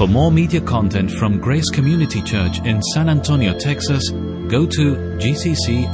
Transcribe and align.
For 0.00 0.08
more 0.08 0.32
media 0.32 0.62
content 0.62 1.10
from 1.10 1.38
Grace 1.40 1.68
Community 1.68 2.22
Church 2.22 2.58
in 2.60 2.82
San 2.82 3.10
Antonio, 3.10 3.52
Texas, 3.58 4.08
go 4.08 4.64
to 4.64 4.96
gccsatx.com. 5.20 5.92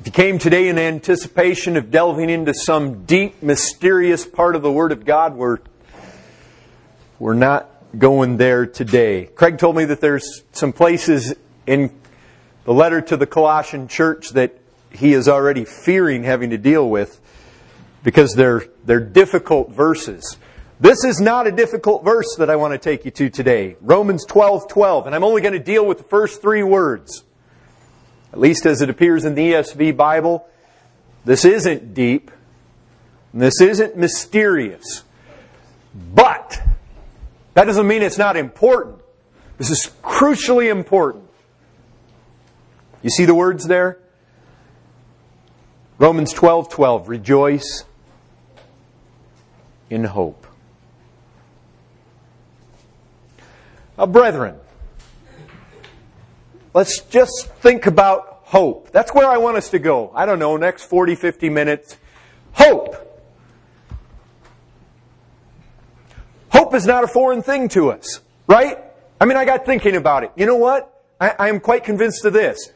If 0.00 0.06
you 0.06 0.10
came 0.10 0.40
today 0.40 0.66
in 0.66 0.76
anticipation 0.76 1.76
of 1.76 1.92
delving 1.92 2.28
into 2.28 2.52
some 2.54 3.04
deep, 3.04 3.40
mysterious 3.40 4.26
part 4.26 4.56
of 4.56 4.62
the 4.62 4.72
Word 4.72 4.90
of 4.90 5.04
God, 5.04 5.36
we're, 5.36 5.58
we're 7.20 7.34
not 7.34 7.70
going 7.96 8.36
there 8.36 8.66
today. 8.66 9.26
Craig 9.26 9.58
told 9.58 9.76
me 9.76 9.84
that 9.84 10.00
there's 10.00 10.42
some 10.50 10.72
places 10.72 11.36
in 11.68 11.96
the 12.64 12.74
letter 12.74 13.00
to 13.00 13.16
the 13.16 13.26
Colossian 13.28 13.86
church 13.86 14.30
that 14.30 14.58
he 14.90 15.12
is 15.12 15.28
already 15.28 15.64
fearing 15.64 16.24
having 16.24 16.50
to 16.50 16.58
deal 16.58 16.90
with 16.90 17.20
because 18.02 18.34
they're, 18.34 18.64
they're 18.84 18.98
difficult 18.98 19.70
verses. 19.70 20.36
This 20.80 21.02
is 21.04 21.20
not 21.20 21.46
a 21.46 21.52
difficult 21.52 22.04
verse 22.04 22.36
that 22.38 22.48
I 22.48 22.56
want 22.56 22.72
to 22.72 22.78
take 22.78 23.04
you 23.04 23.10
to 23.12 23.30
today. 23.30 23.76
Romans 23.80 24.24
12, 24.24 24.68
12. 24.68 25.06
And 25.06 25.14
I'm 25.14 25.24
only 25.24 25.42
going 25.42 25.54
to 25.54 25.58
deal 25.58 25.84
with 25.84 25.98
the 25.98 26.04
first 26.04 26.40
three 26.40 26.62
words. 26.62 27.24
At 28.32 28.38
least 28.38 28.64
as 28.64 28.80
it 28.80 28.88
appears 28.88 29.24
in 29.24 29.34
the 29.34 29.52
ESV 29.52 29.96
Bible. 29.96 30.46
This 31.24 31.44
isn't 31.44 31.94
deep. 31.94 32.30
This 33.34 33.60
isn't 33.60 33.96
mysterious. 33.96 35.02
But, 36.14 36.60
that 37.54 37.64
doesn't 37.64 37.86
mean 37.86 38.02
it's 38.02 38.18
not 38.18 38.36
important. 38.36 39.00
This 39.56 39.70
is 39.70 39.90
crucially 40.02 40.70
important. 40.70 41.24
You 43.02 43.10
see 43.10 43.24
the 43.24 43.34
words 43.34 43.66
there? 43.66 43.98
Romans 45.98 46.32
12, 46.32 46.68
12. 46.68 47.08
Rejoice 47.08 47.84
in 49.90 50.04
hope. 50.04 50.47
Uh, 53.98 54.06
brethren, 54.06 54.56
let's 56.72 57.00
just 57.00 57.48
think 57.54 57.86
about 57.86 58.42
hope. 58.44 58.92
That's 58.92 59.12
where 59.12 59.26
I 59.26 59.38
want 59.38 59.56
us 59.56 59.70
to 59.70 59.80
go. 59.80 60.12
I 60.14 60.24
don't 60.24 60.38
know, 60.38 60.56
next 60.56 60.84
40, 60.84 61.16
50 61.16 61.50
minutes. 61.50 61.96
Hope. 62.52 62.94
Hope 66.50 66.74
is 66.74 66.86
not 66.86 67.02
a 67.02 67.08
foreign 67.08 67.42
thing 67.42 67.68
to 67.70 67.90
us, 67.90 68.20
right? 68.46 68.78
I 69.20 69.24
mean, 69.24 69.36
I 69.36 69.44
got 69.44 69.66
thinking 69.66 69.96
about 69.96 70.22
it. 70.22 70.30
You 70.36 70.46
know 70.46 70.56
what? 70.56 70.94
I, 71.20 71.34
I 71.36 71.48
am 71.48 71.58
quite 71.58 71.82
convinced 71.82 72.24
of 72.24 72.32
this. 72.32 72.72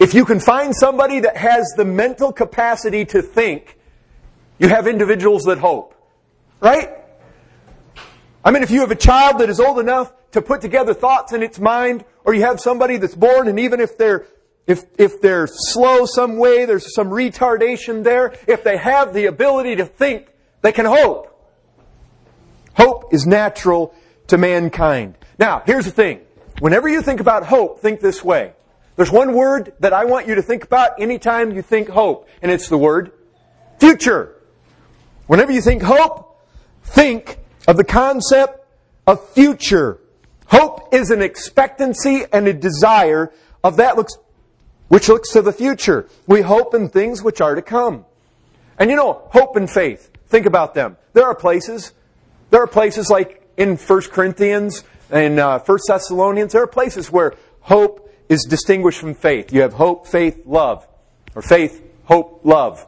If 0.00 0.12
you 0.12 0.24
can 0.24 0.40
find 0.40 0.74
somebody 0.74 1.20
that 1.20 1.36
has 1.36 1.72
the 1.76 1.84
mental 1.84 2.32
capacity 2.32 3.04
to 3.06 3.22
think, 3.22 3.78
you 4.58 4.68
have 4.68 4.88
individuals 4.88 5.44
that 5.44 5.58
hope. 5.58 5.94
Right? 6.60 7.03
I 8.44 8.50
mean, 8.50 8.62
if 8.62 8.70
you 8.70 8.80
have 8.80 8.90
a 8.90 8.96
child 8.96 9.38
that 9.38 9.48
is 9.48 9.58
old 9.58 9.78
enough 9.78 10.12
to 10.32 10.42
put 10.42 10.60
together 10.60 10.92
thoughts 10.92 11.32
in 11.32 11.42
its 11.42 11.58
mind, 11.58 12.04
or 12.24 12.34
you 12.34 12.42
have 12.42 12.60
somebody 12.60 12.98
that's 12.98 13.14
born 13.14 13.48
and 13.48 13.58
even 13.58 13.80
if 13.80 13.96
they're 13.96 14.26
if, 14.66 14.84
if 14.98 15.20
they're 15.20 15.46
slow 15.46 16.06
some 16.06 16.38
way, 16.38 16.64
there's 16.64 16.94
some 16.94 17.08
retardation 17.10 18.02
there, 18.02 18.34
if 18.48 18.64
they 18.64 18.78
have 18.78 19.12
the 19.12 19.26
ability 19.26 19.76
to 19.76 19.84
think, 19.84 20.28
they 20.62 20.72
can 20.72 20.86
hope. 20.86 21.30
Hope 22.74 23.12
is 23.12 23.26
natural 23.26 23.94
to 24.28 24.38
mankind. 24.38 25.18
Now, 25.38 25.62
here's 25.66 25.84
the 25.84 25.90
thing. 25.90 26.20
Whenever 26.60 26.88
you 26.88 27.02
think 27.02 27.20
about 27.20 27.44
hope, 27.44 27.80
think 27.80 28.00
this 28.00 28.24
way. 28.24 28.54
There's 28.96 29.10
one 29.10 29.34
word 29.34 29.74
that 29.80 29.92
I 29.92 30.04
want 30.04 30.28
you 30.28 30.36
to 30.36 30.42
think 30.42 30.64
about 30.64 31.00
anytime 31.00 31.52
you 31.52 31.62
think 31.62 31.88
hope, 31.88 32.28
and 32.40 32.50
it's 32.50 32.68
the 32.68 32.78
word 32.78 33.12
future. 33.78 34.34
Whenever 35.26 35.52
you 35.52 35.60
think 35.60 35.82
hope, 35.82 36.40
think 36.84 37.38
of 37.66 37.76
the 37.76 37.84
concept 37.84 38.66
of 39.06 39.28
future. 39.30 40.00
Hope 40.46 40.92
is 40.92 41.10
an 41.10 41.22
expectancy 41.22 42.24
and 42.32 42.46
a 42.46 42.52
desire 42.52 43.32
of 43.62 43.76
that 43.76 43.96
looks, 43.96 44.16
which 44.88 45.08
looks 45.08 45.32
to 45.32 45.42
the 45.42 45.52
future. 45.52 46.08
We 46.26 46.42
hope 46.42 46.74
in 46.74 46.88
things 46.88 47.22
which 47.22 47.40
are 47.40 47.54
to 47.54 47.62
come. 47.62 48.04
And 48.78 48.90
you 48.90 48.96
know, 48.96 49.22
hope 49.30 49.56
and 49.56 49.70
faith. 49.70 50.10
Think 50.26 50.46
about 50.46 50.74
them. 50.74 50.96
There 51.12 51.24
are 51.24 51.34
places, 51.34 51.92
there 52.50 52.62
are 52.62 52.66
places 52.66 53.08
like 53.10 53.42
in 53.56 53.76
1 53.76 54.00
Corinthians 54.10 54.84
and 55.10 55.38
uh, 55.38 55.58
1 55.60 55.78
Thessalonians, 55.86 56.52
there 56.52 56.62
are 56.62 56.66
places 56.66 57.10
where 57.10 57.34
hope 57.60 58.12
is 58.28 58.44
distinguished 58.48 58.98
from 58.98 59.14
faith. 59.14 59.52
You 59.52 59.62
have 59.62 59.74
hope, 59.74 60.06
faith, 60.06 60.42
love. 60.44 60.86
Or 61.34 61.42
faith, 61.42 61.82
hope, 62.04 62.40
love. 62.44 62.86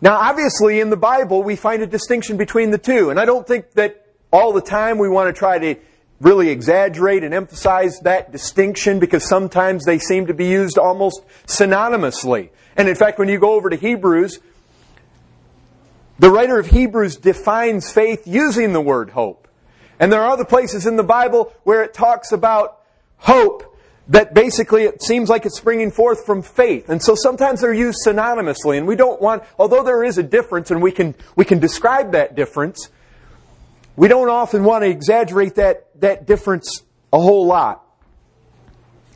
Now, 0.00 0.16
obviously, 0.16 0.80
in 0.80 0.90
the 0.90 0.96
Bible, 0.96 1.42
we 1.42 1.56
find 1.56 1.82
a 1.82 1.86
distinction 1.86 2.36
between 2.36 2.70
the 2.70 2.78
two. 2.78 3.10
And 3.10 3.18
I 3.18 3.24
don't 3.24 3.46
think 3.46 3.72
that 3.72 4.06
all 4.32 4.52
the 4.52 4.60
time 4.60 4.98
we 4.98 5.08
want 5.08 5.34
to 5.34 5.38
try 5.38 5.58
to 5.58 5.76
really 6.20 6.48
exaggerate 6.48 7.24
and 7.24 7.34
emphasize 7.34 8.00
that 8.00 8.32
distinction 8.32 8.98
because 8.98 9.26
sometimes 9.26 9.84
they 9.84 9.98
seem 9.98 10.26
to 10.26 10.34
be 10.34 10.46
used 10.46 10.78
almost 10.78 11.22
synonymously. 11.46 12.50
And 12.76 12.88
in 12.88 12.94
fact, 12.94 13.18
when 13.18 13.28
you 13.28 13.38
go 13.38 13.52
over 13.52 13.70
to 13.70 13.76
Hebrews, 13.76 14.40
the 16.18 16.30
writer 16.30 16.58
of 16.58 16.68
Hebrews 16.68 17.16
defines 17.16 17.90
faith 17.92 18.26
using 18.26 18.72
the 18.72 18.80
word 18.80 19.10
hope. 19.10 19.48
And 19.98 20.12
there 20.12 20.22
are 20.22 20.30
other 20.30 20.44
places 20.44 20.86
in 20.86 20.96
the 20.96 21.02
Bible 21.02 21.52
where 21.64 21.82
it 21.82 21.94
talks 21.94 22.32
about 22.32 22.80
hope 23.18 23.75
that 24.08 24.34
basically 24.34 24.84
it 24.84 25.02
seems 25.02 25.28
like 25.28 25.46
it's 25.46 25.56
springing 25.56 25.90
forth 25.90 26.24
from 26.24 26.42
faith. 26.42 26.88
And 26.88 27.02
so 27.02 27.14
sometimes 27.14 27.60
they're 27.60 27.74
used 27.74 27.98
synonymously 28.06 28.78
and 28.78 28.86
we 28.86 28.96
don't 28.96 29.20
want, 29.20 29.42
although 29.58 29.82
there 29.82 30.04
is 30.04 30.18
a 30.18 30.22
difference 30.22 30.70
and 30.70 30.80
we 30.80 30.92
can, 30.92 31.14
we 31.34 31.44
can 31.44 31.58
describe 31.58 32.12
that 32.12 32.34
difference, 32.36 32.88
we 33.96 34.08
don't 34.08 34.28
often 34.28 34.62
want 34.62 34.84
to 34.84 34.90
exaggerate 34.90 35.56
that, 35.56 35.88
that 36.00 36.26
difference 36.26 36.82
a 37.12 37.18
whole 37.18 37.46
lot. 37.46 37.82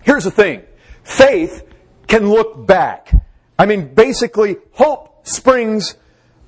Here's 0.03 0.25
the 0.25 0.31
thing. 0.31 0.62
Faith 1.05 1.67
can 2.06 2.29
look 2.29 2.67
back. 2.67 3.12
I 3.59 3.67
mean, 3.67 3.95
basically, 3.95 4.56
hope 4.73 5.27
springs 5.27 5.97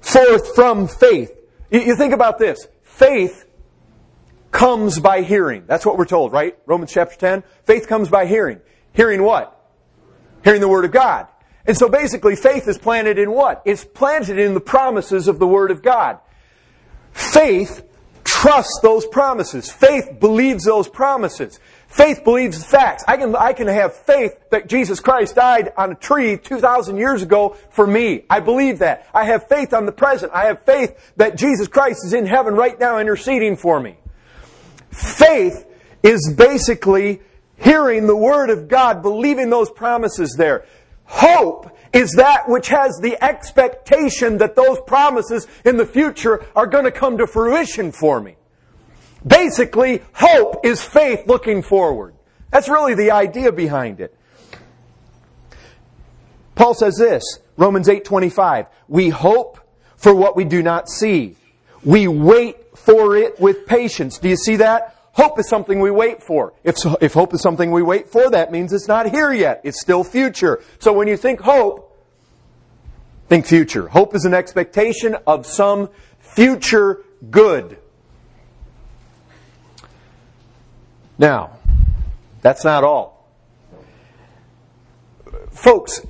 forth 0.01 0.55
from 0.55 0.89
faith. 0.89 1.31
You, 1.71 1.81
you 1.81 1.97
think 1.97 2.15
about 2.15 2.39
this. 2.39 2.67
Faith 2.83 3.45
comes 4.53 5.01
by 5.01 5.23
hearing. 5.23 5.65
That's 5.67 5.85
what 5.85 5.99
we're 5.99 6.05
told, 6.05 6.33
right? 6.33 6.57
Romans 6.67 6.93
chapter 6.93 7.17
10. 7.17 7.43
Faith 7.65 7.89
comes 7.89 8.09
by 8.09 8.27
hearing. 8.27 8.61
Hearing 8.93 9.25
what? 9.25 9.59
Hearing 10.45 10.61
the 10.61 10.69
Word 10.69 10.85
of 10.85 10.93
God. 10.93 11.27
And 11.67 11.77
so 11.77 11.89
basically, 11.89 12.37
faith 12.37 12.69
is 12.69 12.79
planted 12.79 13.19
in 13.19 13.33
what? 13.33 13.63
It's 13.65 13.85
planted 13.85 14.39
in 14.39 14.55
the 14.55 14.61
promises 14.61 15.27
of 15.27 15.39
the 15.39 15.47
Word 15.47 15.71
of 15.71 15.83
God. 15.83 16.19
Faith 17.13 17.83
trusts 18.25 18.81
those 18.83 19.07
promises. 19.07 19.71
Faith 19.71 20.19
believes 20.21 20.65
those 20.65 20.89
promises. 20.89 21.59
Faith 21.87 22.25
believes 22.25 22.59
the 22.59 22.65
facts. 22.65 23.05
I 23.07 23.17
can, 23.17 23.37
I 23.37 23.53
can 23.53 23.69
have 23.69 23.95
faith 23.95 24.33
that 24.51 24.69
Jesus 24.69 25.01
Christ 25.01 25.37
died 25.37 25.73
on 25.77 25.93
a 25.93 25.95
tree 25.95 26.37
2,000 26.37 26.97
years 26.97 27.23
ago 27.23 27.57
for 27.71 27.87
me. 27.87 28.25
I 28.29 28.41
believe 28.41 28.81
that. 28.81 29.07
I 29.15 29.25
have 29.25 29.49
faith 29.49 29.73
on 29.73 29.87
the 29.87 29.93
present. 29.93 30.33
I 30.35 30.47
have 30.47 30.65
faith 30.65 31.13
that 31.17 31.37
Jesus 31.37 31.69
Christ 31.69 32.05
is 32.05 32.13
in 32.13 32.27
heaven 32.27 32.55
right 32.55 32.79
now 32.79 32.99
interceding 32.99 33.57
for 33.57 33.79
me. 33.79 33.97
Faith 34.93 35.67
is 36.03 36.33
basically 36.37 37.21
hearing 37.57 38.07
the 38.07 38.17
Word 38.17 38.51
of 38.51 38.69
God, 38.69 39.03
believing 39.03 39.51
those 39.51 39.71
promises 39.71 40.35
there. 40.37 40.65
Hope 41.05 41.71
is 41.93 42.13
that 42.13 42.49
which 42.49 42.69
has 42.69 42.99
the 43.03 43.23
expectation 43.23 44.39
that 44.39 44.57
those 44.57 44.79
promises 44.87 45.47
in 45.65 45.77
the 45.77 45.87
future 45.87 46.45
are 46.57 46.67
going 46.67 46.85
to 46.85 46.91
come 46.91 47.19
to 47.19 47.27
fruition 47.27 47.93
for 47.93 48.21
me. 48.21 48.37
Basically, 49.27 50.03
hope 50.15 50.65
is 50.65 50.83
faith 50.83 51.27
looking 51.27 51.63
forward. 51.63 52.15
That's 52.51 52.69
really 52.69 52.95
the 52.95 53.11
idea 53.11 53.53
behind 53.53 54.01
it. 54.01 54.17
Paul 56.55 56.75
says 56.75 56.97
this, 56.97 57.23
Romans 57.57 57.89
8:25, 57.89 58.67
we 58.89 59.09
hope 59.09 59.59
for 59.97 60.15
what 60.15 60.37
we 60.37 60.45
do 60.45 60.63
not 60.63 60.89
see. 60.89 61.37
We 61.85 62.09
wait 62.09 62.57
for 62.85 63.17
it 63.17 63.39
with 63.41 63.67
patience. 63.67 64.19
Do 64.19 64.29
you 64.29 64.37
see 64.37 64.57
that? 64.57 64.97
Hope 65.13 65.39
is 65.39 65.49
something 65.49 65.81
we 65.81 65.91
wait 65.91 66.23
for. 66.23 66.55
If, 66.65 66.77
if 67.01 67.13
hope 67.13 67.35
is 67.35 67.43
something 67.43 67.71
we 67.71 67.83
wait 67.83 68.09
for, 68.09 68.31
that 68.31 68.51
means 68.51 68.73
it's 68.73 68.89
not 68.89 69.11
here 69.11 69.33
yet. 69.33 69.61
It's 69.63 69.81
still 69.81 70.05
future. 70.05 70.63
So 70.79 70.93
when 70.93 71.07
you 71.07 71.17
think 71.17 71.41
hope, 71.41 71.89
think 73.29 73.47
future. 73.47 73.89
Hope 73.89 74.15
is 74.15 74.25
an 74.25 74.35
expectation 74.35 75.17
of 75.27 75.47
some 75.47 75.91
future 76.19 77.05
good. 77.31 77.79
Now, 81.19 81.59
that's 82.41 82.65
not 82.65 82.83
all. 82.83 83.29
Folks, 85.51 86.05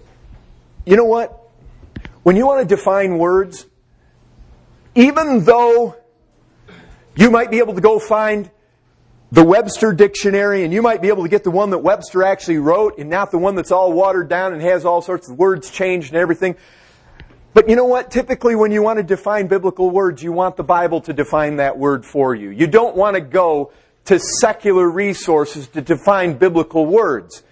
you 0.86 0.96
know 0.96 1.04
what? 1.04 1.38
When 2.22 2.36
you 2.36 2.46
want 2.46 2.66
to 2.66 2.76
define 2.76 3.18
words, 3.18 3.66
even 4.94 5.44
though 5.44 5.96
you 7.14 7.30
might 7.30 7.50
be 7.50 7.58
able 7.58 7.74
to 7.74 7.80
go 7.80 7.98
find 7.98 8.50
the 9.30 9.44
Webster 9.44 9.92
dictionary 9.92 10.64
and 10.64 10.72
you 10.72 10.82
might 10.82 11.00
be 11.00 11.08
able 11.08 11.22
to 11.22 11.28
get 11.28 11.42
the 11.42 11.50
one 11.50 11.70
that 11.70 11.78
Webster 11.78 12.22
actually 12.22 12.58
wrote 12.58 12.98
and 12.98 13.08
not 13.08 13.30
the 13.30 13.38
one 13.38 13.54
that's 13.54 13.72
all 13.72 13.92
watered 13.92 14.28
down 14.28 14.52
and 14.52 14.60
has 14.60 14.84
all 14.84 15.00
sorts 15.00 15.28
of 15.28 15.38
words 15.38 15.70
changed 15.70 16.08
and 16.08 16.18
everything. 16.18 16.56
But 17.54 17.68
you 17.68 17.76
know 17.76 17.84
what? 17.84 18.10
Typically, 18.10 18.54
when 18.54 18.72
you 18.72 18.82
want 18.82 18.98
to 18.98 19.02
define 19.02 19.46
biblical 19.46 19.90
words, 19.90 20.22
you 20.22 20.32
want 20.32 20.56
the 20.56 20.62
Bible 20.62 21.00
to 21.02 21.12
define 21.12 21.56
that 21.56 21.78
word 21.78 22.04
for 22.04 22.34
you. 22.34 22.50
You 22.50 22.66
don't 22.66 22.96
want 22.96 23.14
to 23.14 23.20
go 23.20 23.72
to 24.06 24.18
secular 24.18 24.90
resources 24.90 25.68
to 25.68 25.80
define 25.80 26.38
biblical 26.38 26.86
words. 26.86 27.42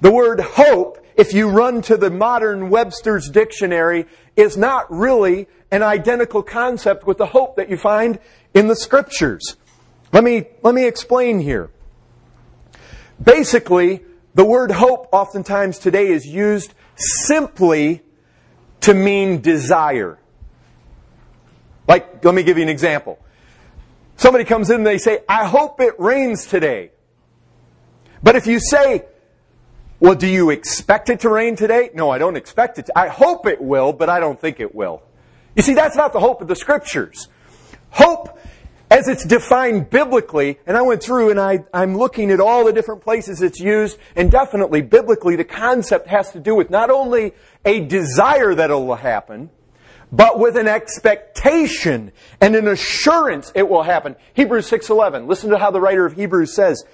The 0.00 0.10
word 0.10 0.40
hope, 0.40 1.04
if 1.16 1.34
you 1.34 1.50
run 1.50 1.82
to 1.82 1.96
the 1.96 2.10
modern 2.10 2.70
Webster's 2.70 3.28
dictionary, 3.28 4.06
is 4.36 4.56
not 4.56 4.90
really 4.90 5.48
an 5.70 5.82
identical 5.82 6.42
concept 6.42 7.06
with 7.06 7.18
the 7.18 7.26
hope 7.26 7.56
that 7.56 7.70
you 7.70 7.76
find 7.76 8.18
in 8.54 8.68
the 8.68 8.76
scriptures. 8.76 9.56
Let 10.12 10.24
me, 10.24 10.46
let 10.62 10.74
me 10.74 10.86
explain 10.86 11.40
here. 11.40 11.70
Basically, 13.22 14.02
the 14.34 14.44
word 14.44 14.70
hope 14.70 15.08
oftentimes 15.12 15.78
today 15.78 16.08
is 16.08 16.26
used 16.26 16.74
simply 16.96 18.02
to 18.80 18.94
mean 18.94 19.40
desire. 19.40 20.18
Like, 21.86 22.24
let 22.24 22.34
me 22.34 22.42
give 22.42 22.56
you 22.56 22.62
an 22.62 22.68
example. 22.68 23.18
Somebody 24.16 24.44
comes 24.44 24.70
in 24.70 24.76
and 24.76 24.86
they 24.86 24.98
say, 24.98 25.20
I 25.28 25.46
hope 25.46 25.80
it 25.80 25.98
rains 25.98 26.46
today. 26.46 26.90
But 28.22 28.36
if 28.36 28.46
you 28.46 28.60
say, 28.60 29.04
well, 29.98 30.14
do 30.14 30.26
you 30.26 30.50
expect 30.50 31.10
it 31.10 31.20
to 31.20 31.28
rain 31.28 31.56
today? 31.56 31.90
No, 31.94 32.10
I 32.10 32.18
don't 32.18 32.36
expect 32.36 32.78
it 32.78 32.86
to. 32.86 32.98
I 32.98 33.08
hope 33.08 33.46
it 33.46 33.60
will, 33.60 33.92
but 33.92 34.08
I 34.08 34.20
don't 34.20 34.40
think 34.40 34.60
it 34.60 34.74
will. 34.74 35.02
You 35.56 35.62
see, 35.62 35.74
that's 35.74 35.96
not 35.96 36.12
the 36.12 36.20
hope 36.20 36.40
of 36.40 36.48
the 36.48 36.56
scriptures. 36.56 37.28
Hope 37.90 38.38
as 38.90 39.06
it's 39.06 39.24
defined 39.24 39.88
biblically, 39.88 40.58
and 40.66 40.76
I 40.76 40.82
went 40.82 41.02
through 41.02 41.30
and 41.30 41.38
I, 41.38 41.64
I'm 41.72 41.96
looking 41.96 42.32
at 42.32 42.40
all 42.40 42.64
the 42.64 42.72
different 42.72 43.02
places 43.02 43.40
it's 43.40 43.60
used, 43.60 43.98
and 44.16 44.30
definitely 44.30 44.82
biblically 44.82 45.36
the 45.36 45.44
concept 45.44 46.08
has 46.08 46.32
to 46.32 46.40
do 46.40 46.56
with 46.56 46.70
not 46.70 46.90
only 46.90 47.32
a 47.64 47.80
desire 47.80 48.52
that 48.54 48.70
it 48.70 48.74
will 48.74 48.96
happen, 48.96 49.50
but 50.10 50.40
with 50.40 50.56
an 50.56 50.66
expectation 50.66 52.10
and 52.40 52.56
an 52.56 52.66
assurance 52.66 53.52
it 53.54 53.68
will 53.68 53.84
happen. 53.84 54.16
Hebrews 54.34 54.68
6:11. 54.68 55.28
Listen 55.28 55.50
to 55.50 55.58
how 55.58 55.70
the 55.70 55.80
writer 55.80 56.04
of 56.04 56.14
Hebrews 56.14 56.52
says, 56.52 56.84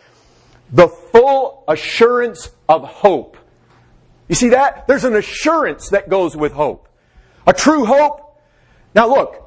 "The 0.70 0.88
full 0.88 1.64
assurance 1.66 2.50
of 2.68 2.84
hope." 2.84 3.38
You 4.28 4.34
see 4.34 4.50
that? 4.50 4.86
There's 4.86 5.04
an 5.04 5.16
assurance 5.16 5.88
that 5.90 6.10
goes 6.10 6.36
with 6.36 6.52
hope. 6.52 6.88
A 7.46 7.54
true 7.54 7.86
hope. 7.86 8.38
Now 8.94 9.08
look, 9.08 9.45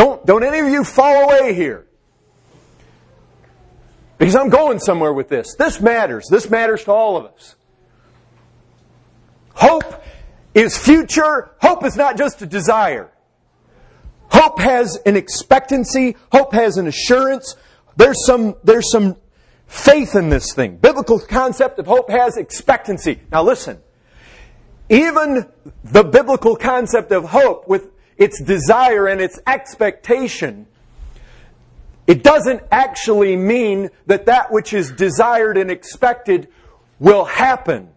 don't 0.00 0.24
don't 0.24 0.42
any 0.42 0.60
of 0.60 0.68
you 0.68 0.82
fall 0.82 1.30
away 1.30 1.52
here. 1.52 1.86
Because 4.16 4.34
I'm 4.34 4.48
going 4.48 4.78
somewhere 4.78 5.12
with 5.12 5.28
this. 5.28 5.54
This 5.58 5.80
matters. 5.80 6.26
This 6.30 6.48
matters 6.48 6.84
to 6.84 6.92
all 6.92 7.16
of 7.18 7.26
us. 7.26 7.54
Hope 9.54 10.02
is 10.54 10.76
future. 10.76 11.50
Hope 11.60 11.84
is 11.84 11.96
not 11.96 12.16
just 12.16 12.40
a 12.40 12.46
desire. 12.46 13.10
Hope 14.30 14.58
has 14.60 14.96
an 15.04 15.16
expectancy. 15.16 16.16
Hope 16.32 16.54
has 16.54 16.76
an 16.78 16.86
assurance. 16.86 17.56
There's 17.96 18.24
some, 18.24 18.56
there's 18.64 18.90
some 18.90 19.16
faith 19.66 20.14
in 20.14 20.30
this 20.30 20.54
thing. 20.54 20.76
Biblical 20.76 21.18
concept 21.18 21.78
of 21.78 21.86
hope 21.86 22.08
has 22.10 22.36
expectancy. 22.36 23.20
Now 23.30 23.42
listen. 23.42 23.78
Even 24.88 25.46
the 25.84 26.04
biblical 26.04 26.56
concept 26.56 27.12
of 27.12 27.24
hope 27.24 27.68
with 27.68 27.90
its 28.20 28.40
desire 28.40 29.08
and 29.08 29.20
its 29.20 29.40
expectation 29.48 30.66
it 32.10 32.24
doesn't 32.24 32.62
actually 32.72 33.36
mean 33.36 33.90
that 34.06 34.26
that 34.26 34.50
which 34.50 34.72
is 34.72 34.90
desired 34.90 35.56
and 35.56 35.70
expected 35.70 36.48
will 36.98 37.24
happen. 37.24 37.88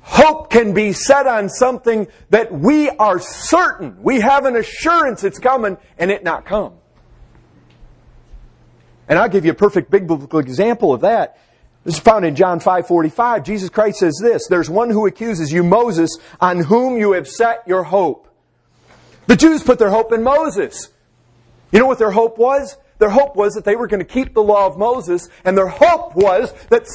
Hope 0.00 0.48
can 0.48 0.72
be 0.72 0.94
set 0.94 1.26
on 1.26 1.50
something 1.50 2.06
that 2.30 2.50
we 2.50 2.88
are 2.88 3.20
certain, 3.20 4.02
we 4.02 4.20
have 4.20 4.46
an 4.46 4.56
assurance 4.56 5.24
it's 5.24 5.38
coming, 5.38 5.76
and 5.98 6.10
it 6.10 6.24
not 6.24 6.46
come. 6.46 6.72
And 9.06 9.18
I'll 9.18 9.28
give 9.28 9.44
you 9.44 9.50
a 9.50 9.54
perfect 9.54 9.90
big 9.90 10.08
biblical 10.08 10.38
example 10.38 10.94
of 10.94 11.02
that. 11.02 11.38
Found 11.88 12.24
in 12.24 12.34
John 12.34 12.60
5:45. 12.60 13.42
Jesus 13.44 13.70
Christ 13.70 14.00
says 14.00 14.18
this, 14.22 14.46
"There's 14.48 14.68
one 14.68 14.90
who 14.90 15.06
accuses 15.06 15.52
you, 15.52 15.62
Moses, 15.62 16.16
on 16.40 16.60
whom 16.64 16.96
you 16.96 17.12
have 17.12 17.26
set 17.26 17.62
your 17.66 17.84
hope." 17.84 18.28
The 19.26 19.36
Jews 19.36 19.62
put 19.62 19.78
their 19.78 19.90
hope 19.90 20.12
in 20.12 20.22
Moses. 20.22 20.88
You 21.70 21.78
know 21.78 21.86
what 21.86 21.98
their 21.98 22.10
hope 22.10 22.38
was? 22.38 22.76
Their 22.98 23.10
hope 23.10 23.36
was 23.36 23.54
that 23.54 23.64
they 23.64 23.76
were 23.76 23.86
going 23.86 24.00
to 24.00 24.06
keep 24.06 24.34
the 24.34 24.42
law 24.42 24.66
of 24.66 24.76
Moses, 24.76 25.28
and 25.44 25.56
their 25.56 25.68
hope 25.68 26.14
was 26.16 26.52
that 26.70 26.86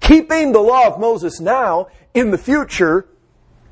keeping 0.00 0.52
the 0.52 0.60
law 0.60 0.86
of 0.86 0.98
Moses 0.98 1.40
now, 1.40 1.88
in 2.14 2.30
the 2.30 2.38
future, 2.38 3.06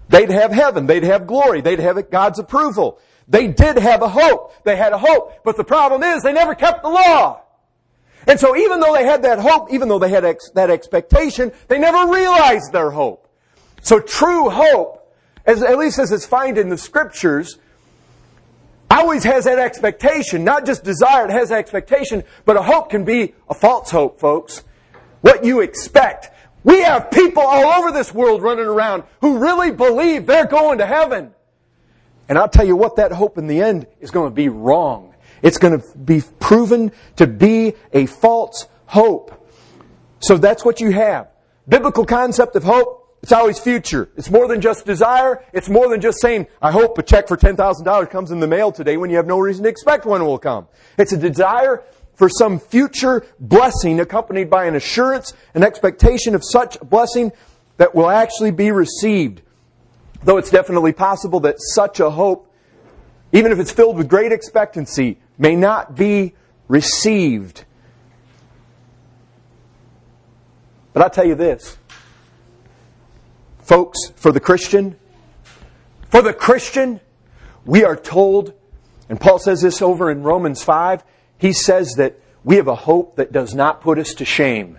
they'd 0.08 0.30
have 0.30 0.52
heaven, 0.52 0.86
they'd 0.86 1.04
have 1.04 1.26
glory, 1.26 1.60
they'd 1.60 1.80
have 1.80 2.10
God's 2.10 2.38
approval. 2.38 2.98
They 3.28 3.46
did 3.46 3.78
have 3.78 4.02
a 4.02 4.08
hope. 4.08 4.52
They 4.64 4.76
had 4.76 4.92
a 4.92 4.98
hope. 4.98 5.44
But 5.44 5.56
the 5.56 5.64
problem 5.64 6.02
is 6.02 6.22
they 6.22 6.32
never 6.32 6.54
kept 6.54 6.82
the 6.82 6.88
law. 6.88 7.40
And 8.26 8.38
so 8.38 8.56
even 8.56 8.80
though 8.80 8.92
they 8.92 9.04
had 9.04 9.22
that 9.22 9.38
hope, 9.38 9.72
even 9.72 9.88
though 9.88 9.98
they 9.98 10.10
had 10.10 10.24
ex- 10.24 10.50
that 10.50 10.70
expectation, 10.70 11.52
they 11.68 11.78
never 11.78 12.12
realized 12.12 12.72
their 12.72 12.90
hope. 12.90 13.28
So 13.82 13.98
true 13.98 14.50
hope, 14.50 15.14
as, 15.46 15.62
at 15.62 15.78
least 15.78 15.98
as 15.98 16.12
it's 16.12 16.26
found 16.26 16.58
in 16.58 16.68
the 16.68 16.78
scriptures, 16.78 17.58
always 18.90 19.24
has 19.24 19.44
that 19.44 19.58
expectation, 19.58 20.44
not 20.44 20.66
just 20.66 20.84
desire, 20.84 21.24
it 21.26 21.30
has 21.30 21.50
expectation, 21.50 22.24
but 22.44 22.56
a 22.56 22.62
hope 22.62 22.90
can 22.90 23.04
be 23.04 23.34
a 23.48 23.54
false 23.54 23.90
hope, 23.90 24.20
folks. 24.20 24.64
What 25.22 25.44
you 25.44 25.60
expect. 25.60 26.30
We 26.64 26.82
have 26.82 27.10
people 27.10 27.42
all 27.42 27.80
over 27.80 27.90
this 27.90 28.12
world 28.12 28.42
running 28.42 28.66
around 28.66 29.04
who 29.20 29.38
really 29.38 29.70
believe 29.70 30.26
they're 30.26 30.46
going 30.46 30.78
to 30.78 30.86
heaven. 30.86 31.32
And 32.28 32.38
I'll 32.38 32.48
tell 32.48 32.66
you 32.66 32.76
what, 32.76 32.96
that 32.96 33.12
hope 33.12 33.38
in 33.38 33.46
the 33.46 33.62
end 33.62 33.86
is 34.00 34.10
going 34.10 34.30
to 34.30 34.34
be 34.34 34.48
wrong. 34.48 35.09
It's 35.42 35.58
going 35.58 35.80
to 35.80 35.98
be 35.98 36.22
proven 36.38 36.92
to 37.16 37.26
be 37.26 37.74
a 37.92 38.06
false 38.06 38.68
hope. 38.86 39.36
So 40.20 40.36
that's 40.36 40.64
what 40.64 40.80
you 40.80 40.90
have. 40.92 41.28
Biblical 41.68 42.04
concept 42.04 42.56
of 42.56 42.64
hope 42.64 43.00
it's 43.22 43.32
always 43.32 43.58
future. 43.58 44.08
It's 44.16 44.30
more 44.30 44.48
than 44.48 44.60
just 44.60 44.86
desire. 44.86 45.44
It's 45.52 45.68
more 45.68 45.88
than 45.88 46.00
just 46.00 46.20
saying, 46.20 46.46
I 46.62 46.70
hope 46.70 46.96
a 46.96 47.02
check 47.02 47.28
for 47.28 47.36
$10,000 47.36 48.10
comes 48.10 48.30
in 48.30 48.40
the 48.40 48.46
mail 48.46 48.72
today 48.72 48.96
when 48.96 49.10
you 49.10 49.16
have 49.16 49.26
no 49.26 49.38
reason 49.38 49.64
to 49.64 49.68
expect 49.68 50.06
one 50.06 50.24
will 50.24 50.38
come. 50.38 50.68
It's 50.96 51.12
a 51.12 51.18
desire 51.18 51.82
for 52.14 52.28
some 52.28 52.58
future 52.58 53.26
blessing 53.38 54.00
accompanied 54.00 54.48
by 54.48 54.64
an 54.64 54.74
assurance, 54.74 55.34
an 55.54 55.62
expectation 55.62 56.34
of 56.34 56.42
such 56.44 56.80
blessing 56.80 57.32
that 57.76 57.94
will 57.94 58.10
actually 58.10 58.52
be 58.52 58.70
received. 58.70 59.42
Though 60.22 60.38
it's 60.38 60.50
definitely 60.50 60.92
possible 60.92 61.40
that 61.40 61.56
such 61.58 62.00
a 62.00 62.10
hope, 62.10 62.49
even 63.32 63.52
if 63.52 63.58
it's 63.58 63.70
filled 63.70 63.96
with 63.96 64.08
great 64.08 64.32
expectancy, 64.32 65.18
may 65.38 65.56
not 65.56 65.94
be 65.96 66.34
received. 66.68 67.64
But 70.92 71.02
I'll 71.02 71.10
tell 71.10 71.26
you 71.26 71.34
this 71.34 71.78
Folks, 73.62 74.10
for 74.16 74.32
the 74.32 74.40
Christian, 74.40 74.96
for 76.08 76.22
the 76.22 76.32
Christian, 76.32 77.00
we 77.64 77.84
are 77.84 77.94
told, 77.94 78.52
and 79.08 79.20
Paul 79.20 79.38
says 79.38 79.62
this 79.62 79.80
over 79.80 80.10
in 80.10 80.22
Romans 80.22 80.64
5, 80.64 81.04
he 81.38 81.52
says 81.52 81.94
that 81.94 82.18
we 82.42 82.56
have 82.56 82.66
a 82.66 82.74
hope 82.74 83.16
that 83.16 83.30
does 83.30 83.54
not 83.54 83.80
put 83.80 83.98
us 83.98 84.14
to 84.14 84.24
shame. 84.24 84.78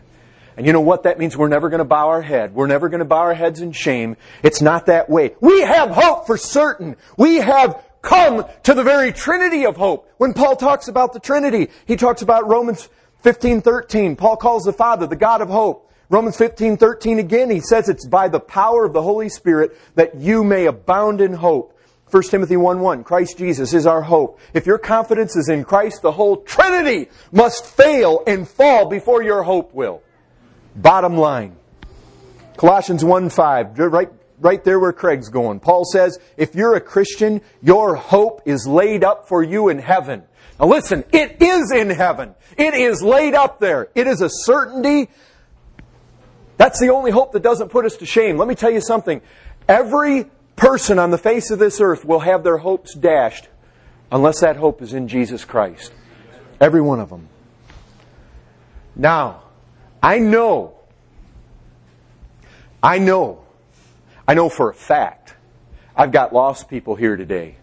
And 0.58 0.65
you 0.65 0.74
know 0.74 0.81
what? 0.81 1.03
That 1.03 1.17
means 1.17 1.38
we're 1.38 1.48
never 1.48 1.70
going 1.70 1.79
to 1.79 1.86
bow 1.86 2.10
our 2.10 2.22
head. 2.22 2.53
We're 2.53 2.67
never 2.67 2.89
going 2.89 3.00
to 3.00 3.05
bow 3.05 3.20
our 3.20 3.34
heads 3.34 3.62
in 3.62 3.72
shame. 3.72 4.17
It's 4.43 4.62
not 4.62 4.88
that 4.88 5.10
way. 5.10 5.36
We 5.39 5.62
have 5.62 5.91
hope 5.91 6.27
for 6.27 6.36
certain. 6.36 6.98
We 7.17 7.38
have 7.38 7.81
come 8.01 8.46
to 8.63 8.74
the 8.74 8.84
very 8.84 9.12
Trinity 9.12 9.65
of 9.65 9.77
hope. 9.77 10.10
When 10.17 10.34
Paul 10.34 10.55
talks 10.55 10.88
about 10.88 11.13
the 11.13 11.20
Trinity, 11.20 11.70
he 11.86 11.96
talks 11.96 12.22
about 12.22 12.48
Romans 12.48 12.89
15, 13.22 13.62
13. 13.62 14.15
Paul 14.15 14.38
calls 14.38 14.63
the 14.63 14.74
Father 14.74 15.08
the 15.08 15.15
God 15.15 15.41
of 15.41 15.50
hope. 15.50 15.89
Romans 16.10 16.36
15, 16.36 16.75
13 16.75 17.20
again, 17.20 17.50
he 17.50 17.62
says 17.62 17.88
it's 17.88 18.05
by 18.05 18.27
the 18.27 18.39
power 18.39 18.86
of 18.86 18.91
the 18.91 19.01
Holy 19.01 19.29
Spirit 19.29 19.77
that 19.96 20.15
you 20.15 20.43
may 20.43 20.65
abound 20.65 21.22
in 21.22 21.34
hope. 21.34 21.77
1 22.10 22.24
Timothy 22.24 22.58
1 22.58 22.81
1, 22.81 23.05
Christ 23.05 23.38
Jesus 23.38 23.74
is 23.74 23.88
our 23.88 24.01
hope. 24.01 24.38
If 24.53 24.65
your 24.65 24.77
confidence 24.77 25.38
is 25.38 25.48
in 25.48 25.63
Christ, 25.63 26.01
the 26.01 26.12
whole 26.12 26.38
Trinity 26.38 27.10
must 27.31 27.65
fail 27.65 28.22
and 28.27 28.46
fall 28.46 28.88
before 28.88 29.24
your 29.24 29.43
hope 29.43 29.74
will. 29.74 30.01
Bottom 30.75 31.15
line. 31.15 31.55
Colossians 32.58 33.05
1 33.05 33.29
5, 33.29 33.79
right, 33.79 34.10
right 34.41 34.63
there 34.63 34.79
where 34.79 34.91
Craig's 34.91 35.29
going. 35.29 35.62
Paul 35.62 35.86
says, 35.86 36.19
if 36.36 36.55
you're 36.55 36.75
a 36.75 36.81
Christian, 36.81 37.41
your 37.62 37.95
hope 37.95 38.41
is 38.45 38.67
laid 38.67 39.03
up 39.03 39.29
for 39.29 39.41
you 39.41 39.69
in 39.69 39.79
heaven. 39.79 40.24
Now 40.60 40.67
listen, 40.67 41.05
it 41.13 41.41
is 41.41 41.71
in 41.71 41.89
heaven. 41.89 42.36
It 42.57 42.74
is 42.74 43.01
laid 43.01 43.33
up 43.33 43.60
there. 43.60 43.88
It 43.95 44.07
is 44.07 44.21
a 44.21 44.29
certainty 44.29 45.10
that's 46.62 46.79
the 46.79 46.89
only 46.89 47.10
hope 47.10 47.31
that 47.31 47.41
doesn't 47.41 47.69
put 47.69 47.86
us 47.86 47.98
to 47.98 48.05
shame. 48.05 48.38
Let 48.38 48.48
me 48.48 48.53
tell 48.53 48.69
you 48.69 48.81
something. 48.81 49.24
Every 49.67 50.25
person 50.55 51.00
on 51.00 51.10
the 51.10 51.17
face 51.17 51.50
of 51.50 51.57
this 51.57 51.81
earth 51.81 52.05
will 52.05 52.19
have 52.19 52.43
their 52.43 52.57
hopes 52.57 52.93
dashed 52.93 53.48
unless 54.12 54.41
that 54.41 54.57
hope 54.57 54.79
is 54.83 54.93
in 54.93 55.07
Jesus 55.07 55.43
Christ. 55.43 55.91
Every 56.60 56.79
one 56.79 57.00
of 57.00 57.10
them. 57.10 57.29
Now, 58.95 59.41
I 60.03 60.19
know, 60.19 60.75
I 62.83 63.00
know, 63.00 63.40
I 64.28 64.34
know 64.34 64.50
for 64.50 64.70
a 64.70 64.74
fact, 64.74 65.36
I've 65.96 66.12
got 66.12 66.34
lost 66.34 66.70
people 66.70 66.96
here 66.96 67.16
today. 67.16 67.58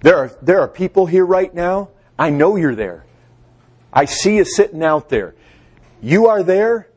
There 0.00 0.16
are, 0.16 0.30
there 0.42 0.60
are 0.60 0.68
people 0.68 1.06
here 1.06 1.24
right 1.24 1.52
now. 1.52 1.90
I 2.18 2.30
know 2.30 2.56
you're 2.56 2.74
there. 2.74 3.04
I 3.92 4.04
see 4.04 4.36
you 4.36 4.44
sitting 4.44 4.82
out 4.82 5.08
there. 5.08 5.34
You 6.00 6.28
are 6.28 6.42
there. 6.42 6.88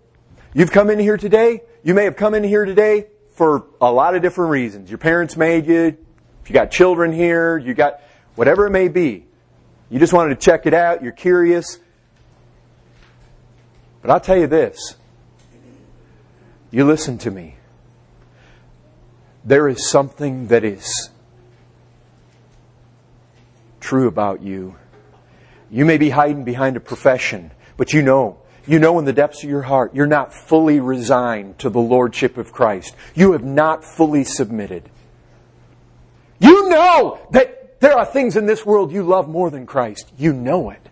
You've 0.53 0.71
come 0.71 0.89
in 0.89 0.99
here 0.99 1.17
today. 1.17 1.61
You 1.83 1.93
may 1.93 2.03
have 2.05 2.15
come 2.15 2.33
in 2.33 2.43
here 2.43 2.65
today 2.65 3.07
for 3.31 3.65
a 3.81 3.91
lot 3.91 4.15
of 4.15 4.21
different 4.21 4.51
reasons. 4.51 4.89
Your 4.89 4.99
parents 4.99 5.35
made 5.35 5.65
you. 5.65 5.97
If 6.43 6.49
you 6.49 6.53
got 6.53 6.71
children 6.71 7.11
here, 7.11 7.57
you 7.57 7.73
got 7.73 8.01
whatever 8.35 8.67
it 8.67 8.71
may 8.71 8.87
be. 8.87 9.25
You 9.89 9.99
just 9.99 10.13
wanted 10.13 10.39
to 10.39 10.45
check 10.45 10.65
it 10.65 10.73
out. 10.73 11.03
You're 11.03 11.11
curious. 11.11 11.79
But 14.01 14.11
I'll 14.11 14.19
tell 14.19 14.37
you 14.37 14.47
this. 14.47 14.95
You 16.71 16.85
listen 16.85 17.17
to 17.19 17.31
me. 17.31 17.55
There 19.45 19.67
is 19.67 19.89
something 19.89 20.47
that 20.47 20.63
is 20.63 21.09
true 23.79 24.07
about 24.07 24.41
you. 24.41 24.75
You 25.69 25.85
may 25.85 25.97
be 25.97 26.09
hiding 26.09 26.43
behind 26.43 26.77
a 26.77 26.79
profession, 26.79 27.51
but 27.75 27.93
you 27.93 28.01
know, 28.01 28.39
you 28.65 28.79
know 28.79 28.97
in 28.99 29.05
the 29.05 29.13
depths 29.13 29.43
of 29.43 29.49
your 29.49 29.63
heart, 29.63 29.93
you're 29.93 30.07
not 30.07 30.33
fully 30.33 30.79
resigned 30.79 31.59
to 31.59 31.69
the 31.69 31.81
Lordship 31.81 32.37
of 32.37 32.53
Christ. 32.53 32.95
You 33.13 33.33
have 33.33 33.43
not 33.43 33.83
fully 33.83 34.23
submitted. 34.23 34.89
You 36.39 36.69
know 36.69 37.19
that 37.31 37.81
there 37.81 37.97
are 37.97 38.05
things 38.05 38.37
in 38.37 38.45
this 38.45 38.65
world 38.65 38.91
you 38.91 39.03
love 39.03 39.27
more 39.27 39.49
than 39.49 39.65
Christ. 39.65 40.11
You 40.17 40.31
know 40.31 40.69
it. 40.69 40.89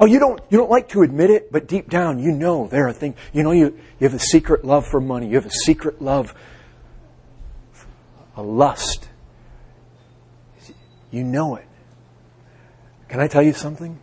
Oh, 0.00 0.06
you 0.06 0.18
don't, 0.18 0.40
you 0.48 0.56
don't 0.56 0.70
like 0.70 0.88
to 0.90 1.02
admit 1.02 1.28
it, 1.28 1.50
but 1.50 1.66
deep 1.66 1.90
down 1.90 2.20
you 2.20 2.30
know 2.30 2.68
there 2.68 2.86
are 2.86 2.92
things, 2.92 3.16
you 3.32 3.42
know, 3.42 3.50
you, 3.50 3.78
you 3.98 4.08
have 4.08 4.14
a 4.14 4.18
secret 4.18 4.64
love 4.64 4.86
for 4.86 5.00
money. 5.00 5.28
You 5.28 5.34
have 5.34 5.46
a 5.46 5.50
secret 5.50 6.00
love, 6.00 6.34
a 8.38 8.42
lust. 8.42 9.08
You 11.10 11.24
know 11.24 11.56
it. 11.56 11.66
Can 13.08 13.18
I 13.20 13.26
tell 13.26 13.42
you 13.42 13.52
something? 13.52 13.98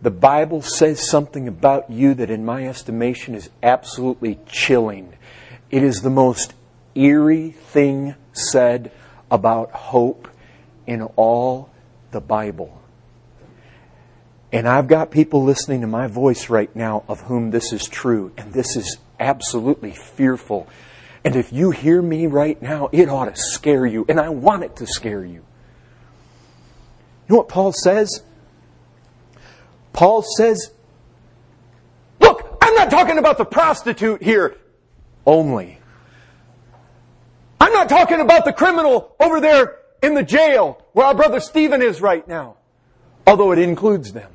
The 0.00 0.10
Bible 0.10 0.62
says 0.62 1.08
something 1.08 1.46
about 1.46 1.90
you 1.90 2.14
that, 2.14 2.30
in 2.30 2.44
my 2.44 2.66
estimation, 2.66 3.34
is 3.34 3.50
absolutely 3.62 4.38
chilling. 4.46 5.12
It 5.70 5.82
is 5.82 6.00
the 6.00 6.10
most 6.10 6.54
eerie 6.94 7.50
thing 7.50 8.14
said 8.32 8.92
about 9.30 9.70
hope 9.72 10.28
in 10.86 11.02
all 11.16 11.70
the 12.12 12.20
Bible. 12.20 12.80
And 14.52 14.66
I've 14.66 14.88
got 14.88 15.10
people 15.10 15.42
listening 15.42 15.82
to 15.82 15.86
my 15.86 16.06
voice 16.06 16.48
right 16.48 16.74
now 16.74 17.04
of 17.08 17.22
whom 17.22 17.50
this 17.50 17.72
is 17.72 17.86
true, 17.86 18.32
and 18.38 18.54
this 18.54 18.76
is 18.76 18.96
absolutely 19.20 19.90
fearful. 19.90 20.66
And 21.26 21.34
if 21.34 21.52
you 21.52 21.72
hear 21.72 22.00
me 22.00 22.28
right 22.28 22.62
now, 22.62 22.88
it 22.92 23.08
ought 23.08 23.24
to 23.24 23.34
scare 23.34 23.84
you, 23.84 24.06
and 24.08 24.20
I 24.20 24.28
want 24.28 24.62
it 24.62 24.76
to 24.76 24.86
scare 24.86 25.24
you. 25.24 25.42
You 25.42 27.30
know 27.30 27.38
what 27.38 27.48
Paul 27.48 27.72
says? 27.72 28.22
Paul 29.92 30.22
says, 30.22 30.70
Look, 32.20 32.56
I'm 32.62 32.76
not 32.76 32.92
talking 32.92 33.18
about 33.18 33.38
the 33.38 33.44
prostitute 33.44 34.22
here 34.22 34.56
only. 35.26 35.80
I'm 37.60 37.72
not 37.72 37.88
talking 37.88 38.20
about 38.20 38.44
the 38.44 38.52
criminal 38.52 39.16
over 39.18 39.40
there 39.40 39.78
in 40.04 40.14
the 40.14 40.22
jail 40.22 40.80
where 40.92 41.06
our 41.06 41.14
brother 41.16 41.40
Stephen 41.40 41.82
is 41.82 42.00
right 42.00 42.26
now, 42.28 42.54
although 43.26 43.50
it 43.50 43.58
includes 43.58 44.12
them. 44.12 44.30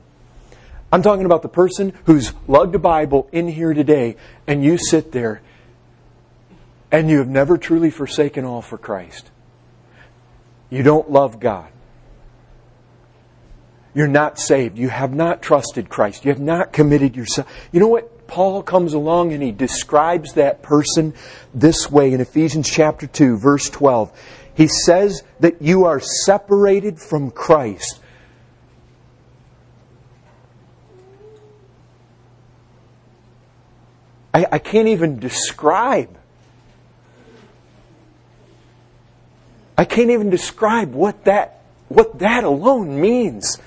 I'm 0.92 1.04
talking 1.04 1.24
about 1.24 1.42
the 1.42 1.48
person 1.48 1.98
who's 2.04 2.34
lugged 2.50 2.76
a 2.76 2.80
Bible 2.80 3.30
in 3.32 3.48
here 3.48 3.74
today 3.74 4.18
and 4.46 4.62
you 4.62 4.78
sit 4.78 5.14
there 5.14 5.42
and 6.92 7.10
you 7.10 7.20
have 7.20 7.30
never 7.30 7.58
truly 7.58 7.90
forsaken 7.90 8.46
all 8.46 8.62
for 8.62 8.78
Christ. 8.78 9.32
You 10.70 10.84
don't 10.84 11.10
love 11.10 11.40
God. 11.40 11.72
You're 13.94 14.08
not 14.08 14.40
saved. 14.40 14.78
You 14.78 14.90
have 14.90 15.14
not 15.14 15.42
trusted 15.42 15.90
Christ. 15.90 16.24
You 16.24 16.32
have 16.32 16.40
not 16.40 16.72
committed 16.72 17.16
yourself. 17.16 17.48
You 17.72 17.80
know 17.80 17.88
what? 17.88 18.28
Paul 18.28 18.64
comes 18.64 18.94
along 18.94 19.34
and 19.34 19.44
he 19.44 19.52
describes 19.52 20.34
that 20.34 20.62
person 20.62 21.14
this 21.54 21.92
way 21.92 22.14
in 22.14 22.22
Ephesians 22.22 22.70
chapter 22.70 23.06
2, 23.06 23.38
verse 23.38 23.70
12. 23.70 24.18
He 24.54 24.68
says 24.68 25.24
that 25.42 25.62
you 25.62 25.86
are 25.86 26.00
separated 26.00 27.00
from 27.00 27.32
Christ. 27.32 28.00
I, 34.34 34.46
I 34.54 34.60
can't 34.60 34.88
even 34.88 35.20
describe. 35.20 36.18
I 39.82 39.86
can't 39.86 40.12
even 40.12 40.30
describe 40.30 40.94
what 40.94 41.26
that, 41.26 41.64
what 41.88 42.20
that 42.20 42.44
alone 42.44 43.02
means 43.02 43.58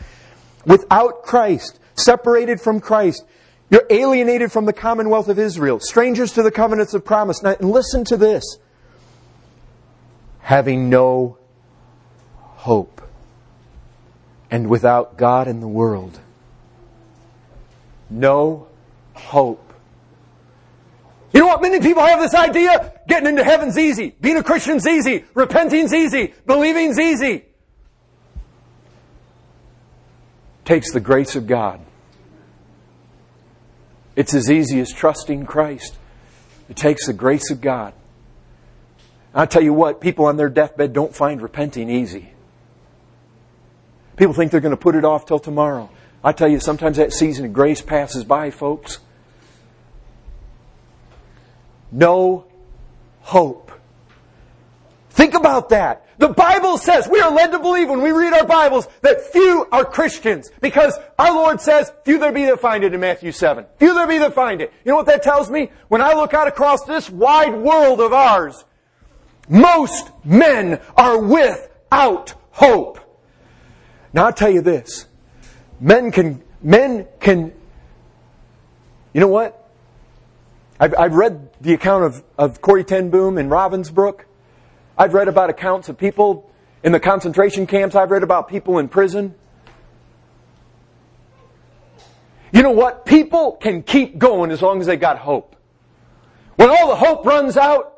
without 0.64 1.25
Christ, 1.25 1.80
separated 1.97 2.61
from 2.61 2.78
Christ. 2.78 3.25
You're 3.68 3.85
alienated 3.90 4.52
from 4.52 4.64
the 4.64 4.73
commonwealth 4.73 5.26
of 5.26 5.40
Israel, 5.40 5.80
strangers 5.80 6.30
to 6.35 6.44
the 6.44 6.52
covenants 6.52 6.94
of 6.94 7.04
promise. 7.04 7.42
Now, 7.42 7.56
and 7.59 7.68
listen 7.68 8.04
to 8.04 8.16
this 8.16 8.59
having 10.38 10.88
no 10.88 11.37
hope, 12.38 13.02
and 14.52 14.71
without 14.71 15.16
God 15.16 15.49
in 15.49 15.59
the 15.59 15.66
world. 15.66 16.21
No 18.09 18.68
hope. 19.14 19.74
You 21.35 21.41
know 21.41 21.47
what? 21.47 21.61
Many 21.61 21.81
people 21.81 22.03
have 22.03 22.21
this 22.21 22.35
idea 22.35 22.95
getting 23.09 23.29
into 23.29 23.45
heaven's 23.45 23.76
easy, 23.76 24.14
being 24.21 24.37
a 24.37 24.43
Christian's 24.43 24.87
easy, 24.87 25.25
repenting's 25.35 25.93
easy, 25.93 26.33
believing's 26.47 26.99
easy. 26.99 27.45
takes 30.64 30.93
the 30.93 31.00
grace 31.00 31.37
of 31.37 31.47
God. 31.47 31.81
It's 34.17 34.35
as 34.35 34.50
easy 34.50 34.81
as 34.81 34.93
trusting 34.93 35.47
Christ. 35.47 35.97
It 36.69 36.76
takes 36.76 37.07
the 37.07 37.12
grace 37.12 37.50
of 37.50 37.61
God. 37.61 37.95
I'll 39.35 39.47
tell 39.47 39.62
you 39.62 39.73
what, 39.73 40.00
people 40.00 40.26
on 40.26 40.37
their 40.37 40.49
deathbed 40.49 40.93
don't 40.93 41.14
find 41.14 41.43
repenting 41.43 41.91
easy. 41.91 42.33
People 44.17 44.33
think 44.33 44.53
they're 44.53 44.61
going 44.61 44.71
to 44.71 44.76
put 44.76 44.95
it 44.95 45.05
off 45.05 45.26
till 45.26 45.41
tomorrow. 45.41 45.91
I 46.23 46.33
tell 46.33 46.49
you, 46.49 46.61
sometimes 46.61 46.97
that 46.99 47.12
season 47.12 47.45
of 47.45 47.53
grace 47.53 47.83
passes 47.83 48.25
by, 48.25 48.50
folks. 48.50 49.00
No 51.95 52.47
hope. 53.21 53.71
Think 55.11 55.35
about 55.35 55.69
that. 55.69 56.05
The 56.19 56.29
Bible 56.29 56.77
says, 56.77 57.09
we 57.09 57.21
are 57.21 57.31
led 57.31 57.53
to 57.53 57.61
believe 57.61 57.89
when 57.89 58.03
we 58.03 58.11
read 58.11 58.33
our 58.33 58.45
Bibles 58.45 58.89
that 59.03 59.33
few 59.33 59.67
are 59.71 59.85
Christians 59.85 60.51
because 60.61 60.99
our 61.19 61.33
Lord 61.33 61.61
says, 61.61 61.93
few 62.05 62.19
there 62.19 62.33
be 62.33 62.47
that 62.47 62.59
find 62.59 62.83
it 62.83 62.95
in 62.95 63.01
Matthew 63.01 63.31
7. 63.31 63.65
Few 63.79 63.95
there 63.95 64.09
be 64.09 64.19
that 64.19 64.35
find 64.35 64.61
it. 64.61 64.73
You 64.85 64.91
know 64.91 64.97
what 64.97 65.07
that 65.07 65.23
tells 65.23 65.51
me? 65.51 65.71
When 65.87 66.03
I 66.03 66.15
look 66.15 66.35
out 66.35 66.49
across 66.49 66.85
this 66.85 67.09
wide 67.09 67.55
world 67.55 68.01
of 68.01 68.13
ours, 68.13 68.65
most 69.49 70.11
men 70.25 70.81
are 70.97 71.19
without 71.19 72.35
hope. 72.51 72.99
Now 74.13 74.27
I'll 74.27 74.33
tell 74.33 74.51
you 74.51 74.63
this. 74.63 75.07
Men 75.79 76.11
can, 76.11 76.43
men 76.61 77.07
can, 77.21 77.53
you 79.13 79.21
know 79.21 79.29
what? 79.29 79.61
I've, 80.81 80.95
I've 80.99 81.15
read 81.15 81.51
the 81.64 81.73
account 81.73 82.04
of, 82.04 82.23
of 82.38 82.61
Corrie 82.61 82.85
ten 82.85 83.11
Boom 83.11 83.38
in 83.38 83.49
Ravensbrück. 83.49 84.21
I've 84.97 85.14
read 85.14 85.28
about 85.28 85.50
accounts 85.50 85.88
of 85.88 85.97
people 85.97 86.50
in 86.83 86.92
the 86.92 87.00
concentration 87.00 87.66
camps. 87.66 87.97
I've 87.97 88.11
read 88.11 88.23
about 88.23 88.49
people 88.49 88.78
in 88.78 88.88
prison. 88.88 89.35
You 92.52 92.62
know 92.62 92.71
what? 92.71 93.06
People 93.06 93.52
can 93.52 93.83
keep 93.83 94.18
going 94.18 94.50
as 94.50 94.62
long 94.62 94.80
as 94.80 94.87
they 94.87 94.97
got 94.97 95.18
hope. 95.18 95.56
When 96.56 96.68
all 96.68 96.88
the 96.88 96.97
hope 96.97 97.25
runs 97.25 97.56
out, 97.56 97.92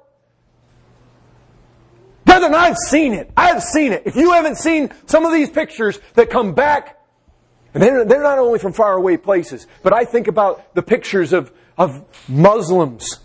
Brethren, 2.25 2.55
I've 2.55 2.77
seen 2.77 3.15
it. 3.15 3.31
I've 3.37 3.63
seen 3.63 3.93
it. 3.93 4.03
If 4.07 4.15
you 4.15 4.33
haven't 4.33 4.57
seen 4.57 4.91
some 5.07 5.25
of 5.27 5.33
these 5.33 5.51
pictures 5.51 5.99
that 6.15 6.31
come 6.31 6.55
back, 6.55 6.99
and 7.75 7.83
they're, 7.83 8.05
they're 8.05 8.23
not 8.23 8.39
only 8.39 8.59
from 8.59 8.73
faraway 8.73 9.17
places, 9.17 9.67
but 9.83 9.93
I 9.93 10.05
think 10.05 10.29
about 10.29 10.75
the 10.75 10.83
pictures 10.83 11.33
of, 11.33 11.53
of 11.77 12.05
Muslims 12.29 13.21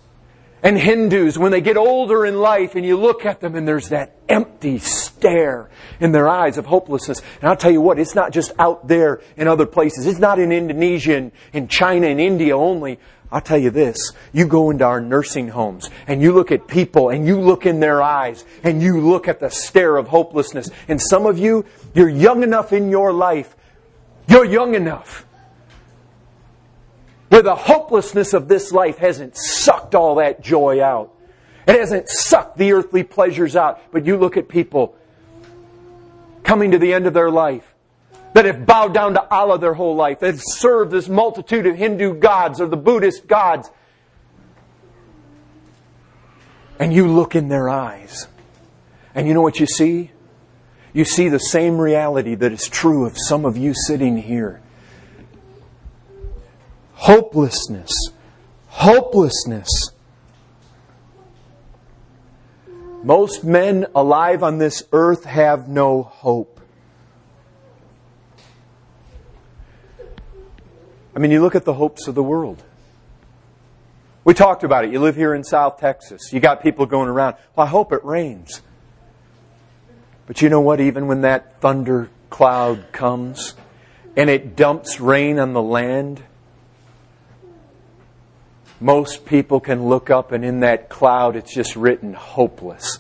and 0.64 0.78
Hindus, 0.78 1.40
when 1.40 1.52
they 1.52 1.62
get 1.62 1.76
older 1.76 2.26
in 2.26 2.40
life 2.40 2.76
and 2.76 2.86
you 2.86 2.96
look 2.96 3.26
at 3.26 3.40
them 3.40 3.56
and 3.56 3.68
there's 3.68 3.90
that 3.90 4.16
empty 4.30 4.78
stare 4.78 5.70
in 6.00 6.12
their 6.12 6.30
eyes 6.30 6.58
of 6.58 6.68
hopelessness. 6.68 7.22
And 7.42 7.50
I'll 7.50 7.58
tell 7.58 7.72
you 7.72 7.82
what, 7.82 7.98
it's 7.98 8.14
not 8.14 8.32
just 8.32 8.52
out 8.60 8.88
there 8.88 9.22
in 9.38 9.48
other 9.48 9.66
places. 9.66 10.06
It's 10.06 10.20
not 10.20 10.38
in 10.38 10.52
Indonesia 10.52 11.16
and 11.18 11.32
in 11.52 11.68
China 11.68 12.08
and 12.08 12.22
India 12.22 12.56
only. 12.56 13.00
I'll 13.32 13.42
tell 13.42 13.58
you 13.58 13.72
this. 13.72 14.12
You 14.34 14.46
go 14.46 14.70
into 14.70 14.84
our 14.84 15.02
nursing 15.02 15.48
homes 15.48 15.90
and 16.06 16.22
you 16.22 16.32
look 16.32 16.52
at 16.52 16.68
people 16.68 17.10
and 17.10 17.26
you 17.26 17.40
look 17.40 17.66
in 17.66 17.80
their 17.80 18.04
eyes 18.04 18.46
and 18.64 18.84
you 18.84 19.02
look 19.02 19.28
at 19.28 19.40
the 19.40 19.50
stare 19.50 19.98
of 19.98 20.10
hopelessness. 20.10 20.70
And 20.88 21.02
some 21.02 21.26
of 21.26 21.40
you, 21.40 21.66
you're 21.96 22.10
young 22.10 22.44
enough 22.44 22.72
in 22.72 22.92
your 22.92 23.14
life. 23.14 23.56
You're 24.28 24.46
young 24.46 24.76
enough 24.76 25.26
where 27.32 27.42
the 27.42 27.56
hopelessness 27.56 28.34
of 28.34 28.50
this 28.50 28.74
life 28.74 28.98
hasn't 28.98 29.38
sucked 29.38 29.96
all 29.96 30.16
that 30.16 30.42
joy 30.42 30.84
out. 30.84 31.14
It 31.66 31.80
hasn't 31.80 32.10
sucked 32.10 32.58
the 32.58 32.74
earthly 32.74 33.04
pleasures 33.04 33.56
out. 33.56 33.80
But 33.94 34.06
you 34.06 34.18
look 34.18 34.36
at 34.36 34.50
people 34.50 34.98
coming 36.44 36.72
to 36.72 36.78
the 36.78 36.94
end 36.94 37.08
of 37.08 37.14
their 37.14 37.32
life 37.32 37.74
that 38.34 38.44
have 38.44 38.66
bowed 38.66 38.94
down 38.94 39.14
to 39.14 39.34
Allah 39.34 39.58
their 39.58 39.76
whole 39.76 39.96
life, 39.96 40.20
that 40.20 40.28
have 40.28 40.42
served 40.44 40.92
this 40.92 41.08
multitude 41.08 41.66
of 41.68 41.78
Hindu 41.78 42.16
gods 42.16 42.60
or 42.60 42.68
the 42.68 42.76
Buddhist 42.76 43.28
gods. 43.28 43.72
And 46.80 46.94
you 46.94 47.08
look 47.08 47.34
in 47.34 47.48
their 47.48 47.70
eyes, 47.70 48.28
and 49.16 49.26
you 49.26 49.34
know 49.34 49.42
what 49.42 49.58
you 49.58 49.68
see? 49.68 50.12
You 50.92 51.06
see 51.06 51.30
the 51.30 51.40
same 51.40 51.80
reality 51.80 52.36
that 52.36 52.52
is 52.52 52.68
true 52.68 53.06
of 53.06 53.18
some 53.18 53.46
of 53.46 53.56
you 53.56 53.74
sitting 53.74 54.18
here 54.18 54.62
hopelessness. 57.02 57.92
Hopelessness. 58.68 59.92
Most 63.04 63.44
men 63.44 63.88
alive 63.96 64.44
on 64.44 64.60
this 64.60 64.84
earth 64.92 65.24
have 65.24 65.68
no 65.68 66.04
hope. 66.04 66.62
I 71.16 71.20
mean, 71.20 71.32
you 71.32 71.42
look 71.42 71.56
at 71.56 71.66
the 71.66 71.74
hopes 71.74 72.08
of 72.08 72.14
the 72.14 72.22
world. 72.22 72.64
We 74.24 74.36
talked 74.36 74.64
about 74.64 74.86
it. 74.86 74.92
You 74.92 75.00
live 75.00 75.16
here 75.16 75.34
in 75.34 75.44
South 75.44 75.80
Texas. 75.80 76.32
You 76.32 76.40
got 76.40 76.62
people 76.62 76.86
going 76.86 77.10
around. 77.10 77.36
Well, 77.56 77.66
I 77.66 77.70
hope 77.70 77.92
it 77.92 78.06
rains. 78.06 78.62
But 80.28 80.44
you 80.44 80.50
know 80.50 80.62
what? 80.62 80.80
Even 80.80 81.08
when 81.08 81.22
that 81.22 81.60
thunder 81.62 82.12
cloud 82.30 82.92
comes 82.92 83.56
and 84.16 84.30
it 84.30 84.56
dumps 84.56 85.00
rain 85.00 85.40
on 85.40 85.54
the 85.54 85.62
land, 85.62 86.22
most 88.82 89.26
people 89.26 89.60
can 89.60 89.86
look 89.86 90.10
up 90.10 90.32
and 90.32 90.44
in 90.44 90.62
that 90.62 90.90
cloud 90.90 91.36
it's 91.36 91.54
just 91.54 91.76
written 91.76 92.14
hopeless. 92.14 92.98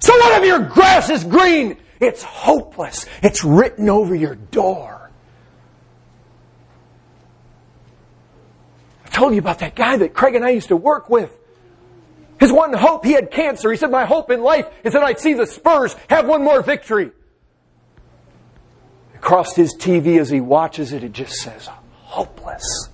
So 0.00 0.14
what 0.14 0.40
if 0.40 0.48
your 0.48 0.60
grass 0.60 1.10
is 1.10 1.22
green? 1.24 1.76
It's 2.00 2.22
hopeless. 2.22 3.06
It's 3.22 3.44
written 3.44 3.88
over 3.88 4.14
your 4.14 4.34
door. 4.34 5.10
I 9.04 9.08
told 9.10 9.34
you 9.34 9.38
about 9.38 9.58
that 9.58 9.76
guy 9.76 9.98
that 9.98 10.14
Craig 10.14 10.34
and 10.34 10.44
I 10.44 10.50
used 10.50 10.68
to 10.68 10.76
work 10.76 11.10
with. 11.10 11.30
His 12.40 12.50
one 12.50 12.72
hope, 12.72 13.04
he 13.04 13.12
had 13.12 13.30
cancer. 13.30 13.70
He 13.70 13.76
said, 13.76 13.90
my 13.90 14.06
hope 14.06 14.30
in 14.30 14.42
life 14.42 14.66
is 14.82 14.94
that 14.94 15.02
I'd 15.02 15.20
see 15.20 15.34
the 15.34 15.46
Spurs 15.46 15.94
have 16.08 16.26
one 16.26 16.42
more 16.42 16.62
victory. 16.62 17.12
Across 19.14 19.54
his 19.54 19.76
TV 19.76 20.18
as 20.18 20.30
he 20.30 20.40
watches 20.40 20.92
it, 20.92 21.04
it 21.04 21.12
just 21.12 21.34
says, 21.34 21.68
hopeless 22.00 22.88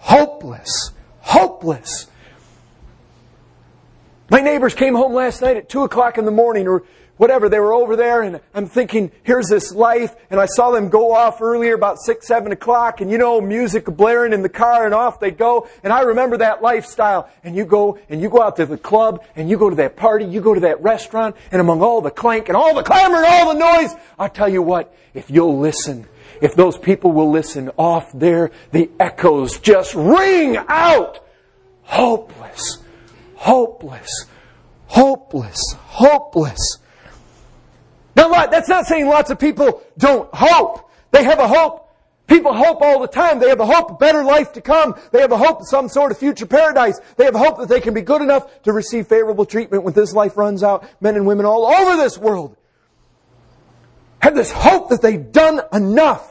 hopeless, 0.00 0.92
hopeless. 1.20 2.06
My 4.30 4.40
neighbors 4.40 4.74
came 4.74 4.94
home 4.94 5.12
last 5.12 5.42
night 5.42 5.56
at 5.56 5.68
2 5.68 5.82
o'clock 5.82 6.16
in 6.16 6.24
the 6.24 6.30
morning 6.30 6.68
or 6.68 6.84
whatever. 7.16 7.48
They 7.48 7.58
were 7.58 7.74
over 7.74 7.96
there 7.96 8.22
and 8.22 8.40
I'm 8.54 8.66
thinking, 8.66 9.10
here's 9.24 9.48
this 9.48 9.74
life. 9.74 10.14
And 10.30 10.40
I 10.40 10.46
saw 10.46 10.70
them 10.70 10.88
go 10.88 11.12
off 11.12 11.42
earlier 11.42 11.74
about 11.74 11.98
6, 11.98 12.26
7 12.26 12.52
o'clock 12.52 13.00
and 13.00 13.10
you 13.10 13.18
know, 13.18 13.40
music 13.40 13.84
blaring 13.84 14.32
in 14.32 14.42
the 14.42 14.48
car 14.48 14.86
and 14.86 14.94
off 14.94 15.20
they 15.20 15.32
go. 15.32 15.68
And 15.82 15.92
I 15.92 16.02
remember 16.02 16.38
that 16.38 16.62
lifestyle. 16.62 17.28
And 17.42 17.54
you 17.56 17.64
go 17.64 17.98
and 18.08 18.22
you 18.22 18.30
go 18.30 18.40
out 18.40 18.56
to 18.56 18.66
the 18.66 18.78
club 18.78 19.24
and 19.36 19.50
you 19.50 19.58
go 19.58 19.68
to 19.68 19.76
that 19.76 19.96
party, 19.96 20.24
you 20.24 20.40
go 20.40 20.54
to 20.54 20.60
that 20.60 20.80
restaurant 20.80 21.36
and 21.50 21.60
among 21.60 21.82
all 21.82 22.00
the 22.00 22.10
clank 22.10 22.48
and 22.48 22.56
all 22.56 22.74
the 22.74 22.84
clamor 22.84 23.16
and 23.16 23.26
all 23.26 23.52
the 23.52 23.58
noise, 23.58 23.94
i 24.18 24.28
tell 24.28 24.48
you 24.48 24.62
what, 24.62 24.94
if 25.12 25.28
you'll 25.30 25.58
listen 25.58 26.06
if 26.40 26.54
those 26.54 26.78
people 26.78 27.12
will 27.12 27.30
listen 27.30 27.70
off 27.76 28.10
there, 28.12 28.50
the 28.72 28.90
echoes 28.98 29.58
just 29.58 29.94
ring 29.94 30.56
out. 30.68 31.24
Hopeless, 31.82 32.78
hopeless, 33.34 34.26
hopeless, 34.86 35.74
hopeless. 35.78 36.78
Now, 38.16 38.46
that's 38.46 38.68
not 38.68 38.86
saying 38.86 39.06
lots 39.06 39.30
of 39.30 39.38
people 39.38 39.82
don't 39.98 40.28
hope. 40.34 40.90
They 41.10 41.24
have 41.24 41.38
a 41.38 41.48
hope. 41.48 41.88
People 42.26 42.54
hope 42.54 42.80
all 42.80 43.00
the 43.00 43.08
time. 43.08 43.40
They 43.40 43.48
have 43.48 43.58
a 43.58 43.66
hope 43.66 43.90
of 43.90 43.98
better 43.98 44.22
life 44.22 44.52
to 44.52 44.60
come. 44.60 44.94
They 45.10 45.20
have 45.20 45.32
a 45.32 45.36
hope 45.36 45.62
of 45.62 45.66
some 45.68 45.88
sort 45.88 46.12
of 46.12 46.18
future 46.18 46.46
paradise. 46.46 47.00
They 47.16 47.24
have 47.24 47.34
a 47.34 47.38
hope 47.38 47.58
that 47.58 47.68
they 47.68 47.80
can 47.80 47.92
be 47.92 48.02
good 48.02 48.22
enough 48.22 48.62
to 48.62 48.72
receive 48.72 49.08
favorable 49.08 49.44
treatment 49.44 49.82
when 49.82 49.94
this 49.94 50.12
life 50.12 50.36
runs 50.36 50.62
out. 50.62 50.88
Men 51.00 51.16
and 51.16 51.26
women 51.26 51.44
all 51.44 51.66
over 51.66 51.96
this 51.96 52.16
world 52.16 52.56
have 54.20 54.36
this 54.36 54.52
hope 54.52 54.90
that 54.90 55.02
they've 55.02 55.32
done 55.32 55.60
enough. 55.72 56.29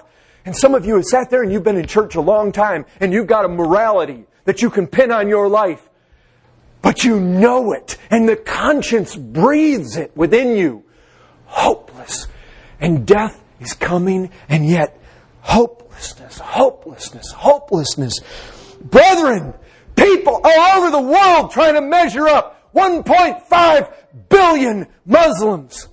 And 0.49 0.57
some 0.57 0.73
of 0.73 0.83
you 0.83 0.95
have 0.95 1.05
sat 1.05 1.29
there 1.29 1.43
and 1.43 1.53
you've 1.53 1.63
been 1.63 1.77
in 1.77 1.85
church 1.85 2.15
a 2.15 2.21
long 2.21 2.51
time 2.51 2.87
and 2.99 3.13
you've 3.13 3.27
got 3.27 3.45
a 3.45 3.47
morality 3.47 4.25
that 4.45 4.63
you 4.63 4.71
can 4.71 4.87
pin 4.87 5.11
on 5.11 5.29
your 5.29 5.47
life. 5.47 5.87
But 6.81 7.03
you 7.03 7.19
know 7.19 7.71
it 7.73 7.97
and 8.09 8.27
the 8.27 8.35
conscience 8.35 9.15
breathes 9.15 9.95
it 9.95 10.17
within 10.17 10.57
you. 10.57 10.85
Hopeless. 11.45 12.25
And 12.81 13.05
death 13.05 13.39
is 13.59 13.73
coming 13.73 14.31
and 14.47 14.67
yet 14.67 14.99
hopelessness, 15.41 16.39
hopelessness, 16.39 17.31
hopelessness. 17.31 18.19
Brethren, 18.81 19.53
people 19.95 20.41
all 20.43 20.79
over 20.79 20.89
the 20.89 20.99
world 20.99 21.51
trying 21.51 21.75
to 21.75 21.81
measure 21.81 22.27
up 22.27 22.73
1.5 22.73 23.93
billion 24.29 24.87
Muslims. 25.05 25.89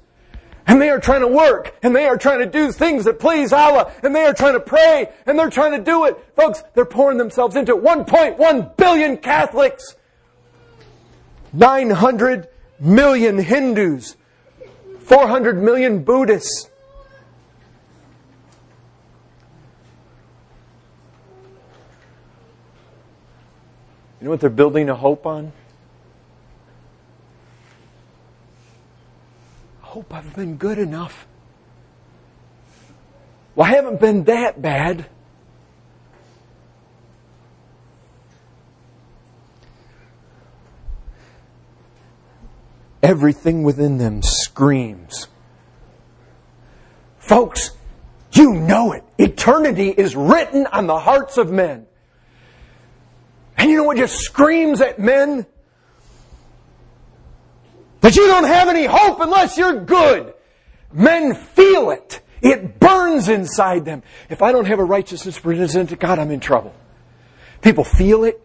And 0.66 0.82
they 0.82 0.90
are 0.90 0.98
trying 0.98 1.20
to 1.20 1.28
work, 1.28 1.76
and 1.82 1.94
they 1.94 2.06
are 2.06 2.16
trying 2.16 2.40
to 2.40 2.46
do 2.46 2.72
things 2.72 3.04
that 3.04 3.20
please 3.20 3.52
Allah, 3.52 3.92
and 4.02 4.14
they 4.14 4.24
are 4.24 4.34
trying 4.34 4.54
to 4.54 4.60
pray, 4.60 5.10
and 5.24 5.38
they're 5.38 5.50
trying 5.50 5.72
to 5.72 5.82
do 5.82 6.06
it. 6.06 6.18
Folks, 6.34 6.62
they're 6.74 6.84
pouring 6.84 7.18
themselves 7.18 7.54
into 7.54 7.76
1.1 7.76 8.76
billion 8.76 9.16
Catholics, 9.16 9.94
900 11.52 12.48
million 12.80 13.38
Hindus, 13.38 14.16
400 15.00 15.62
million 15.62 16.02
Buddhists. 16.02 16.68
You 24.20 24.24
know 24.24 24.30
what 24.30 24.40
they're 24.40 24.50
building 24.50 24.88
a 24.88 24.96
hope 24.96 25.26
on? 25.26 25.52
Hope 29.96 30.12
I've 30.12 30.36
been 30.36 30.58
good 30.58 30.78
enough. 30.78 31.26
Well, 33.54 33.66
I 33.66 33.70
haven't 33.70 33.98
been 33.98 34.24
that 34.24 34.60
bad. 34.60 35.06
Everything 43.02 43.62
within 43.62 43.96
them 43.96 44.20
screams. 44.22 45.28
Folks, 47.18 47.70
you 48.32 48.52
know 48.52 48.92
it. 48.92 49.02
Eternity 49.16 49.88
is 49.88 50.14
written 50.14 50.66
on 50.66 50.86
the 50.86 50.98
hearts 50.98 51.38
of 51.38 51.50
men. 51.50 51.86
And 53.56 53.70
you 53.70 53.78
know 53.78 53.84
what 53.84 53.96
just 53.96 54.18
screams 54.18 54.82
at 54.82 54.98
men? 54.98 55.46
That 58.06 58.14
you 58.14 58.28
don't 58.28 58.44
have 58.44 58.68
any 58.68 58.84
hope 58.84 59.18
unless 59.18 59.58
you're 59.58 59.80
good. 59.80 60.32
Men 60.92 61.34
feel 61.34 61.90
it. 61.90 62.20
It 62.40 62.78
burns 62.78 63.28
inside 63.28 63.84
them. 63.84 64.04
If 64.30 64.42
I 64.42 64.52
don't 64.52 64.66
have 64.66 64.78
a 64.78 64.84
righteousness 64.84 65.40
presented 65.40 65.88
to 65.88 65.96
God, 65.96 66.20
I'm 66.20 66.30
in 66.30 66.38
trouble. 66.38 66.72
People 67.62 67.82
feel 67.82 68.22
it. 68.22 68.40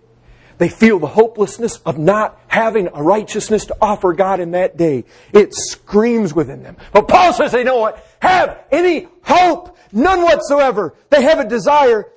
They 0.57 0.67
feel 0.67 0.97
the 0.97 1.05
hopelessness 1.05 1.77
of 1.85 1.99
not 1.99 2.41
having 2.47 2.89
a 2.91 3.03
righteousness 3.03 3.67
to 3.67 3.77
offer 3.79 4.13
God 4.13 4.39
in 4.39 4.49
that 4.53 4.77
day. 4.77 5.05
It 5.31 5.53
screams 5.53 6.33
within 6.33 6.63
them. 6.63 6.77
But 6.91 7.07
Paul 7.07 7.31
says 7.31 7.51
they 7.51 7.63
don't 7.63 7.95
have 8.19 8.63
any 8.71 9.09
hope. 9.21 9.77
None 9.91 10.23
whatsoever. 10.23 10.95
They 11.11 11.21
have 11.21 11.37
a 11.37 11.47
desire 11.47 12.07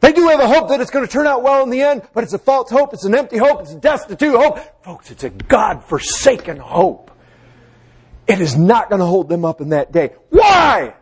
they 0.00 0.12
do 0.12 0.28
have 0.28 0.40
a 0.40 0.48
hope 0.48 0.68
that 0.68 0.80
it's 0.80 0.90
going 0.90 1.06
to 1.06 1.12
turn 1.12 1.26
out 1.26 1.42
well 1.42 1.62
in 1.62 1.70
the 1.70 1.82
end, 1.82 2.02
but 2.14 2.24
it's 2.24 2.32
a 2.32 2.38
false 2.38 2.70
hope, 2.70 2.94
it's 2.94 3.04
an 3.04 3.14
empty 3.14 3.36
hope, 3.36 3.60
it's 3.60 3.72
a 3.72 3.78
destitute 3.78 4.34
hope. 4.34 4.58
Folks, 4.82 5.10
it's 5.10 5.24
a 5.24 5.30
God 5.30 5.84
forsaken 5.84 6.56
hope. 6.56 7.10
It 8.26 8.40
is 8.40 8.56
not 8.56 8.88
going 8.88 9.00
to 9.00 9.06
hold 9.06 9.28
them 9.28 9.44
up 9.44 9.60
in 9.60 9.70
that 9.70 9.92
day. 9.92 10.10
Why? 10.30 10.94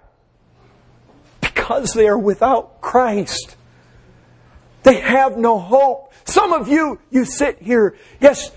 Because 1.41 1.93
they 1.93 2.09
are 2.09 2.19
without 2.19 2.81
Christ. 2.81 3.57
They 4.83 5.01
have 5.01 5.37
no 5.37 5.59
hope. 5.59 6.13
Some 6.25 6.53
of 6.53 6.69
you, 6.69 6.99
you 7.11 7.25
sit 7.25 7.61
here, 7.61 7.97
yes, 8.21 8.51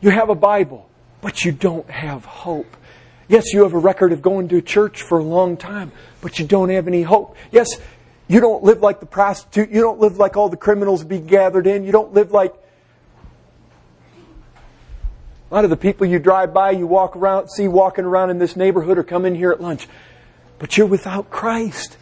you 0.00 0.10
have 0.10 0.28
a 0.28 0.34
Bible, 0.34 0.88
but 1.20 1.44
you 1.44 1.52
don't 1.52 1.88
have 1.88 2.24
hope. 2.24 2.76
Yes, 3.28 3.52
you 3.52 3.62
have 3.62 3.72
a 3.72 3.78
record 3.78 4.12
of 4.12 4.22
going 4.22 4.48
to 4.48 4.60
church 4.60 5.02
for 5.02 5.18
a 5.18 5.24
long 5.24 5.56
time, 5.56 5.90
but 6.20 6.38
you 6.38 6.46
don't 6.46 6.68
have 6.68 6.86
any 6.86 7.02
hope. 7.02 7.36
Yes, 7.50 7.80
you 8.28 8.40
don't 8.40 8.64
live 8.64 8.80
like 8.80 9.00
the 9.00 9.06
prostitute. 9.06 9.70
You 9.70 9.80
don't 9.80 10.00
live 10.00 10.18
like 10.18 10.36
all 10.36 10.48
the 10.48 10.56
criminals 10.56 11.04
be 11.04 11.18
gathered 11.18 11.66
in. 11.66 11.84
You 11.84 11.92
don't 11.92 12.12
live 12.12 12.32
like 12.32 12.54
a 15.50 15.54
lot 15.54 15.64
of 15.64 15.70
the 15.70 15.76
people 15.76 16.06
you 16.06 16.18
drive 16.18 16.52
by, 16.52 16.72
you 16.72 16.88
walk 16.88 17.14
around, 17.14 17.48
see 17.48 17.68
walking 17.68 18.04
around 18.04 18.30
in 18.30 18.38
this 18.38 18.56
neighborhood 18.56 18.98
or 18.98 19.04
come 19.04 19.24
in 19.24 19.36
here 19.36 19.52
at 19.52 19.60
lunch. 19.60 19.86
But 20.58 20.76
you're 20.76 20.88
without 20.88 21.30
Christ. 21.30 21.98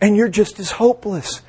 And 0.00 0.16
you're 0.16 0.28
just 0.28 0.58
as 0.58 0.72
hopeless. 0.72 1.42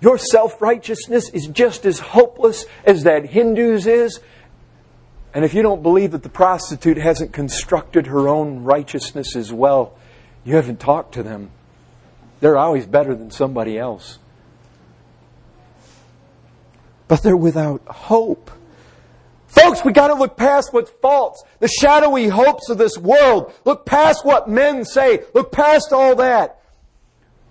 Your 0.00 0.18
self 0.18 0.62
righteousness 0.62 1.30
is 1.30 1.46
just 1.46 1.84
as 1.84 1.98
hopeless 1.98 2.64
as 2.84 3.04
that 3.04 3.26
Hindu's 3.26 3.86
is. 3.86 4.20
And 5.34 5.44
if 5.44 5.54
you 5.54 5.62
don't 5.62 5.82
believe 5.82 6.12
that 6.12 6.22
the 6.22 6.28
prostitute 6.28 6.96
hasn't 6.96 7.32
constructed 7.32 8.06
her 8.06 8.28
own 8.28 8.64
righteousness 8.64 9.36
as 9.36 9.52
well, 9.52 9.98
you 10.44 10.54
haven't 10.56 10.80
talked 10.80 11.14
to 11.14 11.22
them. 11.22 11.50
They're 12.40 12.56
always 12.56 12.86
better 12.86 13.14
than 13.14 13.30
somebody 13.30 13.78
else. 13.78 14.18
But 17.08 17.22
they're 17.22 17.36
without 17.36 17.82
hope. 17.86 18.50
Folks, 19.46 19.84
we 19.84 19.92
gotta 19.92 20.14
look 20.14 20.36
past 20.36 20.72
what's 20.72 20.90
false. 21.02 21.42
The 21.58 21.68
shadowy 21.68 22.28
hopes 22.28 22.68
of 22.68 22.78
this 22.78 22.98
world. 22.98 23.52
Look 23.64 23.86
past 23.86 24.24
what 24.24 24.48
men 24.48 24.84
say. 24.84 25.24
Look 25.34 25.50
past 25.50 25.92
all 25.92 26.16
that. 26.16 26.60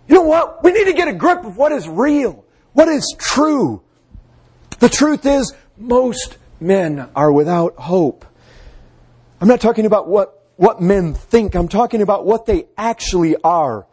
You 0.07 0.15
know 0.15 0.21
what? 0.21 0.63
We 0.63 0.71
need 0.71 0.85
to 0.85 0.93
get 0.93 1.07
a 1.07 1.13
grip 1.13 1.43
of 1.43 1.57
what 1.57 1.71
is 1.71 1.87
real. 1.89 2.45
What 2.73 2.87
is 2.87 3.15
true. 3.17 3.81
The 4.79 4.89
truth 4.89 5.25
is, 5.25 5.53
most 5.75 6.37
men 6.59 7.09
are 7.15 7.31
without 7.31 7.75
hope. 7.75 8.25
I'm 9.41 9.47
not 9.47 9.59
talking 9.59 9.85
about 9.87 10.07
what, 10.07 10.45
what 10.55 10.81
men 10.81 11.15
think. 11.15 11.55
I'm 11.55 11.67
talking 11.67 12.03
about 12.03 12.25
what 12.25 12.45
they 12.45 12.67
actually 12.77 13.35
are. 13.43 13.86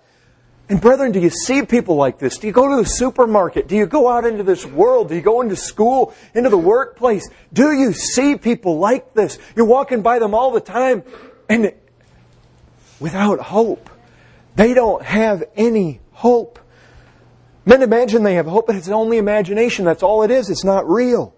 And 0.74 0.80
brethren, 0.80 1.12
do 1.12 1.20
you 1.20 1.30
see 1.30 1.64
people 1.64 1.94
like 1.94 2.18
this? 2.18 2.36
Do 2.36 2.48
you 2.48 2.52
go 2.52 2.68
to 2.68 2.82
the 2.82 2.88
supermarket? 2.88 3.68
Do 3.68 3.76
you 3.76 3.86
go 3.86 4.08
out 4.08 4.24
into 4.24 4.42
this 4.42 4.66
world? 4.66 5.08
Do 5.08 5.14
you 5.14 5.20
go 5.20 5.40
into 5.40 5.54
school, 5.54 6.12
into 6.34 6.50
the 6.50 6.58
workplace? 6.58 7.30
Do 7.52 7.70
you 7.70 7.92
see 7.92 8.34
people 8.34 8.80
like 8.80 9.14
this? 9.14 9.38
You're 9.54 9.66
walking 9.66 10.02
by 10.02 10.18
them 10.18 10.34
all 10.34 10.50
the 10.50 10.60
time 10.60 11.04
and 11.48 11.72
without 12.98 13.38
hope. 13.38 13.88
They 14.56 14.74
don't 14.74 15.00
have 15.04 15.44
any 15.54 16.00
hope. 16.10 16.58
Men 17.64 17.80
imagine 17.80 18.24
they 18.24 18.34
have 18.34 18.46
hope, 18.46 18.66
but 18.66 18.74
it's 18.74 18.88
only 18.88 19.18
imagination. 19.18 19.84
That's 19.84 20.02
all 20.02 20.24
it 20.24 20.32
is. 20.32 20.50
It's 20.50 20.64
not 20.64 20.90
real. 20.90 21.36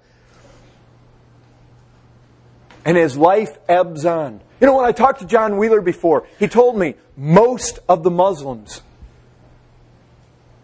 And 2.87 2.97
as 2.97 3.19
life 3.19 3.59
ebbs 3.69 4.07
on, 4.07 4.41
you 4.63 4.67
know, 4.67 4.79
when 4.79 4.87
I 4.87 4.93
talked 4.93 5.21
to 5.21 5.27
John 5.27 5.59
Wheeler 5.59 5.83
before, 5.83 6.27
he 6.39 6.49
told 6.49 6.79
me 6.79 6.95
most 7.19 7.81
of 7.87 8.03
the 8.03 8.11
Muslims 8.11 8.81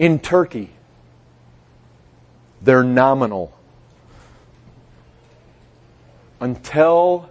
in 0.03 0.19
Turkey, 0.19 0.69
they're 2.61 2.83
nominal. 2.83 3.57
Until 6.41 7.31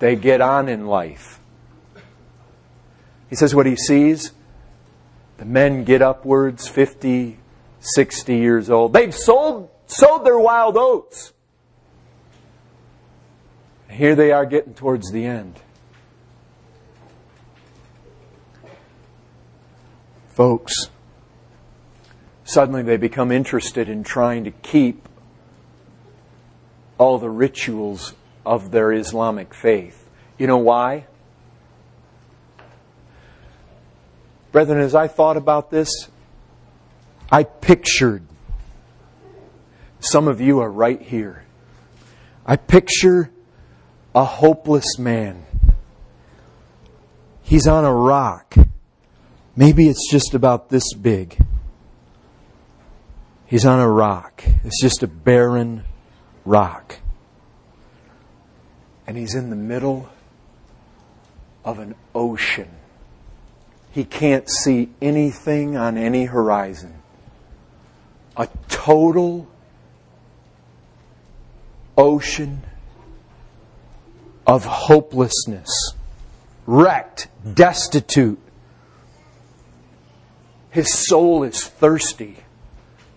they 0.00 0.16
get 0.16 0.40
on 0.40 0.68
in 0.68 0.88
life. 0.88 1.38
He 3.28 3.36
says 3.36 3.54
what 3.54 3.66
he 3.66 3.76
sees 3.76 4.32
the 5.36 5.44
men 5.44 5.84
get 5.84 6.02
upwards 6.02 6.66
50, 6.66 7.38
60 7.78 8.36
years 8.36 8.68
old. 8.68 8.92
They've 8.92 9.14
sold, 9.14 9.70
sowed 9.86 10.24
their 10.24 10.40
wild 10.40 10.76
oats. 10.76 11.32
Here 13.88 14.16
they 14.16 14.32
are 14.32 14.44
getting 14.44 14.74
towards 14.74 15.12
the 15.12 15.24
end. 15.24 15.60
Folks, 20.40 20.72
suddenly 22.44 22.82
they 22.82 22.96
become 22.96 23.30
interested 23.30 23.90
in 23.90 24.02
trying 24.02 24.44
to 24.44 24.50
keep 24.50 25.06
all 26.96 27.18
the 27.18 27.28
rituals 27.28 28.14
of 28.46 28.70
their 28.70 28.90
Islamic 28.90 29.52
faith. 29.52 30.08
You 30.38 30.46
know 30.46 30.56
why? 30.56 31.04
Brethren, 34.50 34.80
as 34.80 34.94
I 34.94 35.08
thought 35.08 35.36
about 35.36 35.70
this, 35.70 36.08
I 37.30 37.42
pictured 37.42 38.22
some 39.98 40.26
of 40.26 40.40
you 40.40 40.60
are 40.60 40.70
right 40.70 41.02
here. 41.02 41.44
I 42.46 42.56
picture 42.56 43.30
a 44.14 44.24
hopeless 44.24 44.98
man. 44.98 45.44
He's 47.42 47.66
on 47.66 47.84
a 47.84 47.92
rock. 47.92 48.56
Maybe 49.56 49.88
it's 49.88 50.10
just 50.10 50.34
about 50.34 50.68
this 50.68 50.94
big. 50.94 51.36
He's 53.46 53.66
on 53.66 53.80
a 53.80 53.90
rock. 53.90 54.44
It's 54.64 54.80
just 54.80 55.02
a 55.02 55.08
barren 55.08 55.84
rock. 56.44 56.96
And 59.06 59.16
he's 59.16 59.34
in 59.34 59.50
the 59.50 59.56
middle 59.56 60.08
of 61.64 61.78
an 61.80 61.96
ocean. 62.14 62.70
He 63.90 64.04
can't 64.04 64.48
see 64.48 64.90
anything 65.02 65.76
on 65.76 65.98
any 65.98 66.26
horizon. 66.26 67.02
A 68.36 68.48
total 68.68 69.48
ocean 71.98 72.62
of 74.46 74.64
hopelessness, 74.64 75.94
wrecked, 76.66 77.28
destitute. 77.54 78.38
His 80.70 81.06
soul 81.08 81.42
is 81.42 81.66
thirsty. 81.66 82.36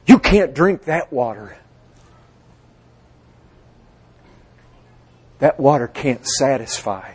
You 0.06 0.20
can't 0.20 0.54
drink 0.54 0.86
that 0.86 1.14
water. 1.14 1.58
That 5.40 5.60
water 5.60 5.88
can't 5.88 6.26
satisfy. 6.26 7.14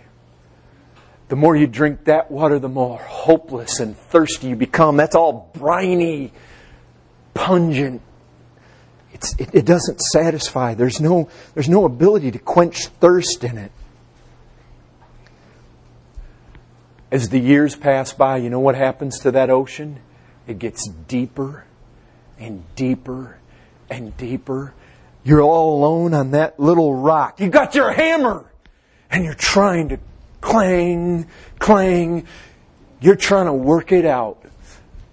The 1.28 1.36
more 1.36 1.56
you 1.56 1.66
drink 1.66 2.04
that 2.04 2.30
water, 2.30 2.58
the 2.58 2.68
more 2.68 2.98
hopeless 2.98 3.80
and 3.80 3.96
thirsty 3.96 4.48
you 4.48 4.56
become. 4.56 4.96
That's 4.96 5.14
all 5.14 5.50
briny, 5.54 6.32
pungent. 7.34 8.00
It, 9.12 9.54
it 9.54 9.66
doesn't 9.66 10.00
satisfy. 10.00 10.74
There's 10.74 11.00
no, 11.00 11.28
there's 11.54 11.68
no 11.68 11.84
ability 11.84 12.30
to 12.30 12.38
quench 12.38 12.86
thirst 12.86 13.44
in 13.44 13.58
it. 13.58 13.72
As 17.10 17.30
the 17.30 17.40
years 17.40 17.74
pass 17.74 18.12
by, 18.12 18.36
you 18.36 18.50
know 18.50 18.60
what 18.60 18.74
happens 18.74 19.18
to 19.20 19.30
that 19.32 19.50
ocean? 19.50 20.00
It 20.48 20.58
gets 20.58 20.88
deeper 20.88 21.64
and 22.38 22.64
deeper 22.74 23.38
and 23.90 24.16
deeper. 24.16 24.72
You're 25.22 25.42
all 25.42 25.76
alone 25.76 26.14
on 26.14 26.30
that 26.30 26.58
little 26.58 26.94
rock. 26.94 27.38
You 27.38 27.50
got 27.50 27.74
your 27.74 27.92
hammer 27.92 28.50
and 29.10 29.24
you're 29.26 29.34
trying 29.34 29.90
to 29.90 29.98
clang, 30.40 31.28
clang. 31.58 32.26
You're 32.98 33.14
trying 33.14 33.44
to 33.44 33.52
work 33.52 33.92
it 33.92 34.06
out. 34.06 34.42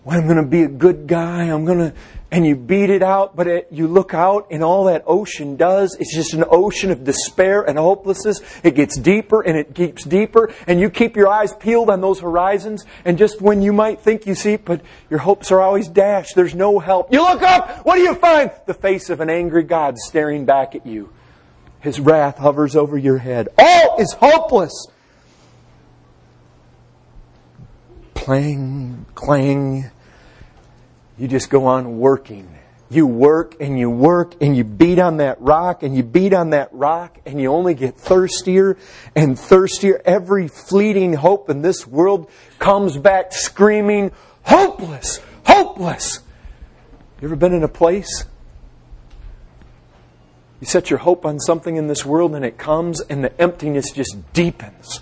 Well, 0.06 0.18
I'm 0.18 0.26
going 0.26 0.38
to 0.38 0.50
be 0.50 0.64
a 0.64 0.70
good 0.70 1.06
guy. 1.06 1.44
I'm 1.44 1.66
going 1.66 1.80
to, 1.80 1.94
and 2.32 2.46
you 2.46 2.56
beat 2.56 2.90
it 2.90 3.04
out, 3.04 3.36
but 3.36 3.48
it, 3.48 3.68
you 3.72 3.88
look 3.88 4.14
out 4.14 4.48
and 4.50 4.64
all 4.64 4.86
that 4.86 5.04
ocean 5.06 5.56
does, 5.56 5.96
it's 6.00 6.14
just 6.14 6.34
an 6.34 6.44
ocean 6.50 6.92
of 6.92 7.04
despair 7.04 7.62
and 7.62 7.78
hopelessness. 7.78 8.42
It 8.64 8.76
gets 8.76 8.98
deeper 8.98 9.42
and 9.42 9.58
it 9.58 9.76
keeps 9.76 10.04
deeper, 10.04 10.54
and 10.68 10.80
you 10.80 10.90
keep 10.90 11.16
your 11.16 11.28
eyes 11.28 11.54
peeled 11.54 11.90
on 11.90 12.02
those 12.02 12.20
horizons, 12.20 12.86
and 13.06 13.18
just 13.18 13.42
when 13.42 13.62
you 13.62 13.72
might 13.72 14.02
think 14.02 14.26
you 14.26 14.36
see, 14.36 14.58
but 14.58 14.82
your 15.10 15.20
hopes 15.20 15.52
are 15.52 15.62
always 15.62 15.88
dashed, 15.88 16.36
there's 16.36 16.56
no 16.56 16.80
help. 16.80 17.14
You 17.14 17.22
look 17.22 17.42
up, 17.42 17.86
what 17.86 17.96
do 17.96 18.02
you 18.02 18.16
find? 18.16 18.52
The 18.66 18.74
face 18.74 19.10
of 19.10 19.22
an 19.22 19.30
angry 19.30 19.64
God 19.64 19.98
staring 19.98 20.46
back 20.46 20.76
at 20.76 20.86
you. 20.86 21.12
His 21.80 22.00
wrath 22.00 22.40
hovers 22.40 22.76
over 22.76 22.98
your 22.98 23.20
head. 23.20 23.48
All 23.60 23.98
is 24.00 24.14
hopeless. 24.14 24.88
Clang, 28.16 29.06
clang. 29.14 29.92
You 31.18 31.28
just 31.28 31.50
go 31.50 31.66
on 31.66 31.98
working. 31.98 32.50
You 32.90 33.08
work 33.08 33.56
and 33.60 33.80
you 33.80 33.90
work 33.90 34.36
and 34.42 34.56
you 34.56 34.64
beat 34.64 35.00
on 35.00 35.18
that 35.18 35.42
rock 35.42 35.82
and 35.82 35.96
you 35.96 36.04
beat 36.04 36.34
on 36.34 36.52
that 36.52 36.70
rock 36.72 37.18
and 37.26 37.42
you 37.42 37.52
only 37.52 37.74
get 37.74 37.98
thirstier 37.98 38.78
and 39.16 39.40
thirstier. 39.40 40.02
Every 40.06 40.48
fleeting 40.48 41.14
hope 41.14 41.50
in 41.50 41.62
this 41.62 41.88
world 41.88 42.30
comes 42.60 42.98
back 42.98 43.34
screaming, 43.34 44.12
hopeless, 44.44 45.20
hopeless. 45.46 46.20
You 47.22 47.28
ever 47.28 47.36
been 47.36 47.54
in 47.54 47.64
a 47.64 47.70
place? 47.70 48.26
You 50.60 50.68
set 50.68 50.90
your 50.90 51.00
hope 51.00 51.26
on 51.26 51.40
something 51.40 51.76
in 51.76 51.88
this 51.88 52.06
world 52.06 52.36
and 52.36 52.46
it 52.46 52.58
comes 52.58 53.02
and 53.02 53.24
the 53.24 53.42
emptiness 53.42 53.92
just 53.92 54.16
deepens. 54.34 55.02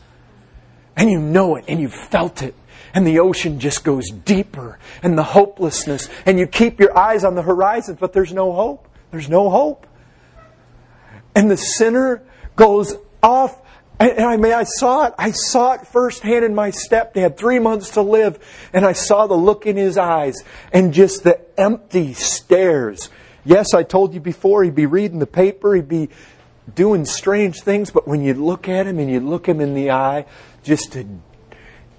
And 0.96 1.12
you 1.12 1.20
know 1.20 1.58
it 1.58 1.66
and 1.68 1.82
you've 1.82 1.94
felt 1.94 2.42
it 2.42 2.56
and 2.94 3.06
the 3.08 3.20
ocean 3.20 3.60
just 3.60 3.84
goes 3.84 4.10
deeper 4.10 4.80
and 5.02 5.18
the 5.18 5.24
hopelessness 5.24 6.10
and 6.26 6.38
you 6.38 6.48
keep 6.48 6.80
your 6.80 6.98
eyes 6.98 7.24
on 7.24 7.36
the 7.36 7.42
horizon 7.42 7.98
but 8.00 8.14
there's 8.14 8.34
no 8.34 8.52
hope 8.52 8.88
there's 9.12 9.30
no 9.30 9.50
hope 9.50 9.88
and 11.36 11.50
the 11.50 11.58
sinner 11.58 12.22
goes 12.56 12.96
off 13.22 13.60
and 14.00 14.26
I 14.26 14.38
mean, 14.38 14.54
I 14.54 14.64
saw 14.64 15.06
it. 15.06 15.14
I 15.18 15.32
saw 15.32 15.74
it 15.74 15.88
firsthand 15.88 16.44
in 16.44 16.56
my 16.56 16.72
stepdad. 16.72 17.38
Three 17.38 17.60
months 17.60 17.92
to 17.92 18.02
live, 18.02 18.40
and 18.74 18.86
I 18.86 18.94
saw 18.94 19.28
the 19.28 19.36
look 19.36 19.66
in 19.66 19.78
his 19.78 19.98
eyes 19.98 20.44
and 20.74 20.94
just 20.94 21.24
the 21.24 21.40
empty 21.58 22.14
stares. 22.14 23.10
Yes, 23.46 23.74
I 23.74 23.84
told 23.84 24.14
you 24.14 24.20
before, 24.20 24.64
he'd 24.64 24.76
be 24.76 24.86
reading 24.86 25.20
the 25.20 25.28
paper, 25.28 25.76
he'd 25.76 25.88
be 25.88 26.10
doing 26.74 27.06
strange 27.06 27.62
things, 27.62 27.92
but 27.92 28.08
when 28.08 28.22
you 28.22 28.34
look 28.34 28.70
at 28.70 28.88
him 28.88 29.00
and 29.00 29.12
you 29.12 29.20
look 29.20 29.48
him 29.48 29.60
in 29.60 29.74
the 29.74 29.92
eye, 29.92 30.26
just 30.64 30.94
to 30.94 31.06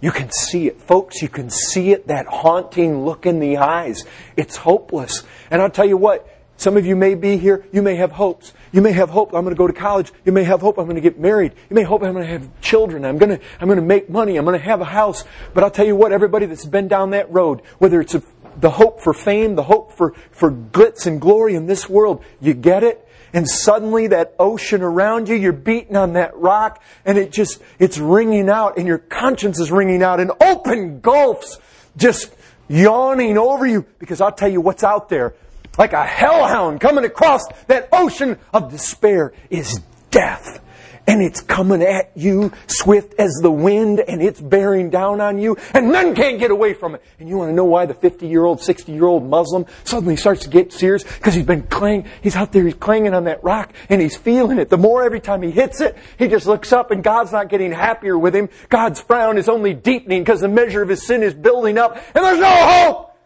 you 0.00 0.10
can 0.10 0.30
see 0.30 0.66
it, 0.66 0.80
folks. 0.80 1.22
You 1.22 1.28
can 1.28 1.50
see 1.50 1.92
it, 1.92 2.08
that 2.08 2.26
haunting 2.26 3.04
look 3.04 3.26
in 3.26 3.40
the 3.40 3.56
eyes. 3.58 4.04
It's 4.36 4.56
hopeless. 4.56 5.24
And 5.50 5.62
I'll 5.62 5.70
tell 5.70 5.86
you 5.86 5.96
what, 5.96 6.28
Some 6.56 6.76
of 6.76 6.86
you 6.86 6.94
may 6.94 7.14
be 7.14 7.36
here. 7.36 7.66
You 7.72 7.82
may 7.82 7.96
have 7.96 8.12
hopes. 8.12 8.52
You 8.72 8.80
may 8.80 8.92
have 8.92 9.10
hope. 9.10 9.34
I'm 9.34 9.42
going 9.44 9.54
to 9.54 9.58
go 9.58 9.66
to 9.66 9.72
college. 9.72 10.12
You 10.24 10.32
may 10.32 10.44
have 10.44 10.60
hope. 10.60 10.78
I'm 10.78 10.84
going 10.84 10.94
to 10.96 11.00
get 11.00 11.18
married. 11.18 11.52
You 11.68 11.74
may 11.74 11.82
hope 11.82 12.02
I'm 12.02 12.12
going 12.12 12.26
to 12.26 12.32
have 12.32 12.48
children. 12.60 13.04
I'm 13.04 13.18
going 13.18 13.38
to, 13.38 13.44
I'm 13.60 13.66
going 13.66 13.78
to 13.78 13.84
make 13.84 14.08
money. 14.08 14.36
I'm 14.36 14.44
going 14.44 14.58
to 14.58 14.64
have 14.64 14.80
a 14.80 14.86
house. 14.86 15.24
But 15.52 15.64
I'll 15.64 15.70
tell 15.70 15.86
you 15.86 15.96
what, 15.96 16.12
everybody 16.12 16.46
that's 16.46 16.64
been 16.64 16.88
down 16.88 17.10
that 17.10 17.30
road, 17.32 17.62
whether 17.78 18.00
it's 18.00 18.14
a, 18.14 18.22
the 18.56 18.70
hope 18.70 19.00
for 19.00 19.12
fame, 19.12 19.56
the 19.56 19.64
hope 19.64 19.92
for, 19.92 20.14
for 20.30 20.50
glitz 20.50 21.06
and 21.06 21.20
glory 21.20 21.54
in 21.56 21.66
this 21.66 21.88
world, 21.88 22.24
you 22.40 22.54
get 22.54 22.84
it? 22.84 23.06
And 23.34 23.48
suddenly 23.48 24.06
that 24.06 24.34
ocean 24.38 24.80
around 24.80 25.28
you, 25.28 25.34
you're 25.34 25.52
beating 25.52 25.96
on 25.96 26.14
that 26.14 26.36
rock 26.36 26.80
and 27.04 27.18
it 27.18 27.32
just, 27.32 27.60
it's 27.78 27.98
ringing 27.98 28.48
out 28.48 28.78
and 28.78 28.86
your 28.86 28.98
conscience 28.98 29.58
is 29.58 29.70
ringing 29.70 30.02
out 30.02 30.20
and 30.20 30.30
open 30.40 31.00
gulfs 31.00 31.58
just 31.96 32.34
yawning 32.68 33.36
over 33.36 33.66
you 33.66 33.84
because 33.98 34.20
I'll 34.20 34.32
tell 34.32 34.48
you 34.48 34.60
what's 34.60 34.84
out 34.84 35.08
there 35.08 35.34
like 35.78 35.92
a 35.92 36.04
hellhound 36.04 36.80
coming 36.80 37.04
across 37.04 37.42
that 37.66 37.88
ocean 37.92 38.38
of 38.52 38.70
despair 38.70 39.32
is 39.50 39.80
death. 40.10 40.60
And 41.06 41.20
it's 41.22 41.42
coming 41.42 41.82
at 41.82 42.12
you 42.14 42.50
swift 42.66 43.14
as 43.18 43.38
the 43.42 43.50
wind 43.50 44.00
and 44.00 44.22
it's 44.22 44.40
bearing 44.40 44.88
down 44.88 45.20
on 45.20 45.38
you 45.38 45.58
and 45.74 45.92
none 45.92 46.14
can't 46.14 46.38
get 46.38 46.50
away 46.50 46.72
from 46.72 46.94
it. 46.94 47.02
And 47.18 47.28
you 47.28 47.36
want 47.36 47.50
to 47.50 47.54
know 47.54 47.66
why 47.66 47.84
the 47.84 47.92
50 47.92 48.26
year 48.26 48.44
old, 48.44 48.62
60 48.62 48.90
year 48.90 49.04
old 49.04 49.28
Muslim 49.28 49.66
suddenly 49.84 50.16
starts 50.16 50.42
to 50.42 50.48
get 50.48 50.72
serious? 50.72 51.04
Because 51.04 51.34
he's 51.34 51.44
been 51.44 51.64
clanging, 51.64 52.06
he's 52.22 52.36
out 52.36 52.52
there, 52.52 52.64
he's 52.64 52.74
clanging 52.74 53.12
on 53.12 53.24
that 53.24 53.44
rock 53.44 53.72
and 53.90 54.00
he's 54.00 54.16
feeling 54.16 54.58
it. 54.58 54.70
The 54.70 54.78
more 54.78 55.04
every 55.04 55.20
time 55.20 55.42
he 55.42 55.50
hits 55.50 55.82
it, 55.82 55.96
he 56.18 56.26
just 56.26 56.46
looks 56.46 56.72
up 56.72 56.90
and 56.90 57.04
God's 57.04 57.32
not 57.32 57.50
getting 57.50 57.72
happier 57.72 58.18
with 58.18 58.34
him. 58.34 58.48
God's 58.70 59.00
frown 59.00 59.36
is 59.36 59.48
only 59.48 59.74
deepening 59.74 60.22
because 60.22 60.40
the 60.40 60.48
measure 60.48 60.80
of 60.80 60.88
his 60.88 61.06
sin 61.06 61.22
is 61.22 61.34
building 61.34 61.76
up 61.76 61.96
and 62.14 62.24
there's 62.24 62.40
no 62.40 62.48
hope 62.48 63.16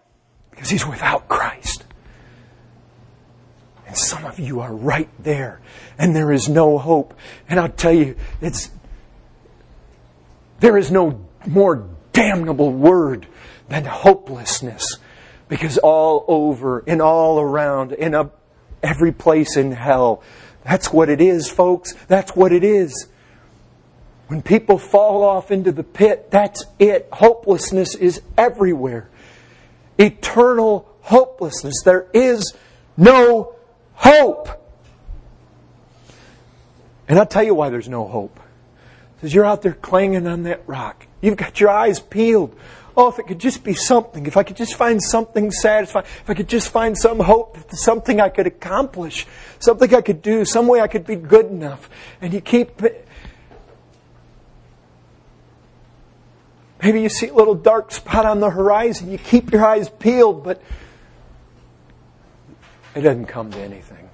because 0.51 0.69
he's 0.69 0.85
without 0.85 1.29
Christ. 1.29 1.85
And 3.87 3.97
some 3.97 4.25
of 4.27 4.39
you 4.39 4.61
are 4.61 4.75
right 4.75 5.09
there, 5.19 5.61
and 5.99 6.15
there 6.15 6.33
is 6.33 6.49
no 6.49 6.79
hope. 6.79 7.15
And 7.49 7.59
I'll 7.59 7.69
tell 7.69 7.93
you, 7.93 8.17
it's 8.41 8.71
there 10.61 10.79
is 10.79 10.91
no 10.91 11.25
more 11.47 11.89
damnable 12.13 12.73
word 12.73 13.27
than 13.69 13.85
hopelessness. 13.85 14.85
Because 15.49 15.79
all 15.79 16.25
over 16.29 16.85
and 16.87 17.01
all 17.01 17.41
around, 17.41 17.93
in 17.93 18.15
a, 18.15 18.31
every 18.83 19.13
place 19.13 19.57
in 19.57 19.73
hell, 19.73 20.23
that's 20.65 20.93
what 20.93 21.09
it 21.09 21.21
is, 21.21 21.49
folks. 21.49 21.95
That's 22.07 22.37
what 22.37 22.53
it 22.53 22.63
is. 22.63 23.09
When 24.27 24.43
people 24.43 24.77
fall 24.77 25.23
off 25.23 25.51
into 25.51 25.73
the 25.73 25.83
pit, 25.83 26.31
that's 26.31 26.65
it. 26.79 27.09
Hopelessness 27.13 27.95
is 27.95 28.21
everywhere. 28.37 29.09
Eternal 29.99 30.87
hopelessness. 31.01 31.77
There 31.83 32.09
is 32.13 32.55
no 32.97 33.55
hope. 33.95 34.51
And 37.09 37.19
I'll 37.19 37.27
tell 37.27 37.43
you 37.43 37.55
why 37.55 37.71
there's 37.71 37.89
no 37.89 38.07
hope. 38.07 38.39
Because 39.17 39.35
you're 39.35 39.47
out 39.47 39.63
there 39.63 39.73
clanging 39.73 40.27
on 40.27 40.45
that 40.45 40.63
rock. 40.67 41.07
You've 41.21 41.37
got 41.37 41.59
your 41.59 41.71
eyes 41.71 41.99
peeled. 41.99 42.57
Oh, 42.97 43.09
if 43.09 43.19
it 43.19 43.27
could 43.27 43.39
just 43.39 43.65
be 43.65 43.75
something, 43.75 44.27
if 44.27 44.37
I 44.37 44.43
could 44.43 44.57
just 44.57 44.75
find 44.75 45.01
something 45.01 45.51
satisfying, 45.51 46.05
if 46.05 46.29
I 46.29 46.35
could 46.35 46.49
just 46.49 46.69
find 46.69 46.99
some 46.99 47.21
hope, 47.21 47.57
something 47.71 48.21
I 48.21 48.29
could 48.29 48.47
accomplish, 48.47 49.27
something 49.61 49.95
I 49.95 50.01
could 50.01 50.21
do, 50.21 50.45
some 50.45 50.67
way 50.67 50.81
I 50.81 50.89
could 50.89 51.07
be 51.07 51.15
good 51.15 51.47
enough. 51.47 51.89
And 52.21 52.35
you 52.35 52.41
keep. 52.41 52.83
Maybe 56.83 57.01
you 57.01 57.09
see 57.09 57.29
a 57.29 57.35
little 57.35 57.55
dark 57.55 57.93
spot 57.93 58.27
on 58.27 58.41
the 58.41 58.51
horizon. 58.51 59.11
You 59.11 59.19
keep 59.19 59.53
your 59.53 59.65
eyes 59.65 59.89
peeled, 59.89 60.45
but 60.45 60.61
it 62.95 63.03
doesn't 63.03 63.27
come 63.27 63.51
to 63.53 63.59
anything. 63.59 64.11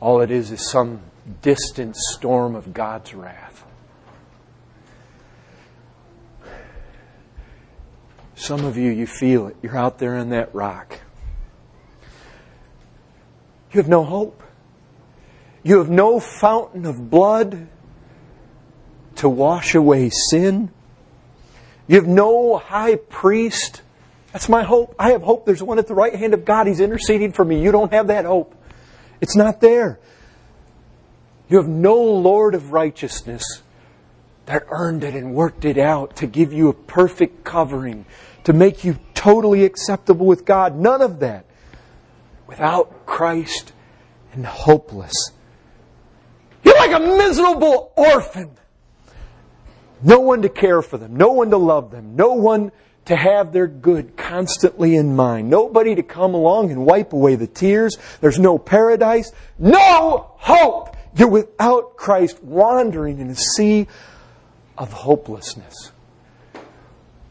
All 0.00 0.20
it 0.20 0.30
is 0.30 0.50
is 0.50 0.70
some 0.70 1.00
distant 1.42 1.96
storm 1.96 2.54
of 2.54 2.72
God's 2.72 3.14
wrath. 3.14 3.64
Some 8.34 8.64
of 8.64 8.76
you, 8.76 8.90
you 8.90 9.06
feel 9.06 9.48
it. 9.48 9.56
You're 9.62 9.76
out 9.76 9.98
there 9.98 10.16
in 10.16 10.30
that 10.30 10.54
rock. 10.54 11.00
You 13.72 13.80
have 13.80 13.88
no 13.88 14.04
hope. 14.04 14.42
You 15.62 15.78
have 15.78 15.90
no 15.90 16.20
fountain 16.20 16.86
of 16.86 17.10
blood 17.10 17.68
to 19.16 19.28
wash 19.28 19.74
away 19.74 20.10
sin. 20.10 20.70
You 21.88 21.96
have 21.96 22.06
no 22.06 22.58
high 22.58 22.96
priest 22.96 23.82
that's 24.32 24.48
my 24.48 24.62
hope. 24.62 24.94
I 24.98 25.12
have 25.12 25.22
hope 25.22 25.46
there's 25.46 25.62
one 25.62 25.78
at 25.78 25.86
the 25.86 25.94
right 25.94 26.14
hand 26.14 26.34
of 26.34 26.44
God. 26.44 26.66
He's 26.66 26.80
interceding 26.80 27.32
for 27.32 27.44
me. 27.44 27.62
You 27.62 27.72
don't 27.72 27.92
have 27.92 28.08
that 28.08 28.24
hope. 28.24 28.54
It's 29.20 29.36
not 29.36 29.60
there. 29.60 29.98
You 31.48 31.56
have 31.56 31.68
no 31.68 31.96
Lord 31.96 32.54
of 32.54 32.72
righteousness 32.72 33.42
that 34.46 34.64
earned 34.70 35.04
it 35.04 35.14
and 35.14 35.34
worked 35.34 35.64
it 35.64 35.78
out 35.78 36.16
to 36.16 36.26
give 36.26 36.52
you 36.52 36.68
a 36.68 36.72
perfect 36.72 37.44
covering, 37.44 38.06
to 38.44 38.52
make 38.52 38.84
you 38.84 38.98
totally 39.14 39.64
acceptable 39.64 40.26
with 40.26 40.44
God. 40.44 40.76
None 40.76 41.02
of 41.02 41.20
that. 41.20 41.44
Without 42.46 43.06
Christ 43.06 43.72
and 44.32 44.46
hopeless. 44.46 45.32
You're 46.62 46.76
like 46.76 46.92
a 46.92 47.00
miserable 47.00 47.92
orphan. 47.96 48.52
No 50.02 50.20
one 50.20 50.42
to 50.42 50.48
care 50.48 50.80
for 50.80 50.96
them, 50.96 51.16
no 51.16 51.32
one 51.32 51.50
to 51.50 51.56
love 51.56 51.90
them, 51.90 52.14
no 52.14 52.34
one 52.34 52.70
to 53.08 53.16
have 53.16 53.52
their 53.52 53.66
good 53.66 54.16
constantly 54.18 54.94
in 54.94 55.16
mind. 55.16 55.48
Nobody 55.48 55.94
to 55.94 56.02
come 56.02 56.34
along 56.34 56.70
and 56.70 56.84
wipe 56.84 57.14
away 57.14 57.36
the 57.36 57.46
tears. 57.46 57.96
There's 58.20 58.38
no 58.38 58.58
paradise, 58.58 59.32
no 59.58 60.30
hope. 60.36 60.94
You're 61.16 61.28
without 61.28 61.96
Christ 61.96 62.42
wandering 62.42 63.18
in 63.18 63.30
a 63.30 63.34
sea 63.34 63.88
of 64.76 64.92
hopelessness. 64.92 65.90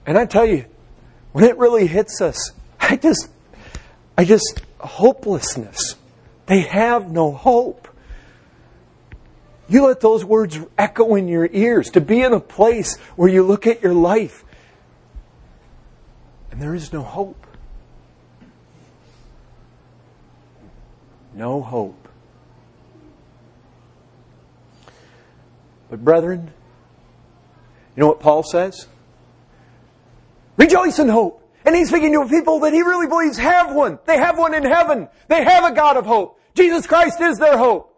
And 0.08 0.18
I 0.18 0.26
tell 0.26 0.48
you, 0.48 0.66
when 1.32 1.46
it 1.46 1.58
really 1.58 1.86
hits 1.86 2.22
us, 2.22 2.54
I 2.80 2.96
just, 2.96 3.30
I 4.18 4.26
just, 4.26 4.64
hopelessness. 4.80 5.96
They 6.48 6.62
have 6.62 7.12
no 7.12 7.32
hope. 7.32 7.88
You 9.70 9.86
let 9.86 10.00
those 10.00 10.26
words 10.26 10.58
echo 10.76 11.14
in 11.14 11.28
your 11.28 11.48
ears 11.52 11.92
to 11.92 12.02
be 12.02 12.22
in 12.22 12.34
a 12.34 12.40
place 12.40 12.98
where 13.16 13.30
you 13.30 13.44
look 13.44 13.68
at 13.68 13.84
your 13.84 13.94
life 13.94 14.44
and 16.58 16.64
there 16.64 16.74
is 16.74 16.92
no 16.92 17.04
hope. 17.04 17.46
No 21.36 21.62
hope. 21.62 22.08
But, 25.92 26.04
brethren, 26.04 26.52
you 27.96 28.02
know 28.02 28.08
what 28.08 28.20
Paul 28.20 28.42
says? 28.42 28.88
Rejoice 30.58 30.98
in 30.98 31.10
hope. 31.10 31.48
And 31.64 31.76
he's 31.76 31.90
speaking 31.90 32.12
to 32.14 32.28
people 32.28 32.62
that 32.62 32.74
he 32.74 32.82
really 32.82 33.06
believes 33.06 33.38
have 33.38 33.76
one. 33.76 34.00
They 34.08 34.18
have 34.18 34.40
one 34.40 34.56
in 34.56 34.64
heaven. 34.64 35.10
They 35.28 35.44
have 35.44 35.64
a 35.64 35.76
God 35.76 35.96
of 35.96 36.08
hope. 36.08 36.42
Jesus 36.56 36.88
Christ 36.88 37.22
is 37.22 37.38
their 37.38 37.60
hope. 37.60 37.96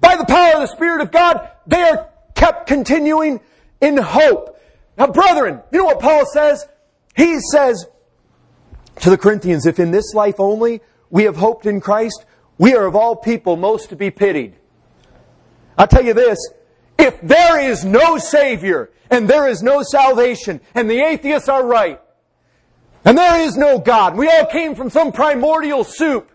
By 0.00 0.14
the 0.14 0.24
power 0.24 0.54
of 0.54 0.60
the 0.60 0.68
Spirit 0.68 1.00
of 1.00 1.10
God, 1.10 1.50
they 1.66 1.82
are 1.82 2.08
kept 2.36 2.68
continuing 2.68 3.40
in 3.80 3.96
hope. 3.96 4.56
Now, 4.96 5.08
brethren, 5.08 5.62
you 5.72 5.78
know 5.80 5.86
what 5.86 5.98
Paul 5.98 6.26
says? 6.26 6.64
He 7.18 7.40
says 7.40 7.84
to 9.00 9.10
the 9.10 9.18
Corinthians, 9.18 9.66
if 9.66 9.80
in 9.80 9.90
this 9.90 10.14
life 10.14 10.36
only 10.38 10.80
we 11.10 11.24
have 11.24 11.36
hoped 11.36 11.66
in 11.66 11.80
Christ, 11.80 12.24
we 12.58 12.76
are 12.76 12.86
of 12.86 12.94
all 12.94 13.16
people 13.16 13.56
most 13.56 13.88
to 13.88 13.96
be 13.96 14.12
pitied. 14.12 14.54
I'll 15.76 15.88
tell 15.88 16.04
you 16.04 16.14
this, 16.14 16.38
if 16.96 17.20
there 17.20 17.58
is 17.58 17.84
no 17.84 18.18
Savior 18.18 18.90
and 19.10 19.28
there 19.28 19.48
is 19.48 19.64
no 19.64 19.82
salvation 19.82 20.60
and 20.76 20.88
the 20.88 21.00
atheists 21.00 21.48
are 21.48 21.66
right 21.66 22.00
and 23.04 23.18
there 23.18 23.40
is 23.40 23.56
no 23.56 23.80
God, 23.80 24.16
we 24.16 24.28
all 24.28 24.46
came 24.46 24.76
from 24.76 24.88
some 24.88 25.10
primordial 25.10 25.82
soup. 25.82 26.30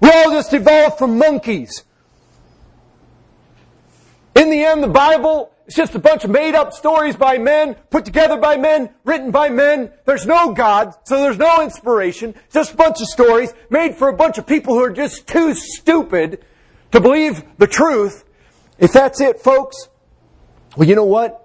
We 0.00 0.08
all 0.08 0.30
just 0.30 0.54
evolved 0.54 0.98
from 0.98 1.18
monkeys. 1.18 1.82
In 4.36 4.50
the 4.50 4.62
end, 4.62 4.84
the 4.84 4.88
Bible 4.88 5.52
it's 5.70 5.76
just 5.76 5.94
a 5.94 6.00
bunch 6.00 6.24
of 6.24 6.30
made 6.30 6.56
up 6.56 6.72
stories 6.72 7.14
by 7.14 7.38
men, 7.38 7.76
put 7.90 8.04
together 8.04 8.36
by 8.36 8.56
men, 8.56 8.90
written 9.04 9.30
by 9.30 9.50
men. 9.50 9.92
There's 10.04 10.26
no 10.26 10.52
God, 10.52 10.92
so 11.04 11.20
there's 11.20 11.38
no 11.38 11.62
inspiration. 11.62 12.30
It's 12.46 12.54
just 12.54 12.72
a 12.74 12.76
bunch 12.76 13.00
of 13.00 13.06
stories 13.06 13.54
made 13.70 13.94
for 13.94 14.08
a 14.08 14.12
bunch 14.12 14.36
of 14.36 14.48
people 14.48 14.74
who 14.74 14.82
are 14.82 14.90
just 14.90 15.28
too 15.28 15.54
stupid 15.54 16.44
to 16.90 17.00
believe 17.00 17.44
the 17.58 17.68
truth. 17.68 18.24
If 18.80 18.92
that's 18.92 19.20
it, 19.20 19.42
folks, 19.42 19.88
well, 20.76 20.88
you 20.88 20.96
know 20.96 21.04
what? 21.04 21.40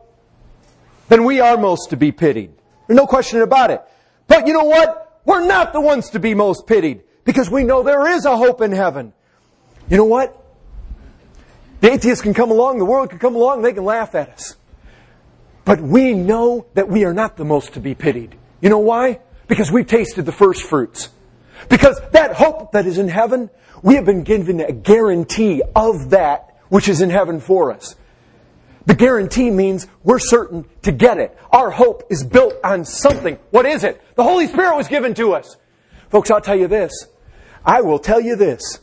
Then 1.08 1.24
we 1.24 1.40
are 1.40 1.56
most 1.56 1.92
to 1.92 1.96
be 1.96 2.12
pitied. 2.12 2.52
There's 2.88 2.98
no 2.98 3.06
question 3.06 3.44
about 3.44 3.70
it. 3.70 3.84
But 4.26 4.48
you 4.48 4.54
know 4.54 4.64
what? 4.64 5.22
We're 5.24 5.46
not 5.46 5.72
the 5.72 5.82
ones 5.82 6.10
to 6.10 6.20
be 6.20 6.34
most 6.34 6.66
pitied 6.66 7.04
because 7.26 7.52
we 7.52 7.64
know 7.64 7.84
there 7.84 8.08
is 8.08 8.26
a 8.26 8.36
hope 8.36 8.62
in 8.62 8.72
heaven. 8.72 9.14
You 9.88 9.98
know 9.98 10.06
what? 10.06 10.45
The 11.82 11.92
atheists 11.92 12.22
can 12.22 12.34
come 12.34 12.52
along, 12.52 12.80
the 12.80 12.86
world 12.86 13.10
can 13.10 13.20
come 13.20 13.36
along, 13.36 13.62
they 13.62 13.74
can 13.74 13.86
laugh 13.86 14.16
at 14.16 14.30
us. 14.30 14.56
But 15.66 15.82
we 15.82 16.14
know 16.14 16.68
that 16.76 16.88
we 16.88 17.06
are 17.06 17.14
not 17.14 17.38
the 17.38 17.46
most 17.46 17.74
to 17.74 17.80
be 17.80 17.96
pitied. 17.96 18.38
You 18.62 18.70
know 18.70 18.80
why? 18.80 19.20
Because 19.48 19.72
we've 19.72 19.88
tasted 19.88 20.26
the 20.26 20.32
first 20.32 20.64
fruits. 20.64 21.10
Because 21.70 22.00
that 22.12 22.36
hope 22.36 22.72
that 22.74 22.86
is 22.86 22.98
in 22.98 23.08
heaven, 23.08 23.50
we 23.82 23.96
have 23.96 24.06
been 24.06 24.24
given 24.24 24.60
a 24.60 24.72
guarantee 24.72 25.62
of 25.76 26.12
that 26.12 26.56
which 26.70 26.88
is 26.88 27.02
in 27.02 27.10
heaven 27.10 27.40
for 27.40 27.72
us. 27.72 27.96
The 28.86 28.96
guarantee 28.96 29.50
means 29.50 29.88
we're 30.04 30.20
certain 30.20 30.66
to 30.84 30.92
get 30.92 31.18
it. 31.18 31.36
Our 31.52 31.72
hope 31.72 32.04
is 32.12 32.24
built 32.24 32.54
on 32.64 32.86
something. 32.86 33.40
What 33.50 33.66
is 33.66 33.84
it? 33.84 34.02
The 34.16 34.24
Holy 34.24 34.48
Spirit 34.48 34.76
was 34.76 34.88
given 34.88 35.16
to 35.16 35.34
us. 35.34 35.58
Folks, 36.10 36.30
I'll 36.30 36.42
tell 36.42 36.56
you 36.56 36.68
this. 36.68 37.08
I 37.66 37.82
will 37.82 37.98
tell 37.98 38.22
you 38.22 38.36
this. 38.36 38.80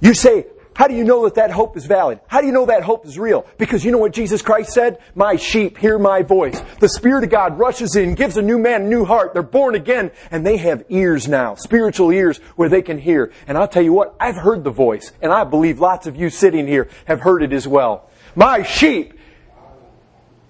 You 0.00 0.12
say, 0.12 0.46
how 0.74 0.88
do 0.88 0.94
you 0.94 1.04
know 1.04 1.24
that 1.24 1.34
that 1.34 1.50
hope 1.50 1.76
is 1.76 1.84
valid? 1.84 2.20
How 2.26 2.40
do 2.40 2.46
you 2.46 2.52
know 2.52 2.66
that 2.66 2.82
hope 2.82 3.04
is 3.06 3.18
real? 3.18 3.46
Because 3.58 3.84
you 3.84 3.92
know 3.92 3.98
what 3.98 4.12
Jesus 4.12 4.40
Christ 4.40 4.72
said? 4.72 4.98
My 5.14 5.36
sheep 5.36 5.76
hear 5.76 5.98
my 5.98 6.22
voice. 6.22 6.60
The 6.80 6.88
Spirit 6.88 7.24
of 7.24 7.30
God 7.30 7.58
rushes 7.58 7.94
in, 7.94 8.14
gives 8.14 8.36
a 8.36 8.42
new 8.42 8.58
man 8.58 8.82
a 8.82 8.88
new 8.88 9.04
heart. 9.04 9.34
They're 9.34 9.42
born 9.42 9.74
again, 9.74 10.10
and 10.30 10.46
they 10.46 10.56
have 10.56 10.84
ears 10.88 11.28
now, 11.28 11.54
spiritual 11.56 12.10
ears 12.10 12.38
where 12.56 12.68
they 12.68 12.82
can 12.82 12.98
hear. 12.98 13.32
And 13.46 13.58
I'll 13.58 13.68
tell 13.68 13.82
you 13.82 13.92
what, 13.92 14.14
I've 14.18 14.36
heard 14.36 14.64
the 14.64 14.70
voice, 14.70 15.12
and 15.20 15.32
I 15.32 15.44
believe 15.44 15.78
lots 15.78 16.06
of 16.06 16.16
you 16.16 16.30
sitting 16.30 16.66
here 16.66 16.88
have 17.04 17.20
heard 17.20 17.42
it 17.42 17.52
as 17.52 17.68
well. 17.68 18.08
My 18.34 18.62
sheep, 18.62 19.14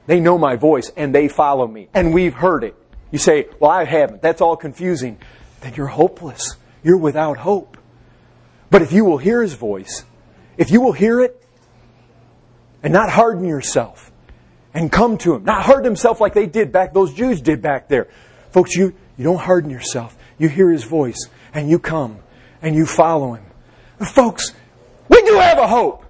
they 0.07 0.21
know 0.21 0.39
my 0.39 0.57
voice, 0.57 0.91
and 0.97 1.15
they 1.15 1.29
follow 1.29 1.67
me. 1.67 1.89
And 1.95 2.15
we've 2.15 2.35
heard 2.35 2.65
it. 2.65 2.77
You 3.11 3.19
say, 3.19 3.47
well, 3.59 3.71
I 3.71 3.85
haven't. 3.85 4.23
That's 4.23 4.41
all 4.41 4.57
confusing. 4.57 5.19
Then 5.61 5.75
you're 5.75 5.87
hopeless. 5.89 6.57
You're 6.83 6.97
without 6.97 7.39
hope. 7.39 7.77
But 8.71 8.83
if 8.83 8.93
you 8.93 9.05
will 9.05 9.19
hear 9.19 9.43
His 9.43 9.55
voice, 9.55 10.05
if 10.63 10.71
you 10.71 10.81
will 10.81 10.93
hear 10.93 11.21
it 11.21 11.45
and 12.85 12.93
not 12.93 13.11
harden 13.11 13.45
yourself 13.45 14.13
and 14.73 14.93
come 14.93 15.19
to 15.19 15.35
Him, 15.35 15.43
not 15.43 15.65
harden 15.65 15.85
Himself 15.85 16.21
like 16.21 16.35
they 16.35 16.47
did 16.47 16.71
back, 16.71 16.95
those 16.95 17.13
Jews 17.13 17.41
did 17.41 17.61
back 17.61 17.89
there. 17.89 18.07
Folks, 18.53 18.77
you, 18.77 18.95
you 19.19 19.25
don't 19.25 19.41
harden 19.41 19.71
yourself. 19.71 20.17
You 20.39 20.49
hear 20.49 20.71
His 20.71 20.85
voice 20.85 21.29
and 21.53 21.69
you 21.69 21.81
come 21.81 22.21
and 22.63 22.77
you 22.77 22.87
follow 22.87 23.35
Him. 23.35 23.45
folks, 24.07 24.53
we 25.09 25.21
do 25.23 25.35
have 25.35 25.59
a 25.59 25.67
hope. 25.67 26.05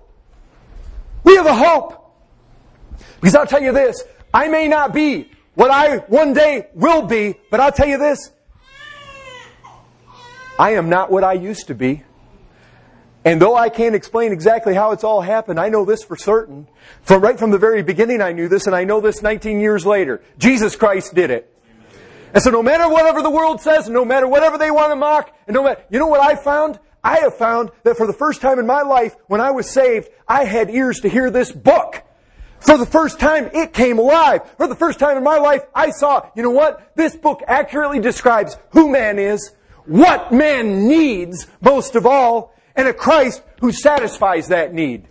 We 1.25 1.37
have 1.37 1.47
a 1.47 1.55
hope. 1.55 2.15
Because 3.23 3.35
I'll 3.35 3.47
tell 3.47 3.62
you 3.62 3.73
this, 3.73 4.05
I 4.35 4.49
may 4.49 4.69
not 4.69 4.93
be 4.93 5.31
what 5.55 5.71
I 5.71 5.97
one 5.97 6.35
day 6.35 6.69
will 6.75 7.07
be, 7.07 7.37
but 7.51 7.59
I'll 7.61 7.73
tell 7.73 7.88
you 7.88 7.97
this, 7.97 8.31
I 10.59 10.73
am 10.75 10.91
not 10.91 11.11
what 11.11 11.25
I 11.25 11.33
used 11.33 11.69
to 11.69 11.75
be. 11.75 12.03
And 13.25 13.41
though 13.41 13.55
I 13.55 13.69
can't 13.69 13.95
explain 13.95 14.33
exactly 14.33 14.75
how 14.75 14.93
it's 14.93 15.05
all 15.05 15.21
happened, 15.21 15.61
I 15.61 15.69
know 15.69 15.85
this 15.85 16.03
for 16.03 16.17
certain. 16.17 16.67
From 17.03 17.23
right 17.23 17.39
from 17.39 17.51
the 17.51 17.59
very 17.59 17.83
beginning 17.83 18.21
I 18.21 18.33
knew 18.33 18.49
this, 18.49 18.67
and 18.67 18.75
I 18.75 18.85
know 18.85 19.01
this 19.01 19.23
19 19.23 19.61
years 19.61 19.87
later. 19.87 20.23
Jesus 20.39 20.75
Christ 20.75 21.15
did 21.15 21.31
it. 21.31 21.49
And 22.35 22.43
so 22.43 22.51
no 22.51 22.63
matter 22.63 22.89
whatever 22.89 23.23
the 23.23 23.31
world 23.31 23.61
says, 23.61 23.89
no 23.89 24.05
matter 24.05 24.27
whatever 24.27 24.59
they 24.59 24.71
want 24.71 24.91
to 24.91 24.97
mock, 24.97 25.37
and 25.47 25.55
no 25.55 25.63
matter, 25.63 25.83
you 25.91 25.99
know 25.99 26.07
what 26.07 26.21
I 26.21 26.35
found? 26.35 26.81
I 27.05 27.19
have 27.19 27.37
found 27.37 27.71
that 27.85 27.97
for 27.97 28.07
the 28.07 28.13
first 28.13 28.41
time 28.41 28.59
in 28.59 28.67
my 28.67 28.83
life, 28.83 29.15
when 29.27 29.41
I 29.41 29.51
was 29.51 29.69
saved, 29.71 30.09
I 30.27 30.45
had 30.45 30.71
ears 30.71 31.01
to 31.01 31.09
hear 31.09 31.31
this 31.31 31.53
book. 31.53 32.03
For 32.61 32.79
the 32.79 32.87
first 32.87 33.19
time, 33.19 33.51
it 33.53 33.73
came 33.73 33.99
alive. 33.99 34.49
For 34.57 34.69
the 34.69 34.77
first 34.77 35.01
time 35.01 35.17
in 35.17 35.25
my 35.25 35.39
life, 35.39 35.63
I 35.75 35.91
saw, 35.91 36.29
you 36.37 36.45
know 36.45 36.51
what? 36.51 36.93
This 36.95 37.17
book 37.17 37.43
accurately 37.47 37.99
describes 37.99 38.57
who 38.71 38.89
man 38.89 39.19
is, 39.19 39.51
what 39.85 40.33
man 40.33 40.87
needs 40.87 41.49
most 41.61 41.97
of 41.97 42.07
all, 42.07 42.55
and 42.77 42.89
a 42.89 42.95
Christ 42.95 43.43
who 43.61 43.73
satisfies 43.73 44.49
that 44.49 44.73
need. 44.75 45.09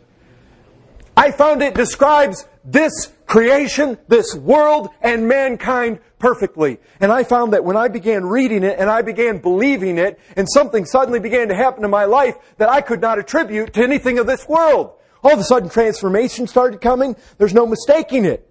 I 1.15 1.31
found 1.31 1.61
it 1.61 1.75
describes 1.75 2.47
this 2.63 3.11
creation, 3.25 3.97
this 4.07 4.35
world, 4.35 4.89
and 5.01 5.27
mankind 5.27 5.99
perfectly. 6.19 6.79
And 6.99 7.11
I 7.11 7.23
found 7.23 7.53
that 7.53 7.63
when 7.63 7.75
I 7.75 7.87
began 7.87 8.25
reading 8.25 8.63
it 8.63 8.79
and 8.79 8.89
I 8.89 9.01
began 9.01 9.39
believing 9.39 9.97
it, 9.97 10.19
and 10.35 10.47
something 10.49 10.85
suddenly 10.85 11.19
began 11.19 11.47
to 11.49 11.55
happen 11.55 11.83
in 11.83 11.91
my 11.91 12.05
life 12.05 12.35
that 12.57 12.69
I 12.69 12.81
could 12.81 13.01
not 13.01 13.19
attribute 13.19 13.73
to 13.73 13.83
anything 13.83 14.19
of 14.19 14.27
this 14.27 14.47
world. 14.47 14.93
All 15.23 15.33
of 15.33 15.39
a 15.39 15.43
sudden 15.43 15.69
transformation 15.69 16.47
started 16.47 16.81
coming. 16.81 17.15
There's 17.37 17.53
no 17.53 17.65
mistaking 17.65 18.25
it. 18.25 18.47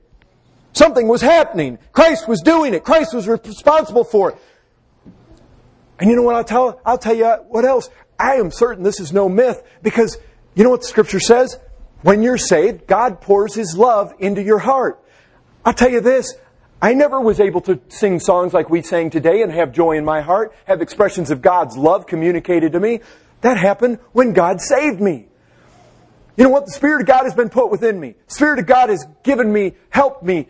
Something 0.73 1.09
was 1.09 1.21
happening. 1.21 1.79
Christ 1.93 2.29
was 2.29 2.41
doing 2.41 2.75
it. 2.75 2.85
Christ 2.85 3.15
was 3.15 3.27
responsible 3.27 4.05
for 4.05 4.31
it. 4.31 4.39
And 5.99 6.09
you 6.09 6.17
know 6.17 6.23
what 6.23 6.37
I'll 6.37 6.45
tell, 6.45 6.81
I'll 6.85 6.99
tell 6.99 7.15
you 7.15 7.27
what 7.49 7.65
else. 7.65 7.91
I 8.21 8.35
am 8.35 8.51
certain 8.51 8.85
this 8.85 9.01
is 9.01 9.15
no 9.15 9.31
myth 9.31 9.63
because 9.83 10.19
you 10.55 10.63
know 10.63 10.71
what 10.71 10.83
the 10.83 10.87
scripture 10.87 11.21
says? 11.21 11.59
When 12.03 12.23
you're 12.23 12.37
saved, 12.39 12.87
God 12.87 13.23
pours 13.23 13.55
His 13.55 13.77
love 13.77 14.13
into 14.19 14.43
your 14.43 14.59
heart. 14.59 15.03
I'll 15.65 15.73
tell 15.73 15.91
you 15.91 16.01
this, 16.01 16.35
I 16.83 16.93
never 16.93 17.19
was 17.19 17.41
able 17.41 17.63
to 17.63 17.81
sing 17.89 18.21
songs 18.21 18.53
like 18.53 18.69
we 18.69 18.83
sang 18.83 19.09
today 19.09 19.43
and 19.43 19.51
have 19.53 19.73
joy 19.73 19.97
in 19.97 20.05
my 20.05 20.21
heart, 20.21 20.55
have 20.67 20.83
expressions 20.83 21.31
of 21.31 21.41
God's 21.41 21.79
love 21.79 22.07
communicated 22.07 22.73
to 22.73 22.81
me. 22.81 23.01
That 23.41 23.57
happened 23.57 23.99
when 24.13 24.35
God 24.35 24.61
saved 24.61 25.01
me. 25.01 25.27
You 26.37 26.45
know 26.45 26.51
what? 26.51 26.67
The 26.67 26.73
Spirit 26.73 27.03
of 27.03 27.07
God 27.07 27.25
has 27.25 27.35
been 27.35 27.49
put 27.49 27.71
within 27.71 27.99
me. 27.99 28.15
Spirit 28.27 28.59
of 28.59 28.67
God 28.67 28.91
has 28.91 29.07
given 29.25 29.51
me, 29.51 29.77
helped 29.89 30.23
me, 30.23 30.47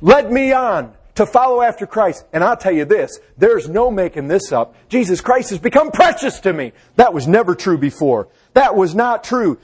led 0.00 0.32
me 0.32 0.52
on 0.52 0.94
to 1.14 1.26
follow 1.26 1.62
after 1.62 1.86
Christ. 1.86 2.24
And 2.32 2.42
I'll 2.42 2.56
tell 2.56 2.72
you 2.72 2.84
this, 2.84 3.18
there's 3.36 3.68
no 3.68 3.90
making 3.90 4.28
this 4.28 4.52
up. 4.52 4.74
Jesus 4.88 5.20
Christ 5.20 5.50
has 5.50 5.58
become 5.58 5.90
precious 5.90 6.40
to 6.40 6.52
me. 6.52 6.72
That 6.96 7.12
was 7.12 7.28
never 7.28 7.54
true 7.54 7.78
before. 7.78 8.28
That 8.54 8.74
was 8.76 8.94
not 8.94 9.24
true. 9.24 9.58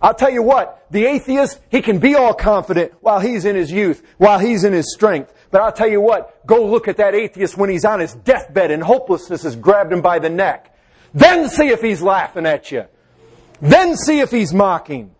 I'll 0.00 0.14
tell 0.14 0.30
you 0.30 0.42
what, 0.42 0.86
the 0.90 1.06
atheist, 1.06 1.60
he 1.70 1.82
can 1.82 1.98
be 1.98 2.14
all 2.14 2.32
confident 2.32 2.92
while 3.00 3.18
he's 3.18 3.44
in 3.44 3.56
his 3.56 3.72
youth, 3.72 4.04
while 4.16 4.38
he's 4.38 4.62
in 4.62 4.72
his 4.72 4.92
strength. 4.92 5.34
But 5.50 5.60
I'll 5.60 5.72
tell 5.72 5.88
you 5.88 6.00
what, 6.00 6.46
go 6.46 6.66
look 6.66 6.86
at 6.86 6.98
that 6.98 7.14
atheist 7.14 7.56
when 7.56 7.68
he's 7.68 7.84
on 7.84 7.98
his 7.98 8.14
deathbed 8.14 8.70
and 8.70 8.82
hopelessness 8.82 9.42
has 9.42 9.56
grabbed 9.56 9.92
him 9.92 10.00
by 10.00 10.20
the 10.20 10.30
neck. 10.30 10.76
Then 11.14 11.48
see 11.48 11.68
if 11.68 11.80
he's 11.80 12.00
laughing 12.00 12.46
at 12.46 12.70
you. 12.70 12.84
Then 13.60 13.96
see 13.96 14.20
if 14.20 14.30
he's 14.30 14.54
mocking. 14.54 15.10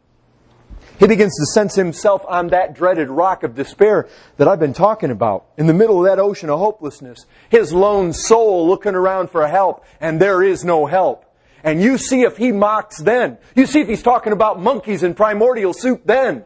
He 0.98 1.06
begins 1.06 1.36
to 1.36 1.46
sense 1.46 1.76
himself 1.76 2.24
on 2.26 2.48
that 2.48 2.74
dreaded 2.74 3.08
rock 3.08 3.44
of 3.44 3.54
despair 3.54 4.08
that 4.36 4.48
I've 4.48 4.58
been 4.58 4.74
talking 4.74 5.10
about, 5.10 5.46
in 5.56 5.68
the 5.68 5.74
middle 5.74 6.00
of 6.00 6.06
that 6.06 6.18
ocean 6.18 6.50
of 6.50 6.58
hopelessness. 6.58 7.24
His 7.48 7.72
lone 7.72 8.12
soul 8.12 8.66
looking 8.66 8.96
around 8.96 9.30
for 9.30 9.46
help, 9.46 9.84
and 10.00 10.20
there 10.20 10.42
is 10.42 10.64
no 10.64 10.86
help. 10.86 11.24
And 11.62 11.80
you 11.80 11.98
see 11.98 12.22
if 12.22 12.36
he 12.36 12.50
mocks 12.50 12.98
then. 12.98 13.38
You 13.54 13.66
see 13.66 13.80
if 13.80 13.88
he's 13.88 14.02
talking 14.02 14.32
about 14.32 14.60
monkeys 14.60 15.02
and 15.02 15.16
primordial 15.16 15.72
soup 15.72 16.02
then. 16.04 16.44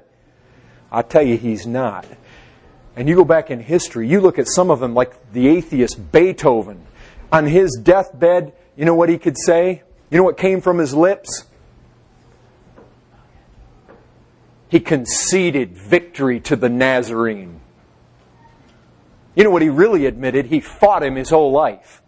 I 0.91 1.01
tell 1.03 1.23
you, 1.23 1.39
he's 1.39 1.67
not. 1.67 2.07
And 2.95 3.09
you 3.09 3.17
go 3.17 3.25
back 3.25 3.51
in 3.51 3.61
history, 3.61 4.07
you 4.07 4.21
look 4.21 4.39
at 4.39 4.49
some 4.49 4.71
of 4.71 4.81
them, 4.81 4.93
like 4.93 5.33
the 5.33 5.49
atheist 5.49 6.13
Beethoven. 6.13 6.85
On 7.31 7.47
his 7.47 7.79
deathbed, 7.83 8.53
you 8.77 8.85
know 8.85 8.95
what 8.95 9.09
he 9.09 9.17
could 9.17 9.39
say? 9.39 9.83
You 10.11 10.19
know 10.19 10.25
what 10.25 10.37
came 10.37 10.61
from 10.61 10.77
his 10.77 10.95
lips? 10.95 11.47
He 14.73 14.81
conceded 14.81 15.77
victory 15.77 16.41
to 16.41 16.57
the 16.57 16.71
Nazarene. 16.71 17.61
You 19.35 19.45
know 19.45 19.51
what 19.51 19.61
he 19.61 19.69
really 19.69 20.07
admitted? 20.07 20.47
He 20.47 20.61
fought 20.61 21.03
him 21.03 21.15
his 21.15 21.29
whole 21.29 21.53
life. 21.53 22.01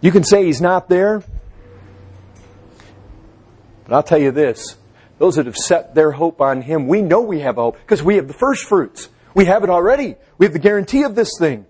You 0.00 0.10
can 0.10 0.24
say 0.24 0.46
he's 0.46 0.62
not 0.62 0.88
there, 0.88 1.22
but 3.84 3.92
I'll 3.92 4.02
tell 4.02 4.16
you 4.16 4.30
this 4.30 4.78
those 5.18 5.36
that 5.36 5.44
have 5.44 5.58
set 5.58 5.94
their 5.94 6.10
hope 6.10 6.40
on 6.40 6.62
him, 6.62 6.88
we 6.88 7.02
know 7.02 7.20
we 7.20 7.40
have 7.40 7.56
hope 7.56 7.78
because 7.78 8.02
we 8.02 8.16
have 8.16 8.26
the 8.26 8.32
first 8.32 8.64
fruits. 8.64 9.10
We 9.34 9.44
have 9.44 9.64
it 9.64 9.68
already. 9.68 10.16
We 10.38 10.46
have 10.46 10.54
the 10.54 10.58
guarantee 10.58 11.02
of 11.02 11.14
this 11.14 11.32
thing. 11.38 11.66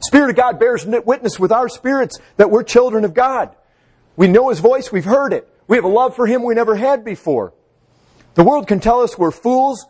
Spirit 0.00 0.28
of 0.28 0.36
God 0.36 0.60
bears 0.60 0.84
witness 0.84 1.40
with 1.40 1.50
our 1.50 1.70
spirits 1.70 2.18
that 2.36 2.50
we're 2.50 2.62
children 2.62 3.06
of 3.06 3.14
God. 3.14 3.56
We 4.16 4.28
know 4.28 4.50
His 4.50 4.60
voice, 4.60 4.92
we've 4.92 5.06
heard 5.06 5.32
it. 5.32 5.48
We 5.66 5.76
have 5.76 5.84
a 5.84 5.88
love 5.88 6.14
for 6.16 6.26
Him 6.26 6.42
we 6.42 6.54
never 6.54 6.76
had 6.76 7.04
before. 7.04 7.52
The 8.34 8.44
world 8.44 8.66
can 8.66 8.80
tell 8.80 9.00
us 9.00 9.16
we're 9.16 9.30
fools, 9.30 9.86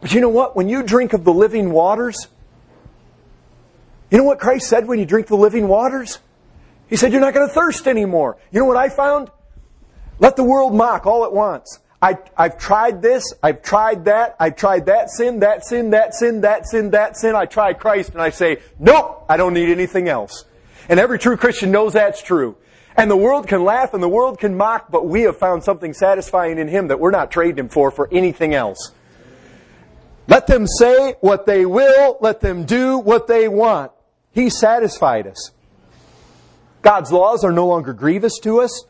but 0.00 0.12
you 0.12 0.20
know 0.20 0.28
what? 0.28 0.56
When 0.56 0.68
you 0.68 0.82
drink 0.82 1.12
of 1.12 1.24
the 1.24 1.32
living 1.32 1.70
waters, 1.70 2.28
you 4.10 4.18
know 4.18 4.24
what 4.24 4.38
Christ 4.38 4.68
said 4.68 4.86
when 4.86 4.98
you 4.98 5.06
drink 5.06 5.26
the 5.26 5.36
living 5.36 5.68
waters? 5.68 6.18
He 6.88 6.96
said, 6.96 7.12
You're 7.12 7.20
not 7.20 7.34
going 7.34 7.48
to 7.48 7.54
thirst 7.54 7.86
anymore. 7.86 8.36
You 8.52 8.60
know 8.60 8.66
what 8.66 8.76
I 8.76 8.88
found? 8.88 9.30
Let 10.18 10.36
the 10.36 10.44
world 10.44 10.74
mock 10.74 11.06
all 11.06 11.24
at 11.24 11.32
once. 11.32 11.80
I, 12.00 12.18
have 12.36 12.58
tried 12.58 13.02
this, 13.02 13.24
I've 13.42 13.62
tried 13.62 14.04
that, 14.04 14.36
I've 14.38 14.56
tried 14.56 14.86
that 14.86 15.10
sin, 15.10 15.40
that 15.40 15.64
sin, 15.64 15.90
that 15.90 16.14
sin, 16.14 16.42
that 16.42 16.66
sin, 16.66 16.90
that 16.90 17.16
sin. 17.16 17.34
I 17.34 17.46
tried 17.46 17.80
Christ 17.80 18.10
and 18.10 18.20
I 18.20 18.30
say, 18.30 18.58
Nope, 18.78 19.24
I 19.28 19.36
don't 19.36 19.54
need 19.54 19.70
anything 19.70 20.08
else. 20.08 20.44
And 20.88 21.00
every 21.00 21.18
true 21.18 21.36
Christian 21.36 21.70
knows 21.70 21.94
that's 21.94 22.22
true. 22.22 22.56
And 22.96 23.10
the 23.10 23.16
world 23.16 23.46
can 23.46 23.62
laugh 23.64 23.92
and 23.92 24.02
the 24.02 24.08
world 24.08 24.38
can 24.38 24.56
mock, 24.56 24.90
but 24.90 25.06
we 25.06 25.22
have 25.22 25.36
found 25.36 25.62
something 25.62 25.92
satisfying 25.92 26.58
in 26.58 26.68
Him 26.68 26.88
that 26.88 26.98
we're 26.98 27.10
not 27.10 27.30
trading 27.30 27.58
Him 27.58 27.68
for 27.68 27.90
for 27.90 28.08
anything 28.10 28.54
else. 28.54 28.92
Let 30.28 30.46
them 30.46 30.66
say 30.66 31.14
what 31.20 31.46
they 31.46 31.66
will, 31.66 32.16
let 32.20 32.40
them 32.40 32.64
do 32.64 32.98
what 32.98 33.26
they 33.26 33.48
want. 33.48 33.92
He 34.32 34.50
satisfied 34.50 35.26
us. 35.26 35.52
God's 36.82 37.12
laws 37.12 37.44
are 37.44 37.52
no 37.52 37.66
longer 37.66 37.92
grievous 37.92 38.38
to 38.40 38.60
us. 38.60 38.84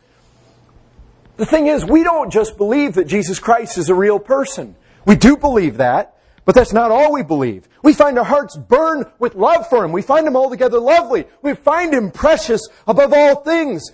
The 1.36 1.46
thing 1.46 1.66
is, 1.66 1.84
we 1.84 2.02
don't 2.02 2.32
just 2.32 2.56
believe 2.56 2.94
that 2.94 3.06
Jesus 3.06 3.38
Christ 3.38 3.76
is 3.76 3.88
a 3.88 3.94
real 3.94 4.18
person. 4.18 4.76
We 5.04 5.16
do 5.16 5.36
believe 5.36 5.76
that, 5.76 6.15
But 6.46 6.54
that's 6.54 6.72
not 6.72 6.92
all 6.92 7.12
we 7.12 7.24
believe. 7.24 7.68
We 7.82 7.92
find 7.92 8.16
our 8.18 8.24
hearts 8.24 8.56
burn 8.56 9.04
with 9.18 9.34
love 9.34 9.68
for 9.68 9.84
Him. 9.84 9.90
We 9.90 10.00
find 10.00 10.26
Him 10.26 10.36
altogether 10.36 10.78
lovely. 10.78 11.26
We 11.42 11.54
find 11.54 11.92
Him 11.92 12.12
precious 12.12 12.66
above 12.86 13.12
all 13.12 13.42
things. 13.42 13.90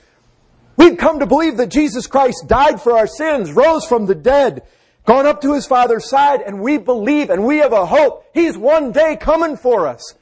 We've 0.77 0.99
come 0.99 1.19
to 1.21 1.27
believe 1.27 1.57
that 1.57 1.71
Jesus 1.71 2.07
Christ 2.07 2.45
died 2.47 2.81
for 2.81 2.93
our 2.93 3.07
sins, 3.07 3.53
rose 3.53 3.87
from 3.87 4.05
the 4.05 4.15
dead, 4.15 4.63
gone 5.07 5.25
up 5.25 5.41
to 5.41 5.55
His 5.55 5.67
Father's 5.67 6.09
side, 6.09 6.43
and 6.43 6.61
we 6.61 6.77
believe 6.77 7.31
and 7.31 7.47
we 7.47 7.57
have 7.59 7.73
a 7.73 7.87
hope. 7.87 8.27
He's 8.35 8.57
one 8.57 8.93
day 8.93 9.17
coming 9.17 9.57
for 9.57 9.89
us. 9.89 10.15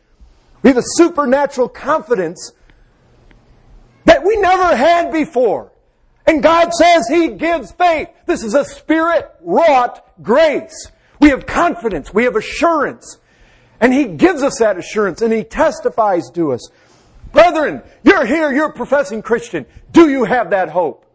We 0.63 0.71
have 0.71 0.79
a 0.79 0.85
supernatural 0.85 1.69
confidence 1.69 2.53
that 4.05 4.25
we 4.25 4.37
never 4.37 4.77
had 4.77 5.13
before. 5.13 5.73
And 6.29 6.45
God 6.45 6.73
says 6.75 7.09
He 7.09 7.31
gives 7.31 7.73
faith. 7.73 8.09
This 8.27 8.45
is 8.45 8.55
a 8.55 8.65
spirit 8.65 9.29
wrought 9.41 10.23
grace. 10.23 10.93
We 11.21 11.29
have 11.29 11.47
confidence. 11.47 12.13
We 12.13 12.25
have 12.25 12.37
assurance. 12.37 13.19
And 13.81 13.93
He 13.93 14.07
gives 14.07 14.43
us 14.43 14.59
that 14.59 14.79
assurance 14.79 15.23
and 15.23 15.33
He 15.33 15.45
testifies 15.45 16.31
to 16.31 16.53
us. 16.53 16.69
Brethren, 17.33 17.83
you're 18.03 18.27
here, 18.27 18.53
you're 18.53 18.71
a 18.71 18.73
professing 18.73 19.23
Christian. 19.23 19.67
Do 19.93 20.11
you 20.11 20.25
have 20.25 20.51
that 20.51 20.71
hope? 20.71 21.07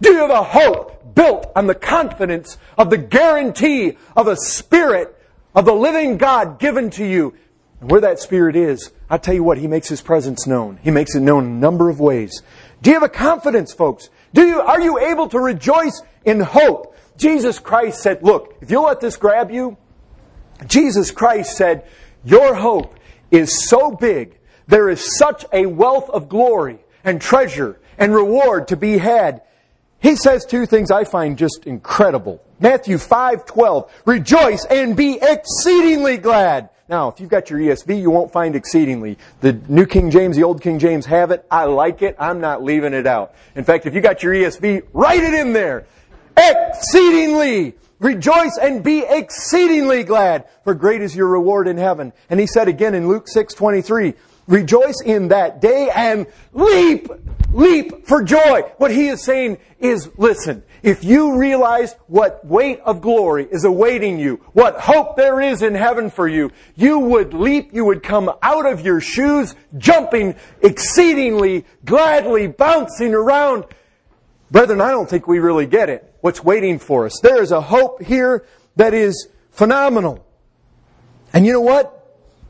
Do 0.00 0.10
you 0.12 0.18
have 0.18 0.30
a 0.30 0.42
hope 0.42 1.14
built 1.14 1.52
on 1.54 1.66
the 1.66 1.74
confidence 1.74 2.58
of 2.76 2.90
the 2.90 2.98
guarantee 2.98 3.96
of 4.16 4.26
a 4.26 4.36
spirit 4.36 5.16
of 5.54 5.66
the 5.66 5.74
living 5.74 6.16
God 6.16 6.58
given 6.58 6.90
to 6.90 7.04
you? 7.04 7.34
And 7.80 7.90
where 7.90 8.00
that 8.00 8.18
spirit 8.18 8.56
is, 8.56 8.90
I 9.08 9.18
tell 9.18 9.34
you 9.34 9.44
what, 9.44 9.58
He 9.58 9.66
makes 9.66 9.88
His 9.88 10.00
presence 10.00 10.46
known. 10.46 10.78
He 10.82 10.90
makes 10.90 11.14
it 11.14 11.20
known 11.20 11.44
in 11.44 11.52
a 11.52 11.60
number 11.60 11.88
of 11.88 12.00
ways. 12.00 12.42
Do 12.82 12.90
you 12.90 12.94
have 12.94 13.02
a 13.02 13.08
confidence, 13.08 13.72
folks? 13.72 14.10
Do 14.32 14.46
you, 14.46 14.60
are 14.60 14.80
you 14.80 14.98
able 14.98 15.28
to 15.28 15.38
rejoice 15.38 16.02
in 16.24 16.40
hope? 16.40 16.89
Jesus 17.20 17.58
Christ 17.58 18.02
said, 18.02 18.22
look, 18.22 18.56
if 18.62 18.70
you'll 18.70 18.84
let 18.84 19.00
this 19.00 19.18
grab 19.18 19.50
you, 19.50 19.76
Jesus 20.66 21.10
Christ 21.10 21.54
said, 21.54 21.86
your 22.24 22.54
hope 22.54 22.94
is 23.30 23.68
so 23.68 23.90
big, 23.90 24.38
there 24.66 24.88
is 24.88 25.18
such 25.18 25.44
a 25.52 25.66
wealth 25.66 26.08
of 26.08 26.30
glory 26.30 26.78
and 27.04 27.20
treasure 27.20 27.78
and 27.98 28.14
reward 28.14 28.68
to 28.68 28.76
be 28.76 28.96
had. 28.96 29.42
He 29.98 30.16
says 30.16 30.46
two 30.46 30.64
things 30.64 30.90
I 30.90 31.04
find 31.04 31.36
just 31.36 31.66
incredible. 31.66 32.42
Matthew 32.58 32.96
5:12, 32.96 33.90
rejoice 34.06 34.64
and 34.64 34.96
be 34.96 35.18
exceedingly 35.20 36.16
glad. 36.16 36.70
Now, 36.88 37.08
if 37.08 37.20
you've 37.20 37.28
got 37.28 37.50
your 37.50 37.58
ESV, 37.60 38.00
you 38.00 38.10
won't 38.10 38.32
find 38.32 38.56
exceedingly. 38.56 39.18
The 39.42 39.52
New 39.68 39.84
King 39.84 40.10
James, 40.10 40.36
the 40.36 40.42
Old 40.44 40.62
King 40.62 40.78
James 40.78 41.04
have 41.06 41.30
it. 41.30 41.44
I 41.50 41.64
like 41.64 42.00
it. 42.00 42.16
I'm 42.18 42.40
not 42.40 42.62
leaving 42.62 42.94
it 42.94 43.06
out. 43.06 43.34
In 43.54 43.64
fact, 43.64 43.84
if 43.84 43.94
you 43.94 44.00
got 44.00 44.22
your 44.22 44.32
ESV, 44.32 44.84
write 44.94 45.22
it 45.22 45.34
in 45.34 45.52
there 45.52 45.86
exceedingly. 46.36 47.74
Rejoice 47.98 48.58
and 48.60 48.82
be 48.82 49.04
exceedingly 49.06 50.04
glad, 50.04 50.46
for 50.64 50.74
great 50.74 51.02
is 51.02 51.14
your 51.14 51.28
reward 51.28 51.68
in 51.68 51.76
heaven. 51.76 52.14
And 52.30 52.40
he 52.40 52.46
said 52.46 52.66
again 52.66 52.94
in 52.94 53.08
Luke 53.08 53.28
6 53.28 53.52
23, 53.52 54.14
Rejoice 54.50 55.00
in 55.04 55.28
that 55.28 55.60
day 55.60 55.90
and 55.94 56.26
leap, 56.52 57.08
leap 57.52 58.04
for 58.04 58.24
joy. 58.24 58.62
What 58.78 58.90
he 58.90 59.06
is 59.06 59.22
saying 59.22 59.58
is, 59.78 60.10
listen, 60.16 60.64
if 60.82 61.04
you 61.04 61.36
realize 61.36 61.94
what 62.08 62.44
weight 62.44 62.80
of 62.80 63.00
glory 63.00 63.46
is 63.48 63.64
awaiting 63.64 64.18
you, 64.18 64.36
what 64.52 64.80
hope 64.80 65.16
there 65.16 65.40
is 65.40 65.62
in 65.62 65.76
heaven 65.76 66.10
for 66.10 66.26
you, 66.26 66.50
you 66.74 66.98
would 66.98 67.32
leap, 67.32 67.72
you 67.72 67.84
would 67.84 68.02
come 68.02 68.28
out 68.42 68.66
of 68.66 68.80
your 68.80 69.00
shoes, 69.00 69.54
jumping 69.78 70.34
exceedingly, 70.62 71.64
gladly, 71.84 72.48
bouncing 72.48 73.14
around. 73.14 73.66
Brethren, 74.50 74.80
I 74.80 74.90
don't 74.90 75.08
think 75.08 75.28
we 75.28 75.38
really 75.38 75.66
get 75.66 75.88
it 75.88 76.12
what's 76.20 76.42
waiting 76.42 76.78
for 76.78 77.06
us. 77.06 77.20
There 77.20 77.42
is 77.42 77.52
a 77.52 77.60
hope 77.60 78.02
here 78.02 78.44
that 78.76 78.94
is 78.94 79.28
phenomenal. 79.50 80.24
And 81.32 81.46
you 81.46 81.52
know 81.52 81.60
what? 81.60 81.96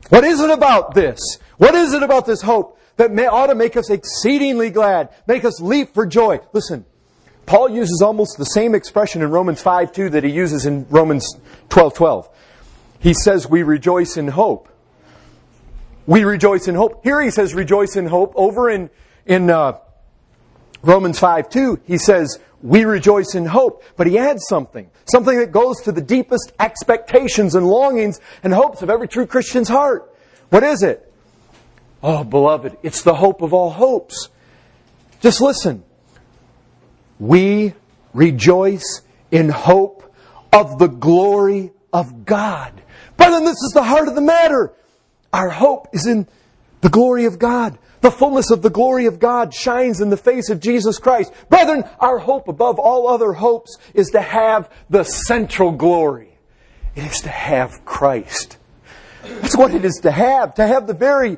What 0.09 0.23
is 0.23 0.39
it 0.39 0.49
about 0.49 0.95
this? 0.95 1.19
What 1.57 1.75
is 1.75 1.93
it 1.93 2.03
about 2.03 2.25
this 2.25 2.41
hope 2.41 2.79
that 2.97 3.11
may, 3.11 3.27
ought 3.27 3.47
to 3.47 3.55
make 3.55 3.77
us 3.77 3.89
exceedingly 3.89 4.69
glad, 4.69 5.09
make 5.27 5.45
us 5.45 5.61
leap 5.61 5.93
for 5.93 6.05
joy? 6.05 6.39
Listen, 6.53 6.85
Paul 7.45 7.69
uses 7.69 8.01
almost 8.01 8.37
the 8.37 8.45
same 8.45 8.73
expression 8.75 9.21
in 9.21 9.29
Romans 9.29 9.61
5 9.61 9.91
2 9.91 10.09
that 10.09 10.23
he 10.23 10.31
uses 10.31 10.65
in 10.65 10.87
Romans 10.89 11.35
12 11.69 11.93
12. 11.93 12.29
He 12.99 13.13
says, 13.13 13.47
We 13.47 13.63
rejoice 13.63 14.17
in 14.17 14.27
hope. 14.27 14.69
We 16.07 16.23
rejoice 16.23 16.67
in 16.67 16.75
hope. 16.75 17.03
Here 17.03 17.21
he 17.21 17.29
says, 17.29 17.53
Rejoice 17.53 17.95
in 17.95 18.07
hope. 18.07 18.33
Over 18.35 18.69
in, 18.69 18.89
in 19.25 19.49
uh, 19.49 19.77
Romans 20.83 21.19
5 21.19 21.49
2, 21.49 21.81
he 21.85 21.97
says, 21.97 22.39
we 22.63 22.85
rejoice 22.85 23.35
in 23.35 23.45
hope. 23.45 23.83
But 23.97 24.07
he 24.07 24.17
adds 24.17 24.45
something, 24.47 24.89
something 25.05 25.37
that 25.39 25.51
goes 25.51 25.81
to 25.81 25.91
the 25.91 26.01
deepest 26.01 26.53
expectations 26.59 27.55
and 27.55 27.67
longings 27.67 28.19
and 28.43 28.53
hopes 28.53 28.81
of 28.81 28.89
every 28.89 29.07
true 29.07 29.25
Christian's 29.25 29.69
heart. 29.69 30.13
What 30.49 30.63
is 30.63 30.83
it? 30.83 31.11
Oh, 32.03 32.23
beloved, 32.23 32.77
it's 32.83 33.03
the 33.03 33.13
hope 33.13 33.41
of 33.41 33.53
all 33.53 33.69
hopes. 33.69 34.29
Just 35.21 35.39
listen. 35.39 35.83
We 37.19 37.73
rejoice 38.13 39.01
in 39.29 39.49
hope 39.49 40.13
of 40.51 40.79
the 40.79 40.87
glory 40.87 41.71
of 41.93 42.25
God. 42.25 42.81
Brethren, 43.17 43.45
this 43.45 43.51
is 43.51 43.71
the 43.73 43.83
heart 43.83 44.07
of 44.07 44.15
the 44.15 44.21
matter. 44.21 44.73
Our 45.31 45.49
hope 45.49 45.89
is 45.93 46.07
in 46.07 46.27
the 46.81 46.89
glory 46.89 47.25
of 47.25 47.37
God. 47.37 47.77
The 48.01 48.11
fullness 48.11 48.51
of 48.51 48.61
the 48.63 48.69
glory 48.69 49.05
of 49.05 49.19
God 49.19 49.53
shines 49.53 50.01
in 50.01 50.09
the 50.09 50.17
face 50.17 50.49
of 50.49 50.59
Jesus 50.59 50.97
Christ. 50.97 51.31
Brethren, 51.49 51.83
our 51.99 52.17
hope 52.17 52.47
above 52.47 52.79
all 52.79 53.07
other 53.07 53.33
hopes 53.33 53.77
is 53.93 54.09
to 54.09 54.21
have 54.21 54.69
the 54.89 55.03
central 55.03 55.71
glory. 55.71 56.37
It 56.95 57.05
is 57.05 57.21
to 57.21 57.29
have 57.29 57.85
Christ. 57.85 58.57
That's 59.23 59.55
what 59.55 59.73
it 59.73 59.85
is 59.85 59.99
to 60.01 60.11
have, 60.11 60.55
to 60.55 60.65
have 60.65 60.87
the 60.87 60.93
very 60.93 61.37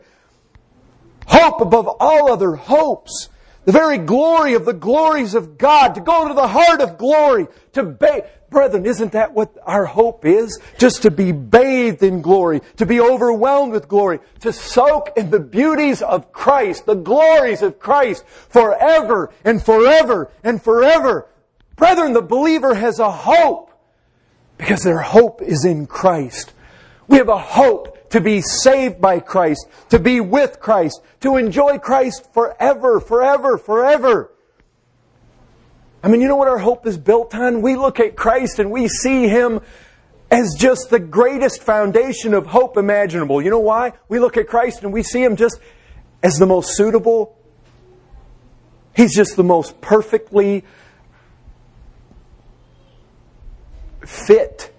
hope 1.27 1.61
above 1.61 1.87
all 1.99 2.31
other 2.31 2.55
hopes 2.55 3.29
the 3.65 3.71
very 3.71 3.97
glory 3.97 4.53
of 4.53 4.65
the 4.65 4.73
glories 4.73 5.35
of 5.35 5.57
God, 5.57 5.95
to 5.95 6.01
go 6.01 6.27
to 6.27 6.33
the 6.33 6.47
heart 6.47 6.81
of 6.81 6.97
glory, 6.97 7.47
to 7.73 7.83
bathe. 7.83 8.23
Brethren, 8.49 8.85
isn't 8.85 9.13
that 9.13 9.33
what 9.33 9.57
our 9.63 9.85
hope 9.85 10.25
is? 10.25 10.59
Just 10.77 11.01
to 11.01 11.11
be 11.11 11.31
bathed 11.31 12.03
in 12.03 12.21
glory, 12.21 12.61
to 12.77 12.85
be 12.85 13.01
overwhelmed 13.01 13.71
with 13.71 13.87
glory, 13.87 14.19
to 14.41 14.53
soak 14.53 15.09
in 15.17 15.31
the 15.31 15.39
beauties 15.39 16.03
of 16.03 16.31
Christ, 16.31 16.85
the 16.85 16.93
glories 16.93 17.63
of 17.63 17.79
Christ 17.79 18.23
forever 18.27 19.33
and 19.43 19.63
forever 19.63 20.29
and 20.43 20.61
forever. 20.61 21.27
Brethren, 21.75 22.13
the 22.13 22.21
believer 22.21 22.75
has 22.75 22.99
a 22.99 23.09
hope 23.09 23.71
because 24.59 24.83
their 24.83 25.01
hope 25.01 25.41
is 25.41 25.65
in 25.65 25.87
Christ. 25.87 26.53
We 27.07 27.17
have 27.17 27.29
a 27.29 27.39
hope 27.39 27.92
to 28.13 28.21
be 28.21 28.41
saved 28.41 29.01
by 29.01 29.19
Christ, 29.19 29.67
to 29.89 29.97
be 29.97 30.21
with 30.21 30.59
Christ, 30.59 31.01
to 31.21 31.35
enjoy 31.35 31.79
Christ 31.79 32.31
forever, 32.31 32.99
forever, 32.99 33.57
forever. 33.57 34.31
I 36.03 36.09
mean, 36.09 36.21
you 36.21 36.27
know 36.27 36.35
what 36.35 36.47
our 36.47 36.59
hope 36.59 36.85
is 36.85 36.95
built 36.95 37.33
on? 37.33 37.63
We 37.63 37.75
look 37.75 37.99
at 37.99 38.15
Christ 38.15 38.59
and 38.59 38.69
we 38.69 38.87
see 38.87 39.27
Him 39.27 39.61
as 40.29 40.55
just 40.55 40.91
the 40.91 40.99
greatest 40.99 41.63
foundation 41.63 42.35
of 42.35 42.45
hope 42.45 42.77
imaginable. 42.77 43.41
You 43.41 43.49
know 43.49 43.57
why? 43.57 43.93
We 44.09 44.19
look 44.19 44.37
at 44.37 44.47
Christ 44.47 44.83
and 44.83 44.93
we 44.93 45.01
see 45.01 45.23
Him 45.23 45.35
just 45.35 45.59
as 46.21 46.35
the 46.35 46.45
most 46.45 46.77
suitable. 46.77 47.35
He's 48.95 49.15
just 49.15 49.37
the 49.37 49.43
most 49.43 49.81
perfectly 49.81 50.63
fit 54.05 54.71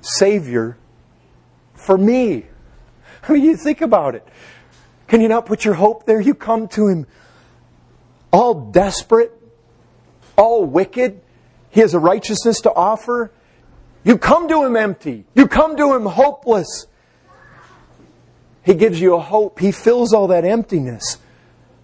Savior 0.00 0.78
for 1.86 1.96
me. 1.96 2.44
I 3.26 3.32
mean, 3.32 3.44
you 3.44 3.56
think 3.56 3.80
about 3.80 4.14
it. 4.14 4.26
Can 5.06 5.20
you 5.20 5.28
not 5.28 5.46
put 5.46 5.64
your 5.64 5.74
hope 5.74 6.04
there? 6.04 6.20
You 6.20 6.34
come 6.34 6.68
to 6.68 6.88
Him 6.88 7.06
all 8.32 8.70
desperate, 8.70 9.32
all 10.36 10.64
wicked. 10.64 11.22
He 11.70 11.80
has 11.80 11.94
a 11.94 11.98
righteousness 11.98 12.60
to 12.62 12.72
offer. 12.72 13.30
You 14.04 14.18
come 14.18 14.48
to 14.48 14.64
Him 14.64 14.76
empty. 14.76 15.24
You 15.34 15.46
come 15.46 15.76
to 15.76 15.94
Him 15.94 16.06
hopeless. 16.06 16.86
He 18.64 18.74
gives 18.74 19.00
you 19.00 19.14
a 19.14 19.20
hope. 19.20 19.60
He 19.60 19.70
fills 19.70 20.12
all 20.12 20.26
that 20.28 20.44
emptiness. 20.44 21.18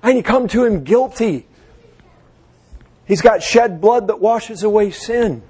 And 0.03 0.17
you 0.17 0.23
come 0.25 0.49
to 0.49 0.65
Him 0.65 0.83
guilty. 0.83 1.47
He's 3.07 3.21
got 3.21 3.43
shed 3.43 3.81
blood 3.81 4.09
that 4.09 4.21
washes 4.21 4.65
away 4.65 4.91
sin. 4.91 5.43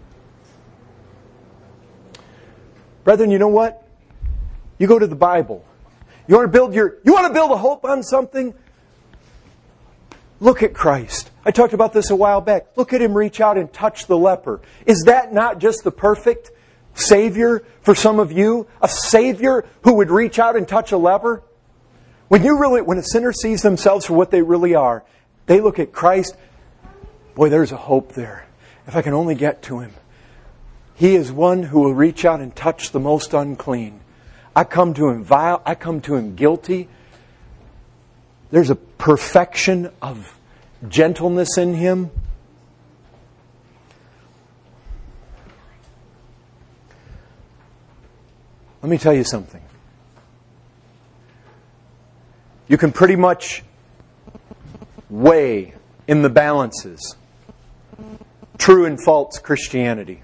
Brethren, 3.04 3.30
you 3.30 3.38
know 3.38 3.48
what? 3.48 3.81
You 4.82 4.88
go 4.88 4.98
to 4.98 5.06
the 5.06 5.14
Bible. 5.14 5.64
You 6.26 6.34
want 6.34 6.48
to 6.48 6.52
build 6.52 6.74
your 6.74 6.96
you 7.04 7.12
want 7.12 7.28
to 7.28 7.32
build 7.32 7.52
a 7.52 7.56
hope 7.56 7.84
on 7.84 8.02
something? 8.02 8.52
Look 10.40 10.64
at 10.64 10.74
Christ. 10.74 11.30
I 11.44 11.52
talked 11.52 11.72
about 11.72 11.92
this 11.92 12.10
a 12.10 12.16
while 12.16 12.40
back. 12.40 12.76
Look 12.76 12.92
at 12.92 13.00
him 13.00 13.16
reach 13.16 13.40
out 13.40 13.56
and 13.56 13.72
touch 13.72 14.08
the 14.08 14.18
leper. 14.18 14.60
Is 14.84 15.04
that 15.06 15.32
not 15.32 15.60
just 15.60 15.84
the 15.84 15.92
perfect 15.92 16.50
Savior 16.94 17.62
for 17.82 17.94
some 17.94 18.18
of 18.18 18.32
you? 18.32 18.66
A 18.80 18.88
Savior 18.88 19.64
who 19.82 19.92
would 19.92 20.10
reach 20.10 20.40
out 20.40 20.56
and 20.56 20.66
touch 20.66 20.90
a 20.90 20.98
leper? 20.98 21.44
When 22.26 22.42
you 22.42 22.58
really 22.58 22.82
when 22.82 22.98
a 22.98 23.04
sinner 23.04 23.32
sees 23.32 23.62
themselves 23.62 24.06
for 24.06 24.14
what 24.14 24.32
they 24.32 24.42
really 24.42 24.74
are, 24.74 25.04
they 25.46 25.60
look 25.60 25.78
at 25.78 25.92
Christ, 25.92 26.34
boy, 27.36 27.50
there's 27.50 27.70
a 27.70 27.76
hope 27.76 28.14
there. 28.14 28.48
If 28.88 28.96
I 28.96 29.02
can 29.02 29.14
only 29.14 29.36
get 29.36 29.62
to 29.62 29.78
him. 29.78 29.92
He 30.96 31.14
is 31.14 31.30
one 31.30 31.62
who 31.62 31.82
will 31.82 31.94
reach 31.94 32.24
out 32.24 32.40
and 32.40 32.52
touch 32.52 32.90
the 32.90 32.98
most 32.98 33.32
unclean. 33.32 34.01
I 34.54 34.64
come 34.64 34.94
to 34.94 35.08
him 35.08 35.24
vile, 35.24 35.62
I 35.64 35.74
come 35.74 36.00
to 36.02 36.14
him 36.14 36.34
guilty. 36.34 36.88
There's 38.50 38.70
a 38.70 38.74
perfection 38.74 39.90
of 40.02 40.38
gentleness 40.88 41.56
in 41.56 41.74
him. 41.74 42.10
Let 48.82 48.90
me 48.90 48.98
tell 48.98 49.14
you 49.14 49.24
something. 49.24 49.62
You 52.68 52.76
can 52.76 52.92
pretty 52.92 53.16
much 53.16 53.62
weigh 55.08 55.74
in 56.08 56.22
the 56.22 56.30
balances 56.30 57.16
true 58.62 58.84
and 58.84 59.02
false 59.02 59.38
Christianity. 59.38 60.22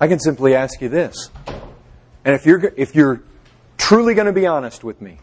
I 0.00 0.08
can 0.08 0.18
simply 0.18 0.54
ask 0.54 0.80
you 0.80 0.88
this. 0.88 1.30
And 2.24 2.34
if 2.34 2.46
you're, 2.46 2.72
if 2.76 2.94
you're 2.94 3.22
truly 3.76 4.14
going 4.14 4.26
to 4.26 4.32
be 4.32 4.46
honest 4.46 4.82
with 4.82 5.00
me, 5.02 5.18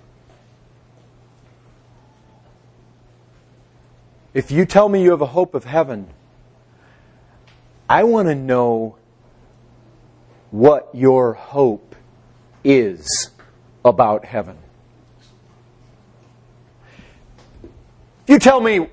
if 4.36 4.52
you 4.52 4.66
tell 4.66 4.88
me 4.88 5.02
you 5.02 5.12
have 5.12 5.22
a 5.22 5.28
hope 5.28 5.56
of 5.56 5.64
heaven, 5.64 6.08
I 7.90 8.04
want 8.04 8.28
to 8.28 8.36
know 8.36 8.98
what 10.52 10.90
your 10.94 11.34
hope 11.34 11.96
is 12.64 13.32
about 13.84 14.26
heaven. 14.26 14.58
You 18.28 18.38
tell 18.38 18.60
me, 18.60 18.88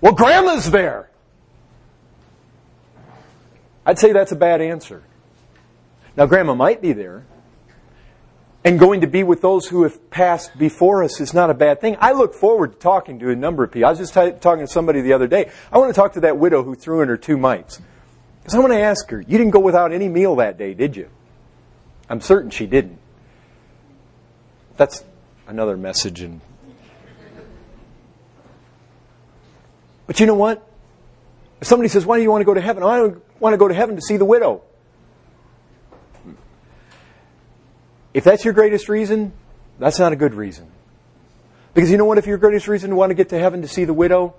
well, 0.00 0.12
grandma's 0.12 0.70
there. 0.70 1.08
I'd 3.86 3.98
say 3.98 4.12
that's 4.12 4.32
a 4.32 4.36
bad 4.36 4.60
answer. 4.60 5.02
Now, 6.16 6.26
grandma 6.26 6.54
might 6.54 6.80
be 6.80 6.92
there. 6.92 7.24
And 8.66 8.78
going 8.78 9.02
to 9.02 9.06
be 9.06 9.22
with 9.22 9.42
those 9.42 9.66
who 9.66 9.82
have 9.82 10.10
passed 10.10 10.56
before 10.56 11.04
us 11.04 11.20
is 11.20 11.34
not 11.34 11.50
a 11.50 11.54
bad 11.54 11.82
thing. 11.82 11.98
I 12.00 12.12
look 12.12 12.32
forward 12.32 12.72
to 12.72 12.78
talking 12.78 13.18
to 13.18 13.28
a 13.28 13.36
number 13.36 13.62
of 13.62 13.70
people. 13.70 13.86
I 13.86 13.90
was 13.90 13.98
just 13.98 14.14
t- 14.14 14.32
talking 14.40 14.64
to 14.64 14.72
somebody 14.72 15.02
the 15.02 15.12
other 15.12 15.26
day. 15.26 15.50
I 15.70 15.76
want 15.76 15.94
to 15.94 15.94
talk 15.94 16.14
to 16.14 16.20
that 16.20 16.38
widow 16.38 16.62
who 16.62 16.74
threw 16.74 17.02
in 17.02 17.08
her 17.08 17.18
two 17.18 17.36
mites. 17.36 17.82
Because 18.40 18.54
I 18.54 18.60
want 18.60 18.72
to 18.72 18.80
ask 18.80 19.10
her, 19.10 19.20
you 19.20 19.36
didn't 19.36 19.50
go 19.50 19.60
without 19.60 19.92
any 19.92 20.08
meal 20.08 20.36
that 20.36 20.56
day, 20.56 20.72
did 20.72 20.96
you? 20.96 21.10
I'm 22.08 22.22
certain 22.22 22.50
she 22.50 22.66
didn't. 22.66 22.98
That's 24.78 25.04
another 25.46 25.76
message. 25.76 26.22
And 26.22 26.40
But 30.06 30.20
you 30.20 30.26
know 30.26 30.34
what? 30.34 30.66
If 31.64 31.68
somebody 31.68 31.88
says, 31.88 32.04
Why 32.04 32.18
do 32.18 32.22
you 32.22 32.30
want 32.30 32.42
to 32.42 32.44
go 32.44 32.52
to 32.52 32.60
heaven? 32.60 32.82
Oh, 32.82 32.88
I 32.88 33.00
want 33.40 33.54
to 33.54 33.56
go 33.56 33.68
to 33.68 33.72
heaven 33.72 33.96
to 33.96 34.02
see 34.02 34.18
the 34.18 34.24
widow. 34.26 34.60
If 38.12 38.22
that's 38.22 38.44
your 38.44 38.52
greatest 38.52 38.90
reason, 38.90 39.32
that's 39.78 39.98
not 39.98 40.12
a 40.12 40.16
good 40.16 40.34
reason. 40.34 40.70
Because 41.72 41.90
you 41.90 41.96
know 41.96 42.04
what? 42.04 42.18
If 42.18 42.26
your 42.26 42.36
greatest 42.36 42.68
reason 42.68 42.90
to 42.90 42.96
want 42.96 43.12
to 43.12 43.14
get 43.14 43.30
to 43.30 43.38
heaven 43.38 43.62
to 43.62 43.68
see 43.68 43.86
the 43.86 43.94
widow, 43.94 44.34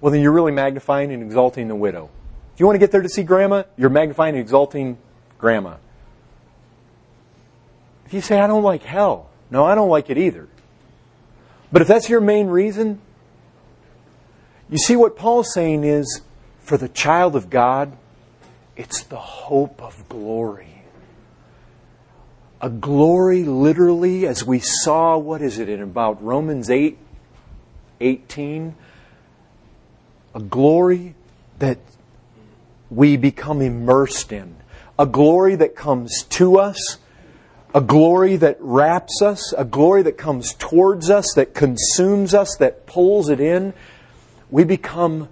well, 0.00 0.12
then 0.12 0.22
you're 0.22 0.32
really 0.32 0.50
magnifying 0.50 1.12
and 1.12 1.22
exalting 1.22 1.68
the 1.68 1.74
widow. 1.74 2.08
If 2.54 2.60
you 2.60 2.64
want 2.64 2.76
to 2.76 2.80
get 2.80 2.90
there 2.90 3.02
to 3.02 3.08
see 3.10 3.22
grandma, 3.22 3.64
you're 3.76 3.90
magnifying 3.90 4.34
and 4.34 4.40
exalting 4.40 4.96
grandma. 5.36 5.76
If 8.06 8.14
you 8.14 8.22
say, 8.22 8.40
I 8.40 8.46
don't 8.46 8.62
like 8.62 8.82
hell, 8.82 9.28
no, 9.50 9.66
I 9.66 9.74
don't 9.74 9.90
like 9.90 10.08
it 10.08 10.16
either. 10.16 10.48
But 11.70 11.82
if 11.82 11.88
that's 11.88 12.08
your 12.08 12.22
main 12.22 12.46
reason, 12.46 13.02
you 14.70 14.78
see 14.78 14.96
what 14.96 15.18
Paul's 15.18 15.52
saying 15.52 15.84
is 15.84 16.22
for 16.62 16.76
the 16.76 16.88
child 16.88 17.36
of 17.36 17.50
God, 17.50 17.96
it's 18.76 19.02
the 19.04 19.18
hope 19.18 19.82
of 19.82 20.08
glory. 20.08 20.82
A 22.60 22.70
glory 22.70 23.44
literally 23.44 24.26
as 24.26 24.44
we 24.44 24.60
saw 24.60 25.18
what 25.18 25.42
is 25.42 25.58
it 25.58 25.68
in 25.68 25.82
about 25.82 26.22
Romans 26.22 26.70
8 26.70 26.98
18 28.00 28.74
a 30.34 30.40
glory 30.40 31.14
that 31.58 31.78
we 32.90 33.16
become 33.16 33.60
immersed 33.60 34.32
in. 34.32 34.56
A 34.98 35.06
glory 35.06 35.56
that 35.56 35.74
comes 35.74 36.24
to 36.30 36.58
us. 36.58 36.98
A 37.74 37.80
glory 37.80 38.36
that 38.36 38.56
wraps 38.60 39.20
us. 39.22 39.52
A 39.56 39.64
glory 39.64 40.02
that 40.02 40.16
comes 40.16 40.54
towards 40.54 41.10
us 41.10 41.26
that 41.36 41.54
consumes 41.54 42.34
us 42.34 42.56
that 42.58 42.86
pulls 42.86 43.28
it 43.28 43.40
in. 43.40 43.74
We 44.50 44.64
become 44.64 45.28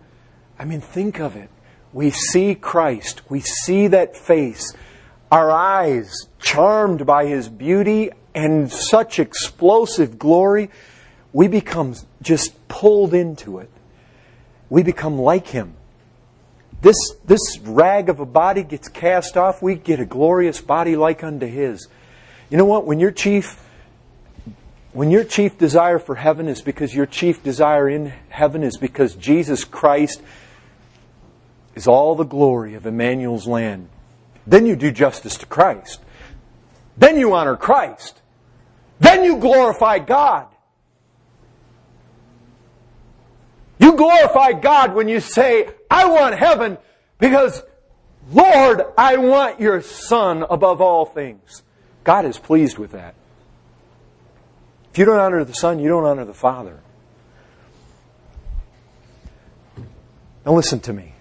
i 0.60 0.64
mean 0.64 0.80
think 0.80 1.18
of 1.18 1.34
it 1.34 1.50
we 1.92 2.10
see 2.10 2.54
Christ 2.54 3.22
we 3.28 3.40
see 3.40 3.88
that 3.88 4.16
face 4.16 4.76
our 5.30 5.50
eyes 5.50 6.12
charmed 6.40 7.06
by 7.06 7.26
his 7.26 7.48
beauty 7.48 8.10
and 8.34 8.70
such 8.70 9.18
explosive 9.18 10.18
glory, 10.18 10.70
we 11.32 11.48
become 11.48 11.94
just 12.22 12.68
pulled 12.68 13.14
into 13.14 13.58
it. 13.58 13.70
We 14.68 14.82
become 14.82 15.18
like 15.18 15.48
him. 15.48 15.74
This, 16.82 16.96
this 17.24 17.58
rag 17.62 18.08
of 18.08 18.20
a 18.20 18.26
body 18.26 18.62
gets 18.62 18.88
cast 18.88 19.36
off, 19.36 19.62
we 19.62 19.74
get 19.74 20.00
a 20.00 20.06
glorious 20.06 20.60
body 20.60 20.96
like 20.96 21.22
unto 21.22 21.46
his. 21.46 21.88
You 22.48 22.56
know 22.56 22.64
what? 22.64 22.86
When 22.86 23.00
your 23.00 23.10
chief 23.12 23.64
when 24.92 25.12
your 25.12 25.22
chief 25.22 25.56
desire 25.56 26.00
for 26.00 26.16
heaven 26.16 26.48
is 26.48 26.62
because 26.62 26.92
your 26.92 27.06
chief 27.06 27.44
desire 27.44 27.88
in 27.88 28.06
heaven 28.28 28.64
is 28.64 28.76
because 28.76 29.14
Jesus 29.14 29.62
Christ 29.62 30.20
is 31.80 31.88
all 31.88 32.14
the 32.14 32.24
glory 32.24 32.74
of 32.74 32.84
Emmanuel's 32.84 33.46
land, 33.46 33.88
then 34.46 34.66
you 34.66 34.76
do 34.76 34.92
justice 34.92 35.38
to 35.38 35.46
Christ. 35.46 35.98
Then 36.98 37.16
you 37.16 37.32
honor 37.32 37.56
Christ. 37.56 38.20
Then 38.98 39.24
you 39.24 39.38
glorify 39.38 39.98
God. 39.98 40.46
You 43.78 43.96
glorify 43.96 44.52
God 44.52 44.94
when 44.94 45.08
you 45.08 45.20
say, 45.20 45.70
I 45.90 46.06
want 46.10 46.34
heaven 46.34 46.76
because, 47.18 47.62
Lord, 48.30 48.82
I 48.98 49.16
want 49.16 49.58
your 49.58 49.80
Son 49.80 50.44
above 50.50 50.82
all 50.82 51.06
things. 51.06 51.62
God 52.04 52.26
is 52.26 52.36
pleased 52.36 52.76
with 52.76 52.92
that. 52.92 53.14
If 54.92 54.98
you 54.98 55.06
don't 55.06 55.18
honor 55.18 55.44
the 55.44 55.54
Son, 55.54 55.78
you 55.78 55.88
don't 55.88 56.04
honor 56.04 56.26
the 56.26 56.34
Father. 56.34 56.78
Now 60.44 60.52
listen 60.52 60.80
to 60.80 60.92
me. 60.92 61.14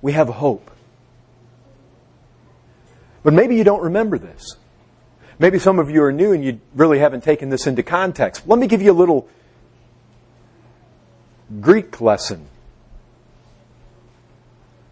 We 0.00 0.12
have 0.12 0.28
hope. 0.28 0.70
But 3.22 3.32
maybe 3.32 3.56
you 3.56 3.64
don't 3.64 3.82
remember 3.82 4.18
this. 4.18 4.56
Maybe 5.38 5.58
some 5.58 5.78
of 5.78 5.90
you 5.90 6.02
are 6.02 6.12
new 6.12 6.32
and 6.32 6.44
you 6.44 6.60
really 6.74 6.98
haven't 6.98 7.22
taken 7.22 7.48
this 7.50 7.66
into 7.66 7.82
context. 7.82 8.46
Let 8.46 8.58
me 8.58 8.66
give 8.66 8.82
you 8.82 8.90
a 8.90 8.94
little 8.94 9.28
Greek 11.60 12.00
lesson, 12.00 12.46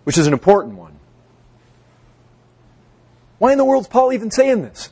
which 0.04 0.18
is 0.18 0.26
an 0.26 0.32
important 0.32 0.76
one. 0.76 0.98
Why 3.38 3.52
in 3.52 3.58
the 3.58 3.64
world 3.64 3.84
is 3.84 3.88
Paul 3.88 4.12
even 4.12 4.30
saying 4.30 4.62
this? 4.62 4.90